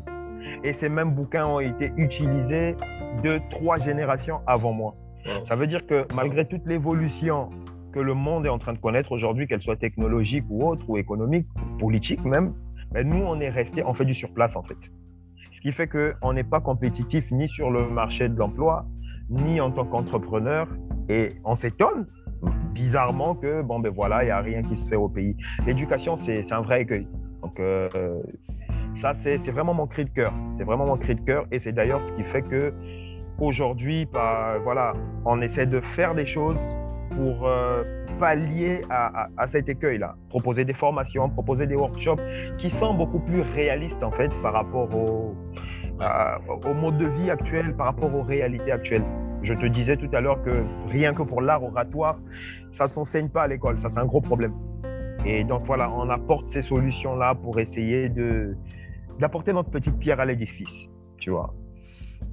Et 0.63 0.75
ces 0.75 0.89
mêmes 0.89 1.11
bouquins 1.11 1.47
ont 1.47 1.61
été 1.61 1.93
utilisés 1.97 2.77
de 3.25 3.41
trois 3.51 3.81
générations 3.81 4.41
avant 4.47 4.73
moi. 4.73 4.95
Ça 5.49 5.57
veut 5.57 5.67
dire 5.67 5.87
que 5.87 6.07
malgré 6.15 6.47
toute 6.47 6.67
l'évolution 6.67 7.51
que 7.93 8.01
le 8.01 8.15
monde 8.15 8.47
est 8.47 8.49
en 8.49 8.59
train 8.59 8.73
de 8.73 8.79
connaître 8.79 9.13
aujourd'hui, 9.13 9.47
qu'elle 9.47 9.63
soit 9.63 9.77
technologique 9.77 10.45
ou 10.49 10.67
autre, 10.67 10.85
ou 10.89 10.97
économique, 10.97 11.47
ou 11.57 11.79
politique 11.79 12.25
même, 12.25 12.55
ben 12.93 13.09
nous, 13.09 13.23
on 13.25 13.41
est 13.41 13.49
resté, 13.49 13.83
on 13.85 13.95
fait 13.95 14.05
du 14.05 14.15
surplace 14.15 14.57
en 14.57 14.63
fait. 14.63 14.77
Ce 15.53 15.61
qui 15.61 15.73
fait 15.73 15.87
qu'on 15.87 16.33
n'est 16.33 16.45
pas 16.45 16.61
compétitif 16.61 17.31
ni 17.31 17.49
sur 17.49 17.71
le 17.71 17.89
marché 17.89 18.29
de 18.29 18.37
l'emploi, 18.37 18.85
ni 19.31 19.61
en 19.61 19.71
tant 19.71 19.85
qu'entrepreneur. 19.85 20.67
Et 21.09 21.29
on 21.45 21.57
s'étonne 21.57 22.07
bizarrement 22.75 23.35
que, 23.35 23.63
bon, 23.63 23.79
ben 23.79 23.91
voilà, 23.91 24.23
il 24.23 24.27
n'y 24.27 24.33
a 24.33 24.41
rien 24.41 24.63
qui 24.63 24.77
se 24.77 24.89
fait 24.89 24.97
au 24.97 25.09
pays. 25.09 25.37
L'éducation, 25.67 26.17
c'est 26.19 26.51
un 26.53 26.61
vrai 26.63 26.83
écueil. 26.83 27.07
Donc, 27.43 27.59
euh, 27.61 27.89
ça, 28.97 29.15
c'est 29.23 29.39
vraiment 29.51 29.75
mon 29.75 29.87
cri 29.87 30.05
de 30.05 30.11
cœur. 30.11 30.33
C'est 30.59 30.65
vraiment 30.65 30.87
mon 30.87 30.97
cri 30.97 31.15
de 31.15 31.21
cœur. 31.21 31.47
Et 31.51 31.61
c'est 31.61 31.73
d'ailleurs 31.73 32.01
ce 32.03 32.13
qui 32.13 32.25
fait 32.25 32.43
que 32.43 32.73
aujourd'hui, 33.39 34.07
bah, 34.13 34.59
voilà, 34.63 34.93
on 35.25 35.41
essaie 35.41 35.67
de 35.67 35.81
faire 35.97 36.15
des 36.15 36.27
choses 36.27 36.59
pour 37.17 37.47
euh, 37.47 37.83
pallier 38.19 38.81
à, 38.91 39.23
à- 39.25 39.29
à 39.39 39.47
cet 39.49 39.69
écueil-là. 39.69 40.15
Proposer 40.29 40.65
des 40.65 40.73
formations, 40.75 41.29
proposer 41.29 41.67
des 41.67 41.75
workshops 41.77 42.21
qui 42.59 42.71
sont 42.71 42.95
beaucoup 42.95 43.21
plus 43.21 43.41
réalistes, 43.43 44.03
en 44.05 44.11
fait, 44.11 44.31
par 44.43 44.53
rapport 44.55 44.95
au, 44.95 45.35
à- 46.01 46.39
au 46.71 46.75
mode 46.75 46.99
de 46.99 47.07
vie 47.07 47.31
actuel, 47.31 47.75
par 47.75 47.87
rapport 47.87 48.15
aux 48.15 48.23
réalités 48.23 48.73
actuelles. 48.73 49.05
Je 49.43 49.55
te 49.55 49.67
disais 49.67 49.97
tout 49.97 50.09
à 50.13 50.21
l'heure 50.21 50.41
que 50.43 50.63
rien 50.89 51.15
que 51.15 51.23
pour 51.23 51.41
l'art 51.43 51.63
oratoire, 51.65 52.19
ça 52.79 52.85
ne 52.85 52.89
s'enseigne 52.91 53.29
pas 53.29 53.43
à 53.43 53.49
l'école. 53.49 53.79
Ça, 53.83 53.89
c'est 53.91 53.99
un 53.99 54.07
gros 54.07 54.21
problème. 54.21 54.53
Et 55.27 55.45
donc, 55.45 55.63
voilà, 55.67 55.91
on 55.91 56.09
apporte 56.11 56.51
ces 56.53 56.63
solutions-là 56.63 57.35
pour 57.35 57.59
essayer 57.61 58.09
de 58.09 58.57
d'apporter 59.19 59.53
notre 59.53 59.71
petite 59.71 59.97
pierre 59.99 60.19
à 60.21 60.25
l'édifice, 60.25 60.89
tu 61.19 61.31
vois. 61.31 61.53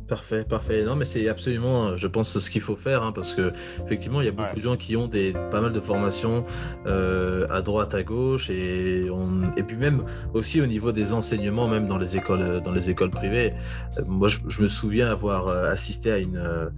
Parfait, 0.07 0.43
parfait. 0.43 0.83
Non, 0.85 0.95
mais 0.95 1.05
c'est 1.05 1.29
absolument, 1.29 1.95
je 1.95 2.07
pense, 2.07 2.39
ce 2.39 2.49
qu'il 2.49 2.61
faut 2.61 2.75
faire, 2.75 3.03
hein, 3.03 3.11
parce 3.11 3.35
que 3.35 3.51
effectivement, 3.85 4.21
il 4.21 4.25
y 4.25 4.27
a 4.27 4.31
beaucoup 4.31 4.49
Ouais. 4.49 4.55
de 4.55 4.61
gens 4.61 4.75
qui 4.75 4.95
ont 4.97 5.07
des 5.07 5.33
pas 5.51 5.61
mal 5.61 5.71
de 5.71 5.79
formations 5.79 6.45
euh, 6.87 7.45
à 7.51 7.61
droite, 7.61 7.93
à 7.93 8.01
gauche, 8.01 8.49
et 8.49 9.07
on, 9.11 9.53
et 9.55 9.61
puis 9.63 9.77
même 9.77 10.03
aussi 10.33 10.61
au 10.61 10.65
niveau 10.65 10.91
des 10.91 11.13
enseignements, 11.13 11.67
même 11.67 11.87
dans 11.87 11.99
les 11.99 12.17
écoles, 12.17 12.41
euh, 12.41 12.59
dans 12.59 12.71
les 12.71 12.89
écoles 12.89 13.11
privées. 13.11 13.53
Euh, 13.99 14.03
moi, 14.07 14.27
je, 14.27 14.39
je 14.47 14.61
me 14.63 14.67
souviens 14.67 15.11
avoir 15.11 15.47
euh, 15.47 15.69
assisté 15.69 16.11
à 16.11 16.17
une 16.17 16.37
euh, 16.37 16.69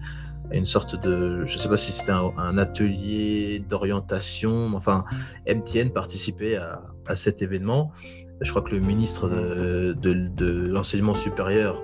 sorte 0.65 1.02
de, 1.02 1.45
je 1.45 1.58
sais 1.58 1.69
pas 1.69 1.78
si 1.78 1.93
c'était 1.93 2.12
un, 2.12 2.34
un 2.38 2.58
atelier 2.58 3.63
d'orientation, 3.69 4.67
mais 4.69 4.76
enfin, 4.76 5.06
MTN 5.47 5.91
participait 5.91 6.58
à, 6.58 6.82
à 7.08 7.15
cet 7.15 7.41
événement. 7.41 7.93
Je 8.41 8.50
crois 8.50 8.63
que 8.63 8.71
le 8.71 8.80
ministre 8.82 9.30
de, 9.30 9.93
de- 9.93 10.28
de 10.28 10.67
l'enseignement 10.67 11.13
supérieur 11.13 11.82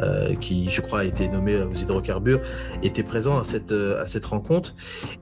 euh, 0.00 0.34
qui, 0.34 0.68
je 0.70 0.80
crois, 0.80 1.00
a 1.00 1.04
été 1.04 1.28
nommé 1.28 1.56
aux 1.56 1.74
hydrocarbures, 1.74 2.40
était 2.82 3.02
présent 3.02 3.38
à 3.38 3.44
cette, 3.44 3.72
euh, 3.72 4.00
à 4.02 4.06
cette 4.06 4.26
rencontre. 4.26 4.74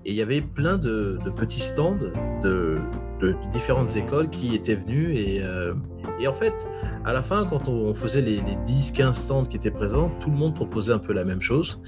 Et 0.04 0.10
il 0.10 0.16
y 0.16 0.22
avait 0.22 0.40
plein 0.40 0.78
de, 0.78 1.18
de 1.24 1.30
petits 1.30 1.60
stands 1.60 1.96
de, 2.42 2.78
de 3.20 3.37
différentes 3.52 3.96
écoles 3.96 4.30
qui 4.30 4.54
étaient 4.54 4.74
venus. 4.74 5.18
Et, 5.18 5.40
euh, 5.42 5.74
et 6.20 6.28
en 6.28 6.32
fait, 6.32 6.66
à 7.04 7.12
la 7.12 7.22
fin, 7.22 7.44
quand 7.46 7.68
on, 7.68 7.72
on 7.88 7.94
faisait 7.94 8.20
les, 8.20 8.37
les 8.37 8.56
10-15 8.66 9.12
stands 9.14 9.42
qui 9.44 9.56
étaient 9.56 9.70
présents, 9.70 10.10
tout 10.20 10.30
le 10.30 10.37
monde 10.37 10.54
proposait 10.54 10.92
un 10.92 10.98
peu 10.98 11.12
la 11.12 11.24
même 11.24 11.40
chose. 11.42 11.80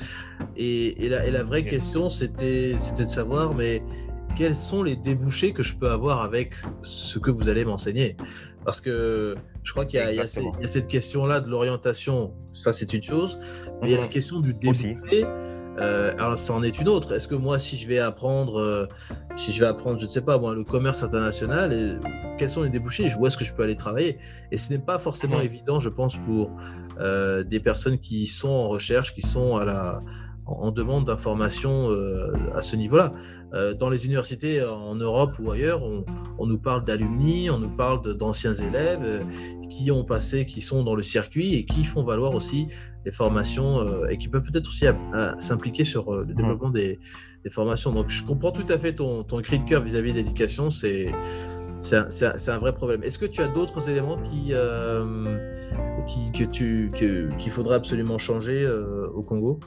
Et, 0.56 1.04
et 1.04 1.08
la, 1.08 1.26
et 1.26 1.30
la 1.30 1.42
vraie 1.42 1.62
Ok. 1.62 1.68
question, 1.68 2.10
c'était 2.10 2.74
c'était 2.78 3.04
de 3.04 3.08
savoir, 3.08 3.54
mais 3.54 3.82
quels 4.36 4.54
sont 4.54 4.82
les 4.82 4.96
débouchés 4.96 5.52
que 5.52 5.62
je 5.62 5.74
peux 5.76 5.90
avoir 5.90 6.22
avec 6.22 6.54
ce 6.82 7.18
que 7.18 7.30
vous 7.30 7.48
allez 7.48 7.64
m'enseigner? 7.64 8.16
Parce 8.64 8.80
que 8.80 9.36
je 9.66 9.72
crois 9.72 9.84
qu'il 9.84 9.98
y, 9.98 10.02
a- 10.02 10.12
y 10.12 10.26
y 10.64 10.68
cette 10.68 10.86
question-là 10.86 11.40
de 11.40 11.50
l'orientation, 11.50 12.32
ça 12.52 12.72
c'est 12.72 12.92
une 12.94 13.02
chose, 13.02 13.38
mais 13.82 13.88
il 13.88 13.90
y 13.90 13.94
a 13.94 13.98
la 13.98 14.04
Mhm. 14.04 14.10
question 14.10 14.40
du 14.40 14.54
débouché. 14.54 15.24
Euh, 15.78 16.14
alors, 16.18 16.38
ça 16.38 16.54
en 16.54 16.62
est 16.62 16.80
une 16.80 16.88
autre. 16.88 17.12
Est-ce 17.14 17.28
que 17.28 17.34
moi, 17.34 17.58
si 17.58 17.76
je 17.76 17.86
vais 17.86 17.98
apprendre, 17.98 18.58
euh, 18.58 18.86
si 19.36 19.52
je 19.52 19.60
vais 19.60 19.66
apprendre, 19.66 19.98
je 20.00 20.06
ne 20.06 20.10
sais 20.10 20.22
pas, 20.22 20.38
moi, 20.38 20.54
le 20.54 20.64
commerce 20.64 21.02
international, 21.02 21.70
et 21.74 21.96
quels 22.38 22.48
sont 22.48 22.62
les 22.62 22.70
débouchés 22.70 23.12
Où 23.18 23.26
est-ce 23.26 23.36
que 23.36 23.44
je 23.44 23.52
peux 23.52 23.62
aller 23.62 23.76
travailler? 23.76 24.16
Et 24.52 24.56
ce 24.56 24.72
n'est 24.72 24.78
pas 24.78 24.98
forcément 24.98 25.36
Mhm. 25.38 25.44
évident, 25.44 25.78
je 25.80 25.90
pense, 25.90 26.16
pour 26.16 26.50
euh, 26.98 27.42
des 27.44 27.60
personnes 27.60 27.98
qui 27.98 28.26
sont 28.26 28.48
en 28.48 28.68
recherche, 28.68 29.14
qui 29.14 29.20
sont 29.20 29.56
à 29.58 29.66
la, 29.66 30.00
en 30.46 30.68
en 30.68 30.70
demande 30.70 31.04
d'informations 31.06 31.90
euh, 31.90 32.32
à 32.54 32.62
ce 32.62 32.74
niveau-là. 32.76 33.10
Euh, 33.52 33.74
dans 33.74 33.90
les 33.90 34.06
universités 34.06 34.64
en 34.64 34.94
Europe 34.94 35.32
ou 35.40 35.50
ailleurs, 35.50 35.82
on, 35.82 36.04
on 36.38 36.46
nous 36.46 36.58
parle 36.58 36.84
d'alumni, 36.84 37.50
on 37.50 37.58
nous 37.58 37.68
parle 37.76 38.16
d'anciens 38.16 38.54
élèves 38.54 39.00
euh, 39.02 39.20
qui 39.70 39.90
ont 39.90 40.04
passé, 40.04 40.46
qui 40.46 40.60
sont 40.60 40.82
dans 40.84 40.94
le 40.94 41.02
circuit 41.02 41.54
et 41.54 41.64
qui 41.64 41.84
font 41.84 42.02
valoir 42.04 42.34
aussi 42.34 42.66
des 43.04 43.12
formations 43.12 43.80
euh, 43.80 44.08
et 44.08 44.18
qui 44.18 44.28
peuvent 44.28 44.42
peut-être 44.42 44.66
aussi 44.68 44.86
à- 44.86 44.96
à 45.14 45.40
s'impliquer 45.40 45.84
sur 45.84 46.12
euh, 46.12 46.24
le 46.26 46.34
développement 46.34 46.70
des, 46.70 46.98
des 47.44 47.50
formations. 47.50 47.92
Donc 47.92 48.08
je 48.08 48.22
comprends 48.24 48.52
tout 48.52 48.66
à 48.72 48.78
fait 48.78 48.94
ton, 48.94 49.22
ton 49.24 49.40
cri 49.42 49.58
de 49.58 49.64
cœur 49.64 49.82
vis-à-vis 49.82 50.12
de 50.12 50.16
l'éducation, 50.18 50.70
c'est 50.70 51.12
c'est 51.80 51.96
un, 51.96 52.06
c'est 52.10 52.50
un- 52.50 52.58
vrai 52.58 52.74
problème. 52.74 53.02
Est-ce 53.02 53.18
que 53.18 53.26
tu 53.26 53.42
as 53.42 53.48
d'autres 53.48 53.90
éléments 53.90 54.16
qui, 54.22 54.48
euh, 54.52 55.36
qui, 56.06 56.32
que 56.32 56.44
tu, 56.50 56.90
que- 56.98 57.28
qu'il 57.36 57.52
faudrait 57.52 57.76
absolument 57.76 58.16
changer 58.18 58.62
euh, 58.64 59.06
au 59.14 59.22
Congo? 59.22 59.60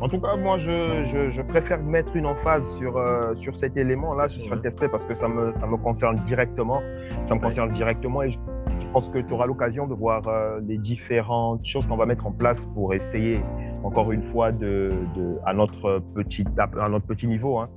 En 0.00 0.08
tout 0.08 0.20
cas, 0.20 0.36
moi, 0.36 0.58
je, 0.58 1.04
je- 1.12 1.30
je 1.30 1.42
préfère 1.42 1.82
mettre 1.82 2.14
une 2.14 2.26
emphase 2.26 2.62
sur, 2.78 2.96
euh, 2.96 3.34
sur 3.36 3.56
cet 3.58 3.76
élément-là, 3.76 4.28
sur 4.28 4.44
Ouais. 4.44 4.50
cet 4.56 4.66
aspect, 4.66 4.88
parce 4.88 5.04
que 5.04 5.14
ça 5.14 5.26
me, 5.28 5.52
ça 5.60 5.66
me 5.66 5.76
concerne 5.76 6.16
directement. 6.24 6.80
Ça 7.28 7.34
me 7.34 7.40
concerne 7.40 7.72
directement 7.72 8.22
et 8.22 8.30
je, 8.30 8.38
je 8.80 8.86
pense 8.92 9.08
que 9.08 9.18
tu 9.18 9.32
auras 9.34 9.46
l'occasion 9.46 9.86
de 9.88 9.94
voir 9.94 10.22
euh, 10.28 10.60
les 10.66 10.78
différentes 10.78 11.66
choses 11.66 11.84
qu'on 11.86 11.96
va 11.96 12.06
mettre 12.06 12.26
en 12.26 12.32
place 12.32 12.64
pour 12.74 12.94
essayer, 12.94 13.40
encore 13.82 14.12
une 14.12 14.22
fois, 14.30 14.52
de, 14.52 14.90
de, 15.16 15.36
à, 15.44 15.52
notre 15.52 16.00
petit, 16.14 16.44
à 16.58 16.88
notre 16.88 17.06
petit 17.06 17.26
niveau, 17.26 17.58
hein, 17.58 17.68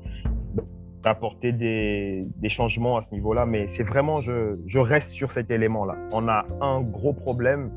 d'apporter 1.04 1.52
des, 1.52 2.26
des, 2.38 2.50
changements 2.50 2.98
à 2.98 3.06
ce 3.10 3.14
niveau-là, 3.16 3.46
mais 3.46 3.70
c'est 3.76 3.84
vraiment, 3.84 4.18
je, 4.22 4.58
je, 4.68 4.80
reste 4.80 5.10
sur 5.10 5.32
cet 5.32 5.50
élément-là. 5.50 5.96
On 6.12 6.28
a 6.28 6.46
un 6.62 6.82
gros 6.82 7.14
problème 7.14 7.72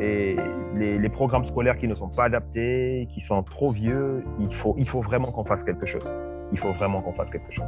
et 0.00 0.36
les, 0.76 0.98
les, 0.98 1.08
programmes 1.08 1.46
scolaires 1.46 1.78
qui 1.78 1.88
ne 1.88 1.94
sont 1.94 2.08
pas 2.08 2.24
adaptés, 2.24 3.08
qui 3.14 3.20
sont 3.20 3.42
trop 3.42 3.70
vieux, 3.70 4.24
il 4.40 4.54
faut, 4.56 4.74
il 4.78 4.88
faut 4.88 5.00
vraiment 5.00 5.30
qu'on 5.30 5.44
fasse 5.44 5.62
quelque 5.62 5.86
chose. 5.86 6.08
Il 6.52 6.58
faut 6.58 6.72
vraiment 6.72 7.00
qu'on 7.02 7.12
fasse 7.12 7.30
quelque 7.30 7.52
chose. 7.52 7.66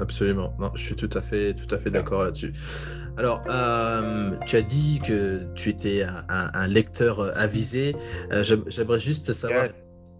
Absolument. 0.00 0.52
Non, 0.58 0.72
je 0.74 0.82
suis 0.82 0.96
tout 0.96 1.10
à 1.14 1.20
fait, 1.20 1.54
tout 1.54 1.72
à 1.72 1.78
fait 1.78 1.90
d'accord 1.90 2.24
là-dessus. 2.24 2.52
Alors, 3.16 3.42
euh, 3.48 4.32
tu 4.46 4.56
as 4.56 4.62
dit 4.62 5.00
que 5.04 5.44
tu 5.54 5.68
étais 5.68 6.02
un, 6.02 6.24
un, 6.28 6.66
lecteur 6.66 7.36
avisé. 7.38 7.94
Euh, 8.32 8.42
J'aimerais 8.66 8.98
juste 8.98 9.32
savoir 9.32 9.66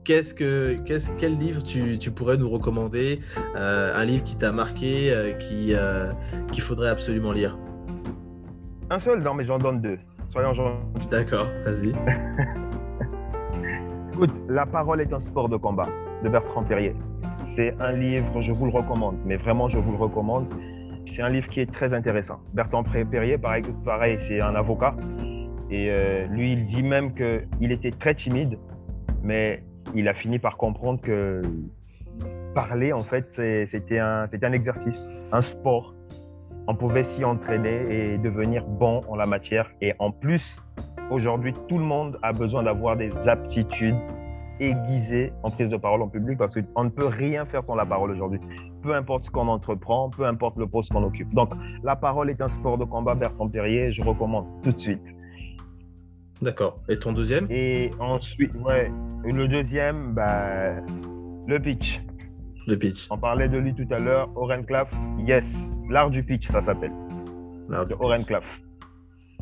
Qu'est-ce 0.05 0.35
que, 0.35 0.77
qu'est-ce, 0.85 1.11
quel 1.13 1.39
livre 1.39 1.63
tu, 1.63 1.97
tu, 1.97 2.11
pourrais 2.11 2.37
nous 2.37 2.51
recommander 2.51 3.21
euh, 3.57 3.97
Un 3.97 4.05
livre 4.05 4.23
qui 4.23 4.37
t'a 4.37 4.53
marqué, 4.53 5.11
euh, 5.11 5.33
qui, 5.33 5.73
euh, 5.75 6.13
qu'il 6.53 6.63
faudrait 6.63 6.91
absolument 6.91 7.33
lire? 7.33 7.59
Un 8.91 9.01
seul, 9.01 9.23
non, 9.23 9.33
mais 9.33 9.47
j'en 9.47 9.57
donne 9.57 9.81
deux. 9.81 9.99
Soyons 10.31 10.53
gentils. 10.53 11.09
D'accord, 11.11 11.47
vas-y. 11.65 11.89
Écoute, 14.13 14.35
La 14.47 14.67
parole 14.67 15.01
est 15.01 15.11
un 15.11 15.21
sport 15.21 15.49
de 15.49 15.57
combat 15.57 15.89
de 16.23 16.29
Bertrand 16.29 16.65
Perrier. 16.65 16.95
C'est 17.57 17.75
un 17.81 17.93
livre, 17.93 18.43
je 18.43 18.53
vous 18.53 18.67
le 18.67 18.73
recommande, 18.73 19.17
mais 19.25 19.37
vraiment, 19.37 19.71
je 19.71 19.79
vous 19.79 19.93
le 19.93 19.99
recommande. 19.99 20.53
C'est 21.17 21.23
un 21.23 21.29
livre 21.29 21.49
qui 21.49 21.61
est 21.61 21.73
très 21.73 21.95
intéressant. 21.95 22.41
Bertrand 22.53 22.83
Perrier, 22.83 23.39
pareil, 23.39 23.63
pareil 23.87 24.19
c'est 24.29 24.43
un 24.43 24.55
avocat. 24.55 24.97
Et 25.71 25.89
lui, 26.29 26.53
il 26.53 26.67
dit 26.67 26.83
même 26.83 27.15
qu'il 27.15 27.73
était 27.73 27.91
très 27.91 28.15
timide, 28.15 28.59
mais 29.23 29.63
il 29.95 30.09
a 30.09 30.15
fini 30.15 30.39
par 30.39 30.57
comprendre 30.57 31.01
que 31.01 31.43
parler, 32.55 32.93
en 32.93 33.01
fait, 33.01 33.27
c'était 33.71 33.99
un, 33.99 34.29
exercice, 34.53 35.05
un 35.33 35.43
sport. 35.43 35.95
On 36.67 36.75
pouvait 36.75 37.05
s'y 37.05 37.25
entraîner 37.25 38.15
et 38.15 38.19
devenir 38.19 38.65
bon 38.65 39.03
en 39.09 39.17
la 39.17 39.27
matière. 39.27 39.71
Et 39.83 39.93
en 39.99 40.11
plus, 40.11 40.57
aujourd'hui, 41.11 41.53
tout 41.69 41.79
le 41.79 41.85
monde 41.85 42.19
a 42.23 42.33
besoin 42.33 42.63
d'avoir 42.63 42.97
des 42.97 43.11
aptitudes 43.27 43.99
aiguisées 44.61 45.33
en 45.43 45.51
prise 45.51 45.69
de 45.69 45.77
parole 45.77 46.03
en 46.03 46.09
public 46.09 46.39
parce 46.39 46.55
qu'on 46.55 46.85
ne 46.85 46.89
peut 46.89 47.07
rien 47.07 47.45
faire 47.45 47.65
sans 47.65 47.75
la 47.75 47.85
parole 47.85 48.13
aujourd'hui. 48.13 48.41
Peu 48.83 48.95
importe 48.95 49.25
ce 49.25 49.31
qu'on 49.31 49.49
entreprend, 49.49 50.11
peu 50.11 50.25
importe 50.25 50.57
le 50.57 50.67
poste 50.67 50.93
qu'on 50.93 51.03
occupe. 51.03 51.35
Donc, 51.35 51.51
la 51.83 51.97
parole 51.97 52.31
est 52.31 52.41
un 52.41 52.49
sport 52.49 52.79
de 52.79 52.85
combat, 52.85 53.15
Bertrand 53.15 53.49
Perrier, 53.49 53.93
je 53.93 54.03
recommande 54.03 54.47
tout 54.63 54.73
de 54.73 54.81
suite. 54.81 55.03
D'accord. 56.43 56.81
Et 56.89 56.99
ton 56.99 57.13
deuxième? 57.13 57.47
Et 57.51 57.91
ensuite, 58.01 58.53
ouais, 58.57 58.91
le 59.25 59.49
deuxième, 59.49 60.15
bah, 60.15 60.75
le 61.47 61.59
pitch. 61.59 62.03
Le 62.67 62.77
pitch. 62.77 63.09
On 63.11 63.19
parlait 63.19 63.49
de 63.49 63.59
lui 63.59 63.75
tout 63.75 63.87
à 63.91 63.99
l'heure, 63.99 64.31
Oren 64.37 64.65
Claff. 64.65 64.93
Yes, 65.19 65.45
l'art 65.89 66.11
du 66.11 66.23
pitch, 66.23 66.47
ça 66.49 66.63
s'appelle. 66.63 66.93
L'art 67.69 67.87
de 67.87 67.95
Oren 67.99 68.25
Claff. 68.25 68.45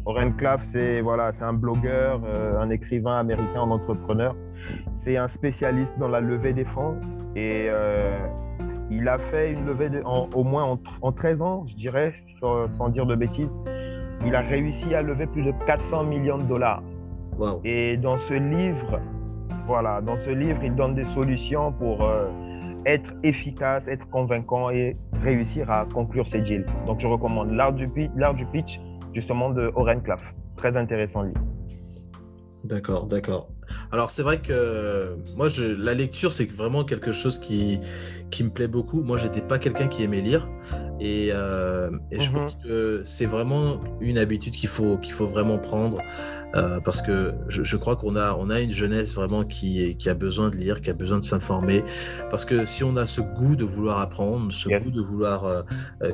Oren 0.05 0.37
Claff, 0.37 0.61
c'est 0.73 1.01
voilà, 1.01 1.33
c'est 1.39 1.45
un 1.45 1.53
blogueur, 1.53 2.21
euh, 2.25 2.59
un 2.61 2.71
écrivain 2.71 3.19
américain, 3.19 3.63
un 3.63 3.71
entrepreneur. 3.71 4.35
C'est 5.05 5.17
un 5.17 5.29
spécialiste 5.29 5.93
dans 5.99 6.09
la 6.09 6.21
levée 6.21 6.53
des 6.53 6.65
fonds 6.65 6.97
et 7.37 7.67
euh, 7.69 8.17
il 8.91 9.09
a 9.09 9.19
fait 9.31 9.53
une 9.53 9.65
levée 9.67 9.91
de, 9.91 10.03
au 10.05 10.45
moins 10.45 10.65
en, 10.65 10.81
en 11.01 11.13
13 11.13 11.41
ans, 11.41 11.67
je 11.69 11.75
dirais, 11.75 12.15
sans 12.41 12.89
dire 12.89 13.07
de 13.07 13.15
bêtises 13.15 13.51
il 14.27 14.35
a 14.35 14.41
réussi 14.41 14.95
à 14.95 15.03
lever 15.03 15.27
plus 15.27 15.43
de 15.43 15.53
400 15.67 16.05
millions 16.05 16.39
de 16.39 16.45
dollars. 16.45 16.83
Et 17.65 17.97
dans 17.97 18.19
ce 18.29 18.35
livre, 18.35 19.01
voilà, 19.67 20.01
dans 20.01 20.17
ce 20.19 20.31
livre, 20.31 20.61
il 20.63 20.75
donne 20.75 20.95
des 20.95 21.07
solutions 21.15 21.73
pour 21.73 22.05
euh, 22.05 22.29
être 22.87 23.11
efficace, 23.23 23.83
être 23.89 24.09
convaincant 24.11 24.71
et 24.71 24.97
réussir 25.23 25.71
à 25.71 25.87
conclure 25.93 26.29
ses 26.29 26.41
deals. 26.41 26.67
Donc, 26.87 27.01
je 27.01 27.07
recommande 27.07 27.53
l'art 27.53 27.73
du, 27.73 27.89
l'art 28.17 28.35
du 28.35 28.47
pitch, 28.47 28.81
justement, 29.15 29.51
de 29.51 29.73
Oren 29.75 30.03
Claff. 30.03 30.23
Très 30.57 30.77
intéressant 30.77 31.23
livre. 31.23 31.41
D'accord, 32.65 33.07
d'accord. 33.07 33.49
Alors 33.91 34.11
c'est 34.11 34.23
vrai 34.23 34.41
que 34.41 35.17
moi, 35.37 35.49
je, 35.49 35.65
la 35.65 35.95
lecture, 35.95 36.33
c'est 36.33 36.51
vraiment 36.51 36.85
quelque 36.85 37.13
chose 37.13 37.39
qui, 37.39 37.81
qui 38.31 38.45
me 38.45 38.51
plaît 38.51 38.69
beaucoup. 38.69 39.03
Moi, 39.03 39.19
j'étais 39.19 39.43
pas 39.43 39.59
quelqu'un 39.59 39.89
qui 39.89 40.03
aimait 40.03 40.21
lire, 40.21 40.49
et, 41.01 41.31
euh, 41.33 41.91
je 42.13 42.29
mhm. 42.29 42.35
pense 42.35 42.57
que 42.65 43.03
c'est 43.05 43.27
vraiment 43.27 43.81
une 44.01 44.19
habitude 44.19 44.55
qu'il 44.55 44.69
faut 44.69 44.99
qu'il 44.99 45.13
faut 45.13 45.27
vraiment 45.27 45.59
prendre, 45.59 45.99
euh, 46.55 46.81
parce 46.81 47.03
que 47.03 47.35
je, 47.49 47.77
crois 47.77 47.97
qu'on 47.97 48.15
a 48.15 48.35
on 48.39 48.51
a 48.51 48.61
une 48.61 48.71
jeunesse 48.71 49.15
vraiment 49.15 49.45
qui 49.45 49.97
qui 49.97 50.09
a 50.09 50.15
besoin 50.15 50.51
de 50.51 50.57
lire, 50.57 50.81
qui 50.81 50.91
a 50.91 50.95
besoin 50.95 51.19
de 51.19 51.25
s'informer, 51.25 51.85
parce 52.31 52.45
que 52.45 52.65
si 52.65 52.85
on 52.85 52.97
a 52.97 53.07
ce 53.07 53.21
goût 53.21 53.57
de 53.57 53.65
vouloir 53.65 53.99
apprendre, 53.99 54.53
ce 54.53 54.69
goût 54.69 54.91
de 54.91 55.01
vouloir 55.01 55.45
euh, 55.45 55.63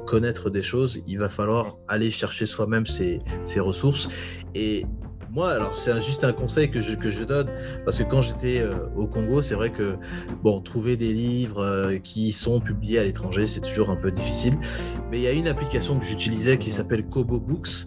connaître 0.06 0.48
des 0.50 0.62
choses, 0.62 1.02
il 1.06 1.18
va 1.18 1.28
falloir 1.28 1.76
aller 1.86 2.10
chercher 2.10 2.46
soi-même 2.46 2.86
ses, 2.86 3.20
ses 3.44 3.60
ressources 3.60 4.08
et 4.54 4.86
moi, 5.30 5.50
alors 5.50 5.76
c'est 5.76 6.00
juste 6.00 6.24
un 6.24 6.32
conseil 6.32 6.70
que 6.70 6.80
je, 6.80 6.94
que 6.94 7.10
je 7.10 7.24
donne, 7.24 7.48
parce 7.84 7.98
que 7.98 8.04
quand 8.04 8.22
j'étais 8.22 8.60
euh, 8.60 8.72
au 8.96 9.06
Congo, 9.06 9.42
c'est 9.42 9.54
vrai 9.54 9.70
que 9.70 9.96
bon, 10.42 10.60
trouver 10.60 10.96
des 10.96 11.12
livres 11.12 11.62
euh, 11.62 11.98
qui 11.98 12.32
sont 12.32 12.60
publiés 12.60 12.98
à 12.98 13.04
l'étranger, 13.04 13.46
c'est 13.46 13.60
toujours 13.60 13.90
un 13.90 13.96
peu 13.96 14.10
difficile. 14.10 14.54
Mais 15.10 15.18
il 15.18 15.22
y 15.22 15.28
a 15.28 15.32
une 15.32 15.48
application 15.48 15.98
que 15.98 16.04
j'utilisais 16.04 16.58
qui 16.58 16.70
s'appelle 16.70 17.04
Kobo 17.06 17.40
Books, 17.40 17.86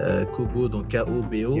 euh, 0.00 0.24
Kobo, 0.24 0.68
donc 0.68 0.88
K-O-B-O. 0.88 1.58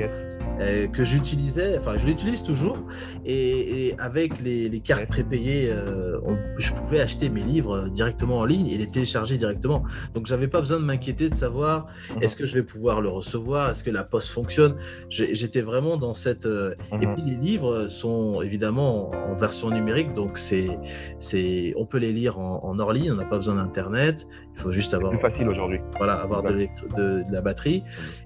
Euh, 0.60 0.88
que 0.88 1.04
j'utilisais, 1.04 1.78
enfin 1.78 1.96
je 1.96 2.06
l'utilise 2.06 2.42
toujours, 2.42 2.78
et, 3.24 3.94
avec 3.98 4.40
les, 4.40 4.80
cartes 4.80 5.06
prépayées, 5.06 5.70
euh, 5.70 6.18
je 6.56 6.72
pouvais 6.72 7.00
acheter 7.00 7.28
mes 7.28 7.42
livres 7.42 7.88
directement 7.88 8.38
en 8.38 8.44
ligne 8.44 8.68
et 8.68 8.78
les 8.78 8.88
télécharger 8.88 9.36
directement. 9.36 9.84
Donc 10.14 10.26
j'avais 10.26 10.48
pas 10.48 10.58
besoin 10.58 10.80
de 10.80 10.84
m'inquiéter 10.84 11.28
de 11.28 11.34
savoir 11.34 11.86
mhm. 12.10 12.22
est-ce 12.22 12.36
que 12.36 12.44
je 12.44 12.54
vais 12.54 12.62
pouvoir 12.62 13.00
le 13.00 13.08
recevoir, 13.08 13.70
est-ce 13.70 13.84
que 13.84 13.90
la 13.90 14.04
poste 14.04 14.28
fonctionne. 14.28 14.76
J'étais 15.08 15.60
vraiment 15.60 15.96
dans 15.96 16.14
cette. 16.14 16.46
Euh, 16.46 16.74
et 16.92 17.06
mhm. 17.06 17.14
puis 17.14 17.24
les 17.26 17.36
livres 17.36 17.88
sont 17.88 18.42
évidemment 18.42 19.10
en, 19.10 19.34
version 19.34 19.70
numérique, 19.70 20.14
donc 20.14 20.36
c'est, 20.36 20.78
c'est, 21.20 21.72
on 21.76 21.86
peut 21.86 21.98
les 21.98 22.12
lire 22.12 22.40
en, 22.40 22.76
hors 22.78 22.92
ligne, 22.92 23.12
on 23.12 23.16
n'a 23.16 23.24
pas 23.24 23.36
besoin 23.36 23.54
d'internet. 23.54 24.26
Il 24.58 24.62
faut 24.62 24.72
juste 24.72 24.92
avoir. 24.92 25.12
Plus 25.12 25.20
facile 25.20 25.48
aujourd'hui. 25.48 25.78
Voilà, 25.96 26.14
avoir 26.14 26.42
de, 26.42 26.66
de, 26.96 27.22
la 27.30 27.40
batterie. 27.40 27.84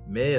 Mais 0.09 0.39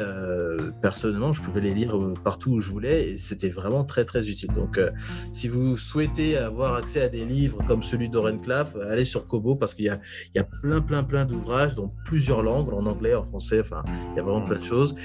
personnellement, 0.82 1.34
je 1.34 1.42
pouvais 1.42 1.62
les 1.62 1.74
lire 1.74 1.96
euh, 1.98 2.14
partout 2.24 2.52
où 2.52 2.60
je 2.60 2.70
voulais 2.70 3.10
et 3.10 3.18
c'était 3.18 3.50
vraiment 3.50 3.84
très 3.84 4.06
très 4.06 4.30
utile. 4.30 4.52
Donc 4.54 4.78
euh, 4.78 4.92
si 5.32 5.48
vous 5.48 5.78
souhaitez 5.78 6.38
avoir 6.38 6.76
accès 6.76 7.02
à 7.02 7.10
des 7.10 7.26
livres 7.26 7.60
comme 7.68 7.84
celui 7.84 8.10
d'Oren 8.10 8.40
Claff, 8.42 8.76
allez 8.76 9.06
sur 9.06 9.28
Kobo 9.28 9.56
parce 9.56 9.76
qu'il 9.76 9.86
y 9.86 9.90
a, 9.90 10.00
il 10.34 10.38
y 10.38 10.42
a 10.42 10.44
plein 10.44 10.82
plein 10.82 11.04
plein 11.04 11.26
d'ouvrages 11.26 11.76
dans 11.76 11.94
plusieurs 12.06 12.44
langues, 12.44 12.74
en 12.74 12.86
anglais, 12.86 13.16
en 13.16 13.24
français, 13.24 13.60
enfin 13.60 13.84
il 14.12 14.18
y 14.18 14.20
a 14.20 14.24
vraiment 14.24 14.46
plein 14.46 14.60
de 14.60 14.64
choses. 14.64 14.96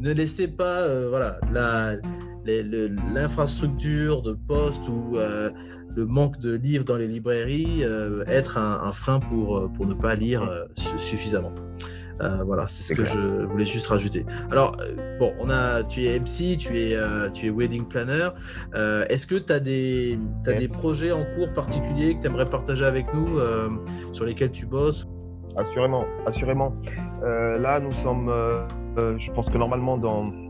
Ne 0.00 0.12
laissez 0.12 0.48
pas 0.48 0.80
euh, 0.82 1.08
voilà 1.08 1.38
la 1.52 1.96
l'infrastructure 2.46 4.22
de 4.22 4.32
poste 4.32 4.88
ou 4.88 5.18
le 5.94 6.06
manque 6.06 6.38
de 6.38 6.54
livres 6.54 6.84
dans 6.84 6.96
les 6.96 7.08
librairies 7.08 7.82
être 8.26 8.58
un, 8.58 8.92
frein 8.92 9.20
pour, 9.20 9.70
pour 9.72 9.86
ne 9.86 9.94
pas 9.94 10.14
lire 10.14 10.66
suffisamment. 10.74 11.52
Euh, 12.22 12.42
voilà, 12.44 12.66
c'est 12.66 12.82
ce 12.82 12.94
que 12.94 13.04
je 13.04 13.44
voulais 13.44 13.64
juste 13.64 13.86
rajouter. 13.86 14.26
Alors, 14.50 14.76
euh, 14.80 15.18
bon, 15.18 15.32
on 15.40 15.48
a, 15.48 15.82
tu 15.84 16.04
es 16.04 16.18
MC, 16.18 16.56
tu 16.56 16.78
es, 16.78 16.94
euh, 16.94 17.30
tu 17.30 17.46
es 17.46 17.50
wedding 17.50 17.86
planner. 17.86 18.30
Est-ce 19.08 19.26
que 19.26 19.36
tu 19.36 19.52
as, 19.52 19.60
des, 19.60 20.18
as 20.46 20.52
des 20.52 20.68
projets 20.68 21.12
en 21.12 21.24
cours 21.34 21.52
particuliers 21.52 22.16
que 22.16 22.20
tu 22.20 22.26
aimerais 22.26 22.44
partager 22.44 22.84
avec 22.84 23.12
nous, 23.14 23.38
sur 24.12 24.24
lesquels 24.24 24.50
tu 24.50 24.66
bosses? 24.66 25.06
Assurément, 25.56 26.04
assurément. 26.26 26.74
là, 27.22 27.80
nous 27.80 27.92
sommes, 28.02 28.30
je 28.98 29.32
pense 29.32 29.46
que 29.46 29.58
normalement, 29.58 29.98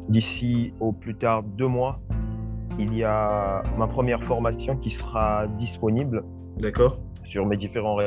d'ici 0.09 0.72
au 0.80 0.93
plus 0.93 1.14
tard 1.14 1.43
deux 1.43 1.68
mois, 1.68 2.01
il 2.81 2.97
y 2.97 3.05
a 3.05 3.62
ma 3.76 3.87
première 3.87 4.22
formation 4.24 4.76
qui 4.76 4.91
sera 4.91 5.47
disponible. 5.59 6.24
D'accord. 6.59 6.99
Sur 7.24 7.47
mes 7.47 7.57
différents 7.57 7.99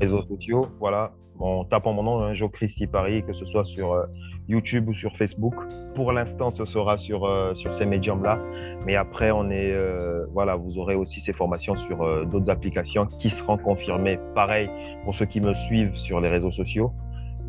réseaux 0.00 0.22
sociaux. 0.22 0.66
Voilà, 0.80 1.12
en 1.38 1.64
tapant 1.64 1.92
mon 1.92 2.02
nom, 2.02 2.22
hein, 2.22 2.34
Jo 2.34 2.48
Christy 2.48 2.86
Paris, 2.86 3.22
que 3.24 3.32
ce 3.32 3.44
soit 3.44 3.64
sur 3.64 3.92
euh, 3.92 4.06
YouTube 4.48 4.88
ou 4.88 4.94
sur 4.94 5.14
Facebook. 5.16 5.54
Pour 5.94 6.12
l'instant, 6.12 6.50
ce 6.50 6.64
sera 6.64 6.98
sur, 6.98 7.24
euh, 7.24 7.54
sur 7.54 7.74
ces 7.74 7.84
médiums-là. 7.84 8.38
Mais 8.86 8.96
après, 8.96 9.30
on 9.30 9.50
est, 9.50 9.72
euh, 9.72 10.24
voilà, 10.32 10.56
vous 10.56 10.78
aurez 10.78 10.94
aussi 10.94 11.20
ces 11.20 11.32
formations 11.32 11.76
sur 11.76 12.26
d'autres 12.26 12.50
applications 12.50 13.06
qui 13.06 13.30
seront 13.30 13.58
confirmées. 13.58 14.18
Pareil 14.34 14.68
pour 15.04 15.14
ceux 15.14 15.26
qui 15.26 15.40
me 15.40 15.54
suivent 15.54 15.96
sur 15.96 16.20
les 16.20 16.28
réseaux 16.28 16.52
sociaux. 16.52 16.92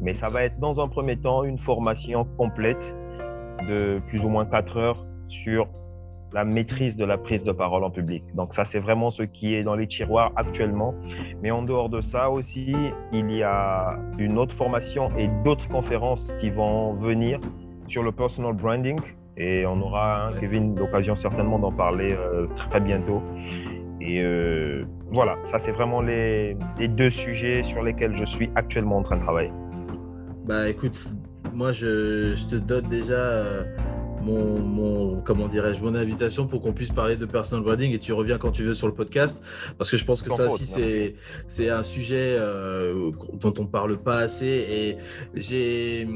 Mais 0.01 0.13
ça 0.13 0.27
va 0.27 0.43
être 0.43 0.59
dans 0.59 0.81
un 0.81 0.87
premier 0.87 1.17
temps 1.17 1.43
une 1.43 1.59
formation 1.59 2.25
complète 2.37 2.95
de 3.69 4.01
plus 4.07 4.23
ou 4.25 4.29
moins 4.29 4.45
4 4.45 4.77
heures 4.77 5.05
sur 5.29 5.67
la 6.33 6.43
maîtrise 6.43 6.95
de 6.95 7.05
la 7.05 7.17
prise 7.17 7.43
de 7.43 7.51
parole 7.51 7.83
en 7.83 7.91
public. 7.91 8.23
Donc 8.33 8.55
ça, 8.55 8.65
c'est 8.65 8.79
vraiment 8.79 9.11
ce 9.11 9.23
qui 9.23 9.53
est 9.53 9.61
dans 9.61 9.75
les 9.75 9.87
tiroirs 9.87 10.31
actuellement. 10.35 10.95
Mais 11.41 11.51
en 11.51 11.61
dehors 11.61 11.89
de 11.89 12.01
ça 12.01 12.29
aussi, 12.29 12.73
il 13.11 13.31
y 13.31 13.43
a 13.43 13.97
une 14.17 14.37
autre 14.37 14.55
formation 14.55 15.09
et 15.17 15.27
d'autres 15.43 15.67
conférences 15.67 16.33
qui 16.41 16.49
vont 16.49 16.93
venir 16.93 17.39
sur 17.87 18.03
le 18.03 18.11
personal 18.11 18.53
branding. 18.53 18.99
Et 19.37 19.65
on 19.65 19.79
aura, 19.81 20.27
hein, 20.27 20.31
Kevin, 20.39 20.75
l'occasion 20.75 21.15
certainement 21.15 21.59
d'en 21.59 21.71
parler 21.71 22.13
euh, 22.13 22.47
très 22.69 22.79
bientôt. 22.79 23.21
Et 24.01 24.21
euh, 24.21 24.85
voilà, 25.11 25.37
ça 25.51 25.59
c'est 25.59 25.71
vraiment 25.71 26.01
les, 26.01 26.57
les, 26.77 26.87
deux 26.87 27.09
sujets 27.09 27.63
sur 27.63 27.83
lesquels 27.83 28.17
je 28.17 28.25
suis 28.25 28.49
actuellement 28.55 28.97
en 28.97 29.03
train 29.03 29.17
de 29.17 29.21
travailler. 29.21 29.51
Bah 30.45 30.67
écoute, 30.67 31.15
moi 31.53 31.71
je, 31.71 32.33
je 32.35 32.47
te 32.47 32.55
donne 32.57 32.89
déjà 32.89 33.13
euh, 33.13 33.63
mon, 34.23 35.21
comment 35.21 35.47
dirais-je, 35.47 35.81
mon 35.81 35.95
invitation 35.95 36.47
pour 36.47 36.61
qu'on 36.61 36.73
puisse 36.73 36.91
parler 36.91 37.15
de 37.15 37.25
personal 37.25 37.63
branding 37.63 37.91
et 37.93 37.99
tu 37.99 38.13
reviens 38.13 38.37
quand 38.37 38.51
tu 38.51 38.63
veux 38.63 38.73
sur 38.73 38.87
le 38.87 38.93
podcast. 38.93 39.43
Parce 39.77 39.89
que 39.89 39.97
je 39.97 40.05
pense 40.05 40.21
que 40.21 40.33
ça 40.33 40.47
aussi 40.49 40.65
c'est 40.65 41.15
c'est 41.47 41.69
un 41.69 41.83
sujet 41.83 42.35
euh, 42.37 43.11
dont 43.33 43.53
on 43.59 43.65
parle 43.65 43.97
pas 43.97 44.17
assez. 44.17 44.45
Et 44.45 44.97
j'ai 45.35 46.07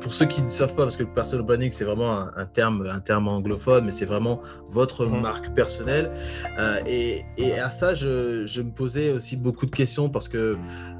pour 0.00 0.12
ceux 0.12 0.26
qui 0.26 0.42
ne 0.42 0.48
savent 0.48 0.74
pas 0.74 0.84
parce 0.84 0.96
que 0.96 1.02
le 1.02 1.12
personal 1.12 1.44
branding 1.44 1.70
c'est 1.70 1.84
vraiment 1.84 2.28
un, 2.36 2.46
terme 2.46 2.88
un 2.90 3.00
terme 3.00 3.28
anglophone 3.28 3.84
mais 3.84 3.92
c'est 3.92 4.06
vraiment 4.06 4.40
votre 4.68 5.06
mmh. 5.06 5.20
marque 5.20 5.54
personnelle. 5.54 6.12
Euh, 6.58 6.80
et, 6.86 7.24
et, 7.36 7.58
à 7.58 7.70
ça 7.70 7.94
je, 7.94 8.46
je, 8.46 8.62
me 8.62 8.70
posais 8.70 9.10
aussi 9.10 9.36
beaucoup 9.36 9.66
de 9.66 9.70
questions 9.70 10.08
parce 10.08 10.28
que 10.28 10.56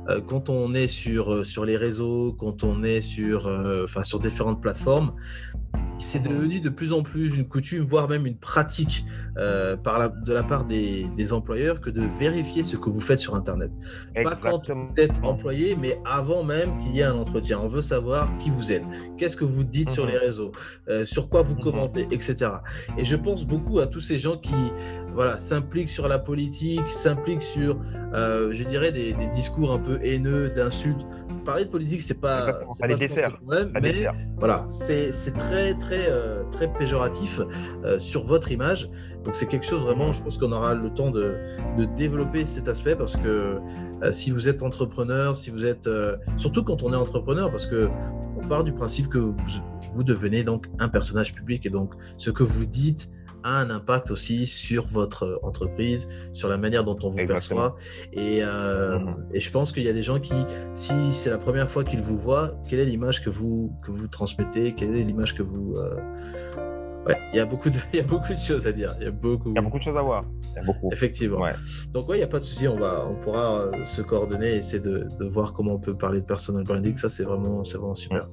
euh, 0.09 0.21
quand 0.21 0.49
on 0.49 0.75
est 0.75 0.89
sur 0.89 1.47
sur 1.47 1.65
les 1.65 1.77
réseaux 1.77 2.33
quand 2.33 2.65
on 2.65 2.83
est 2.83 3.01
sur 3.01 3.47
enfin 3.85 4.03
sur 4.03 4.19
différentes 4.19 4.61
plateformes 4.61 5.13
c'est 5.99 6.23
devenu 6.23 6.61
de 6.61 6.69
plus 6.69 6.93
en 6.93 7.03
plus 7.03 7.37
une 7.37 7.47
coutume, 7.47 7.85
voire 7.85 8.09
même 8.09 8.27
une 8.27 8.37
pratique 8.37 9.05
euh, 9.37 9.77
par 9.77 9.99
la, 9.99 10.09
de 10.09 10.33
la 10.33 10.43
part 10.43 10.65
des, 10.65 11.07
des, 11.17 11.33
employeurs 11.33 11.81
que 11.81 11.91
de 11.91 12.03
vérifier 12.19 12.63
ce 12.63 12.77
que 12.77 12.91
vous 12.91 13.01
faites 13.01 13.19
sur 13.19 13.35
Internet. 13.35 13.71
Pas 14.23 14.37
quand 14.37 14.71
vous 14.71 14.91
êtes 14.97 15.13
employé, 15.23 15.77
mais 15.77 16.01
avant 16.05 16.43
même 16.43 16.79
qu'il 16.79 16.97
y 16.97 17.01
ait 17.01 17.05
un 17.05 17.15
entretien. 17.15 17.61
On 17.61 17.69
veut 17.69 17.83
savoir 17.83 18.29
qui 18.39 18.51
vous 18.51 18.73
êtes, 18.73 18.85
qu'est-ce 19.17 19.37
que 19.37 19.45
vous 19.45 19.65
dites 19.65 19.91
sur 19.91 20.05
mhm. 20.05 20.11
les 20.11 20.19
réseaux, 20.19 20.53
euh, 20.89 21.05
sur 21.05 21.29
quoi 21.29 21.43
vous 21.43 21.55
mhm. 21.55 21.63
commentez, 21.63 22.07
etc. 22.11 22.51
Et 22.97 23.05
je 23.05 23.17
pense 23.17 23.45
beaucoup 23.45 23.79
à 23.81 23.87
tous 23.87 24.01
ces 24.01 24.19
gens 24.19 24.39
qui 24.39 24.55
voilà, 25.15 25.39
s'impliquent 25.39 25.91
sur 25.91 26.09
la 26.09 26.19
politique, 26.19 26.89
s'impliquent 26.89 27.43
sur, 27.43 27.81
euh, 28.15 28.53
je 28.53 28.65
dirais, 28.65 28.93
des, 28.93 29.13
des, 29.13 29.27
discours 29.27 29.73
un 29.73 29.79
peu 29.79 29.99
haineux, 30.03 30.51
d'insultes. 30.51 31.07
Parler 31.45 31.65
de 31.65 31.71
politique, 31.71 32.03
c'est 32.03 32.21
pas, 32.21 32.53
pas, 32.53 32.65
pas 32.79 32.87
les 32.87 33.09
problème, 33.09 33.73
mais 33.81 34.07
voilà, 34.39 34.67
c'est 34.69 35.11
très, 35.37 35.75
très 35.75 35.88
très, 35.89 36.11
euh, 36.11 36.43
très 36.53 36.71
péjoratif 36.71 37.41
euh, 37.85 37.99
sur 37.99 38.25
votre 38.25 38.53
image. 38.53 38.91
Donc 39.25 39.35
c'est 39.35 39.47
quelque 39.47 39.65
chose 39.65 39.83
vraiment, 39.83 40.13
je 40.13 40.23
pense 40.23 40.37
qu'on 40.37 40.53
aura 40.53 40.75
le 40.75 40.91
temps 40.91 41.11
de, 41.11 41.37
de, 41.79 41.87
développer 41.97 42.45
cet 42.45 42.69
aspect 42.69 42.95
parce 42.95 43.17
que 43.17 43.59
euh, 44.03 44.13
si 44.13 44.31
vous 44.31 44.49
êtes 44.49 44.63
entrepreneur, 44.63 45.35
si 45.35 45.51
vous 45.51 45.65
êtes, 45.65 45.89
surtout 46.37 46.63
quand 46.63 46.83
on 46.83 46.93
est 46.93 46.97
entrepreneur, 46.97 47.51
parce 47.51 47.67
que 47.67 47.89
on 48.37 48.47
part 48.47 48.65
du 48.65 48.73
principe 48.73 49.09
que 49.09 49.19
vous, 49.19 49.35
vous 49.95 50.05
devenez 50.05 50.45
donc 50.45 50.67
un 50.79 50.89
personnage 50.89 51.35
public 51.35 51.65
et 51.65 51.71
donc 51.71 51.95
ce 52.19 52.31
que 52.31 52.43
vous 52.43 52.67
dites 52.67 53.11
a 53.43 53.51
un 53.51 53.71
impact 53.71 54.11
aussi 54.11 54.47
sur 54.47 54.87
votre 54.87 55.41
entreprise, 55.43 56.09
sur 56.33 56.49
la 56.49 56.59
manière 56.59 56.85
dont 56.85 56.99
on 57.03 57.09
vous 57.09 57.25
perçoit. 57.27 57.77
Et, 58.13 58.41
euh, 58.43 58.99
mhm. 58.99 59.27
et, 59.33 59.41
je 59.41 59.51
pense 59.51 59.73
qu'il 59.73 59.83
y 59.83 59.89
a 59.89 59.93
des 59.93 60.03
gens 60.03 60.21
qui, 60.21 60.35
si 60.75 60.93
c'est 61.13 61.31
la 61.31 61.39
première 61.39 61.69
fois 61.69 61.85
qu'ils 61.85 62.01
vous 62.01 62.19
voient, 62.19 62.55
quelle 62.69 62.81
est 62.81 62.85
l'image 62.85 63.25
que 63.25 63.31
vous, 63.31 63.73
que 63.83 63.91
vous 63.91 64.09
transmettez 64.09 64.75
Quelle 64.75 64.97
est 64.97 65.05
l'image 65.05 65.35
que 65.35 65.43
vous... 65.43 65.75
Euh, 65.77 65.97
ouais, 67.07 67.17
il 67.33 67.37
y, 67.37 67.41
a 67.41 67.47
beaucoup 67.47 67.71
de, 67.71 67.79
il 67.93 67.99
y 67.99 68.01
a 68.01 68.07
beaucoup 68.07 68.33
de 68.33 68.39
choses 68.39 68.67
à 68.67 68.73
dire. 68.73 68.95
Il 68.99 69.05
y 69.05 69.09
a 69.09 69.11
beaucoup, 69.11 69.51
il 69.51 69.55
y 69.55 69.59
a 69.59 69.63
beaucoup 69.63 69.79
de 69.79 69.85
choses 69.85 69.97
à 69.97 70.03
voir. 70.03 70.25
Il 70.51 70.57
y 70.57 70.59
a 70.59 70.63
beaucoup. 70.63 70.91
Effectivement. 70.93 71.41
Ouais. 71.41 71.53
Donc, 71.93 72.09
ouais, 72.09 72.17
il 72.17 72.21
n'y 72.21 72.25
a 72.25 72.29
pas 72.29 72.39
de 72.39 72.45
souci. 72.45 72.69
On, 72.69 72.77
va, 72.77 73.07
on 73.09 73.15
pourra 73.15 73.61
euh, 73.61 73.85
se 73.85 74.03
coordonner 74.03 74.55
et 74.55 74.57
essayer 74.57 74.81
de, 74.81 75.07
de, 75.19 75.29
voir 75.29 75.53
comment 75.53 75.75
on 75.75 75.81
peut 75.81 75.97
parler 75.97 76.21
de 76.21 76.27
personal 76.27 76.65
branding. 76.65 76.97
Ça, 76.97 77.09
c'est 77.09 77.25
vraiment, 77.25 77.63
vraiment 77.63 77.95
super. 77.95 78.29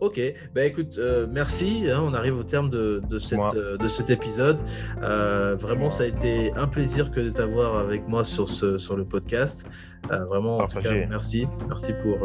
Ok, 0.00 0.18
bah 0.54 0.64
écoute, 0.64 0.96
euh, 0.98 1.26
merci. 1.30 1.82
Hein, 1.86 2.00
on 2.02 2.14
arrive 2.14 2.38
au 2.38 2.42
terme 2.42 2.70
de, 2.70 3.02
de, 3.06 3.18
cette, 3.18 3.38
euh, 3.54 3.76
de 3.76 3.86
cet 3.86 4.08
épisode. 4.08 4.62
Euh, 5.02 5.54
vraiment, 5.56 5.90
ça 5.90 6.04
a 6.04 6.06
été 6.06 6.52
un 6.54 6.66
plaisir 6.66 7.10
que 7.10 7.20
de 7.20 7.28
t'avoir 7.28 7.76
avec 7.76 8.08
moi 8.08 8.24
sur, 8.24 8.48
ce, 8.48 8.78
sur 8.78 8.96
le 8.96 9.04
podcast. 9.04 9.66
vraiment, 10.08 10.58
en 10.58 10.66
tout 10.66 10.78
cas, 10.78 10.92
merci. 11.08 11.46
Merci 11.68 11.92
pour, 12.02 12.18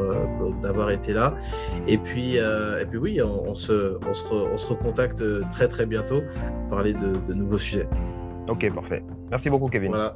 d'avoir 0.62 0.90
été 0.90 1.12
là. 1.12 1.36
Et 1.88 1.98
puis, 1.98 2.36
et 2.38 2.86
puis 2.90 2.98
oui, 2.98 3.22
on, 3.22 3.56
se, 3.56 3.98
on, 4.08 4.14
se 4.14 4.24
on 4.34 4.58
se 4.58 4.68
recontacte 4.68 5.24
très 5.52 5.68
très 5.68 5.86
bientôt 5.86 6.22
pour 6.22 6.68
parler 6.70 6.94
de, 6.94 7.14
de 7.28 7.34
nouveaux 7.34 7.58
sujets. 7.58 7.88
Ok, 8.48 8.74
parfait. 8.74 9.04
Merci 9.30 9.50
beaucoup, 9.50 9.68
Kevin. 9.68 9.90
Voilà. 9.90 10.16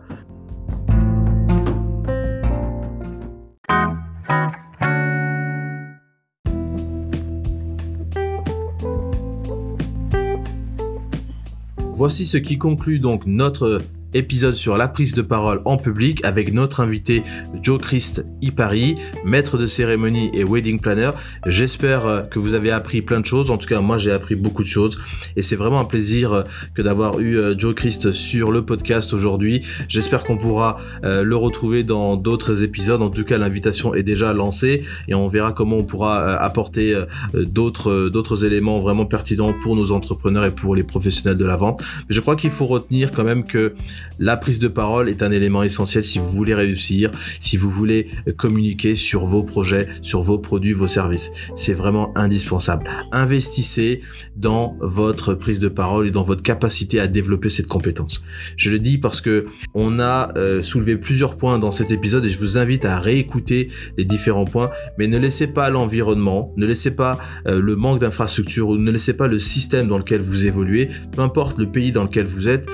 Voici 11.99 12.25
ce 12.25 12.37
qui 12.37 12.57
conclut 12.57 12.99
donc 12.99 13.25
notre 13.25 13.81
épisode 14.13 14.53
sur 14.53 14.77
la 14.77 14.87
prise 14.87 15.13
de 15.13 15.21
parole 15.21 15.61
en 15.65 15.77
public 15.77 16.23
avec 16.25 16.53
notre 16.53 16.79
invité 16.79 17.23
Joe 17.61 17.79
Christ 17.79 18.25
Ipari, 18.41 18.95
maître 19.23 19.57
de 19.57 19.65
cérémonie 19.65 20.29
et 20.33 20.43
wedding 20.43 20.79
planner. 20.79 21.11
J'espère 21.45 22.07
euh, 22.07 22.21
que 22.21 22.39
vous 22.39 22.53
avez 22.53 22.71
appris 22.71 23.01
plein 23.01 23.19
de 23.19 23.25
choses. 23.25 23.51
En 23.51 23.57
tout 23.57 23.67
cas, 23.67 23.79
moi, 23.79 23.97
j'ai 23.97 24.11
appris 24.11 24.35
beaucoup 24.35 24.63
de 24.63 24.67
choses 24.67 24.99
et 25.35 25.41
c'est 25.41 25.55
vraiment 25.55 25.79
un 25.79 25.85
plaisir 25.85 26.33
euh, 26.33 26.43
que 26.73 26.81
d'avoir 26.81 27.19
eu 27.19 27.37
euh, 27.37 27.57
Joe 27.57 27.75
Christ 27.75 28.11
sur 28.11 28.51
le 28.51 28.65
podcast 28.65 29.13
aujourd'hui. 29.13 29.65
J'espère 29.87 30.23
qu'on 30.23 30.37
pourra 30.37 30.77
le 31.03 31.35
retrouver 31.35 31.83
dans 31.83 32.15
d'autres 32.15 32.63
épisodes. 32.63 33.01
En 33.01 33.09
tout 33.09 33.23
cas, 33.23 33.37
l'invitation 33.37 33.93
est 33.93 34.03
déjà 34.03 34.33
lancée 34.33 34.83
et 35.07 35.15
on 35.15 35.27
verra 35.27 35.51
comment 35.51 35.77
on 35.77 35.83
pourra 35.83 36.35
apporter 36.35 37.01
d'autres 37.33 38.09
d'autres 38.09 38.45
éléments 38.45 38.79
vraiment 38.79 39.05
pertinents 39.05 39.53
pour 39.61 39.75
nos 39.75 39.91
entrepreneurs 39.91 40.45
et 40.45 40.51
pour 40.51 40.75
les 40.75 40.83
professionnels 40.83 41.37
de 41.37 41.45
la 41.45 41.57
vente. 41.57 41.81
Mais 42.07 42.15
je 42.15 42.21
crois 42.21 42.35
qu'il 42.35 42.51
faut 42.51 42.65
retenir 42.65 43.11
quand 43.11 43.23
même 43.23 43.45
que 43.45 43.73
la 44.19 44.37
prise 44.37 44.59
de 44.59 44.67
parole 44.67 45.09
est 45.09 45.23
un 45.23 45.31
élément 45.31 45.63
essentiel 45.63 46.03
si 46.03 46.19
vous 46.19 46.27
voulez 46.27 46.53
réussir, 46.53 47.11
si 47.39 47.57
vous 47.57 47.69
voulez 47.69 48.07
communiquer 48.37 48.95
sur 48.95 49.25
vos 49.25 49.43
projets, 49.43 49.87
sur 50.01 50.21
vos 50.21 50.39
produits, 50.39 50.73
vos 50.73 50.87
services. 50.87 51.31
C'est 51.55 51.73
vraiment 51.73 52.11
indispensable. 52.17 52.85
Investissez 53.11 54.01
dans 54.35 54.77
votre 54.81 55.33
prise 55.33 55.59
de 55.59 55.69
parole 55.69 56.07
et 56.07 56.11
dans 56.11 56.23
votre 56.23 56.43
capacité 56.43 56.99
à 56.99 57.07
développer 57.07 57.49
cette 57.49 57.67
compétence. 57.67 58.21
Je 58.55 58.69
le 58.69 58.79
dis 58.79 58.97
parce 58.97 59.21
que 59.21 59.45
on 59.73 59.99
a 59.99 60.31
euh, 60.37 60.61
soulevé 60.61 60.97
plusieurs 60.97 61.35
points 61.35 61.59
dans 61.59 61.71
cet 61.71 61.91
épisode 61.91 62.25
et 62.25 62.29
je 62.29 62.39
vous 62.39 62.57
invite 62.57 62.85
à 62.85 62.99
réécouter 62.99 63.69
les 63.97 64.05
différents 64.05 64.45
points, 64.45 64.69
mais 64.97 65.07
ne 65.07 65.17
laissez 65.17 65.47
pas 65.47 65.69
l'environnement, 65.69 66.53
ne 66.57 66.65
laissez 66.65 66.91
pas 66.91 67.17
euh, 67.47 67.61
le 67.61 67.75
manque 67.75 67.99
d'infrastructure 67.99 68.69
ou 68.69 68.77
ne 68.77 68.91
laissez 68.91 69.13
pas 69.13 69.27
le 69.27 69.39
système 69.39 69.87
dans 69.87 69.97
lequel 69.97 70.21
vous 70.21 70.45
évoluez, 70.45 70.89
peu 71.11 71.21
importe 71.21 71.57
le 71.57 71.69
pays 71.69 71.91
dans 71.91 72.03
lequel 72.03 72.25
vous 72.25 72.47
êtes, 72.47 72.67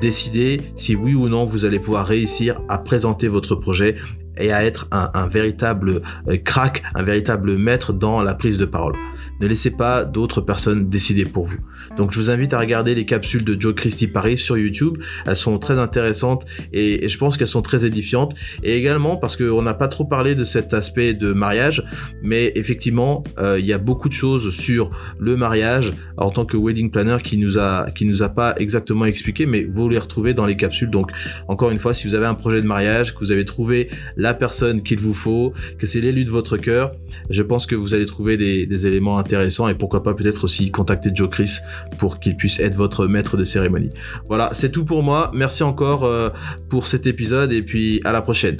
décider 0.00 0.60
si 0.76 0.94
oui 0.94 1.14
ou 1.14 1.28
non 1.28 1.44
vous 1.44 1.64
allez 1.64 1.78
pouvoir 1.78 2.06
réussir 2.06 2.60
à 2.68 2.78
présenter 2.78 3.28
votre 3.28 3.54
projet 3.54 3.96
et 4.38 4.52
à 4.52 4.64
être 4.64 4.88
un, 4.90 5.28
véritable 5.28 6.00
euh, 6.28 6.36
crack, 6.36 6.82
un 6.94 7.02
véritable 7.02 7.56
maître 7.56 7.92
dans 7.92 8.22
la 8.22 8.34
prise 8.34 8.58
de 8.58 8.64
parole. 8.64 8.94
Ne 9.40 9.46
laissez 9.46 9.70
pas 9.70 10.04
d'autres 10.04 10.40
personnes 10.40 10.88
décider 10.88 11.24
pour 11.24 11.46
vous. 11.46 11.58
Donc 11.96 12.12
je 12.12 12.20
vous 12.20 12.30
invite 12.30 12.54
à 12.54 12.58
regarder 12.58 12.94
les 12.94 13.04
capsules 13.04 13.44
de 13.44 13.60
Joe 13.60 13.74
Christie 13.74 14.08
Paris 14.08 14.38
sur 14.38 14.56
YouTube. 14.56 14.98
Elles 15.26 15.36
sont 15.36 15.58
très 15.58 15.78
intéressantes 15.78 16.44
et, 16.72 17.08
je 17.08 17.18
pense 17.18 17.36
qu'elles 17.36 17.46
sont 17.46 17.62
très 17.62 17.84
édifiantes. 17.84 18.34
Et 18.62 18.76
également 18.76 19.16
parce 19.16 19.36
qu'on 19.36 19.62
n'a 19.62 19.74
pas 19.74 19.88
trop 19.88 20.04
parlé 20.04 20.34
de 20.34 20.44
cet 20.44 20.74
aspect 20.74 21.14
de 21.14 21.32
mariage, 21.32 21.82
mais 22.22 22.52
effectivement 22.56 23.24
euh, 23.38 23.58
il 23.58 23.66
y 23.66 23.72
a 23.72 23.78
beaucoup 23.78 24.08
de 24.08 24.14
choses 24.14 24.54
sur 24.54 24.90
le 25.18 25.36
mariage 25.36 25.92
en 26.16 26.30
tant 26.30 26.44
que 26.44 26.56
wedding 26.56 26.90
planner 26.90 27.18
qui 27.22 27.38
nous 27.38 27.58
a 27.58 27.90
qui 27.90 28.06
nous 28.06 28.22
a 28.22 28.28
pas 28.28 28.54
exactement 28.58 29.04
expliqué, 29.04 29.46
mais 29.46 29.64
vous 29.64 29.88
les 29.88 29.98
retrouvez 29.98 30.34
dans 30.34 30.46
les 30.46 30.56
capsules. 30.56 30.90
Donc 30.90 31.12
encore 31.48 31.70
une 31.70 31.78
fois, 31.78 31.94
si 31.94 32.06
vous 32.06 32.14
avez 32.14 32.26
un 32.26 32.34
projet 32.34 32.60
de 32.60 32.66
mariage, 32.66 33.14
que 33.14 33.20
vous 33.20 33.32
avez 33.32 33.44
trouvé 33.44 33.88
la 34.16 34.27
la 34.28 34.34
personne 34.34 34.82
qu'il 34.82 35.00
vous 35.00 35.14
faut, 35.14 35.54
que 35.78 35.86
c'est 35.86 36.02
l'élu 36.02 36.26
de 36.26 36.30
votre 36.30 36.58
cœur, 36.58 36.92
je 37.30 37.42
pense 37.42 37.64
que 37.64 37.74
vous 37.74 37.94
allez 37.94 38.04
trouver 38.04 38.36
des, 38.36 38.86
éléments 38.86 39.18
intéressants 39.18 39.68
et 39.68 39.74
pourquoi 39.74 40.02
pas 40.02 40.14
peut-être 40.14 40.44
aussi 40.44 40.70
contacter 40.70 41.10
Joe 41.12 41.30
Chris 41.30 41.58
pour 41.96 42.20
qu'il 42.20 42.36
puisse 42.36 42.60
être 42.60 42.74
votre 42.74 43.06
maître 43.06 43.38
de 43.38 43.44
cérémonie. 43.44 43.90
Voilà, 44.28 44.50
c'est 44.52 44.70
tout 44.70 44.84
pour 44.84 45.02
moi. 45.02 45.30
Merci 45.34 45.62
encore 45.62 46.04
euh, 46.04 46.28
pour 46.68 46.86
cet 46.86 47.06
épisode 47.06 47.52
et 47.52 47.62
puis 47.62 48.00
à 48.04 48.12
la 48.12 48.20
prochaine. 48.20 48.58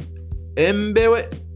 Mbewe 0.57 1.48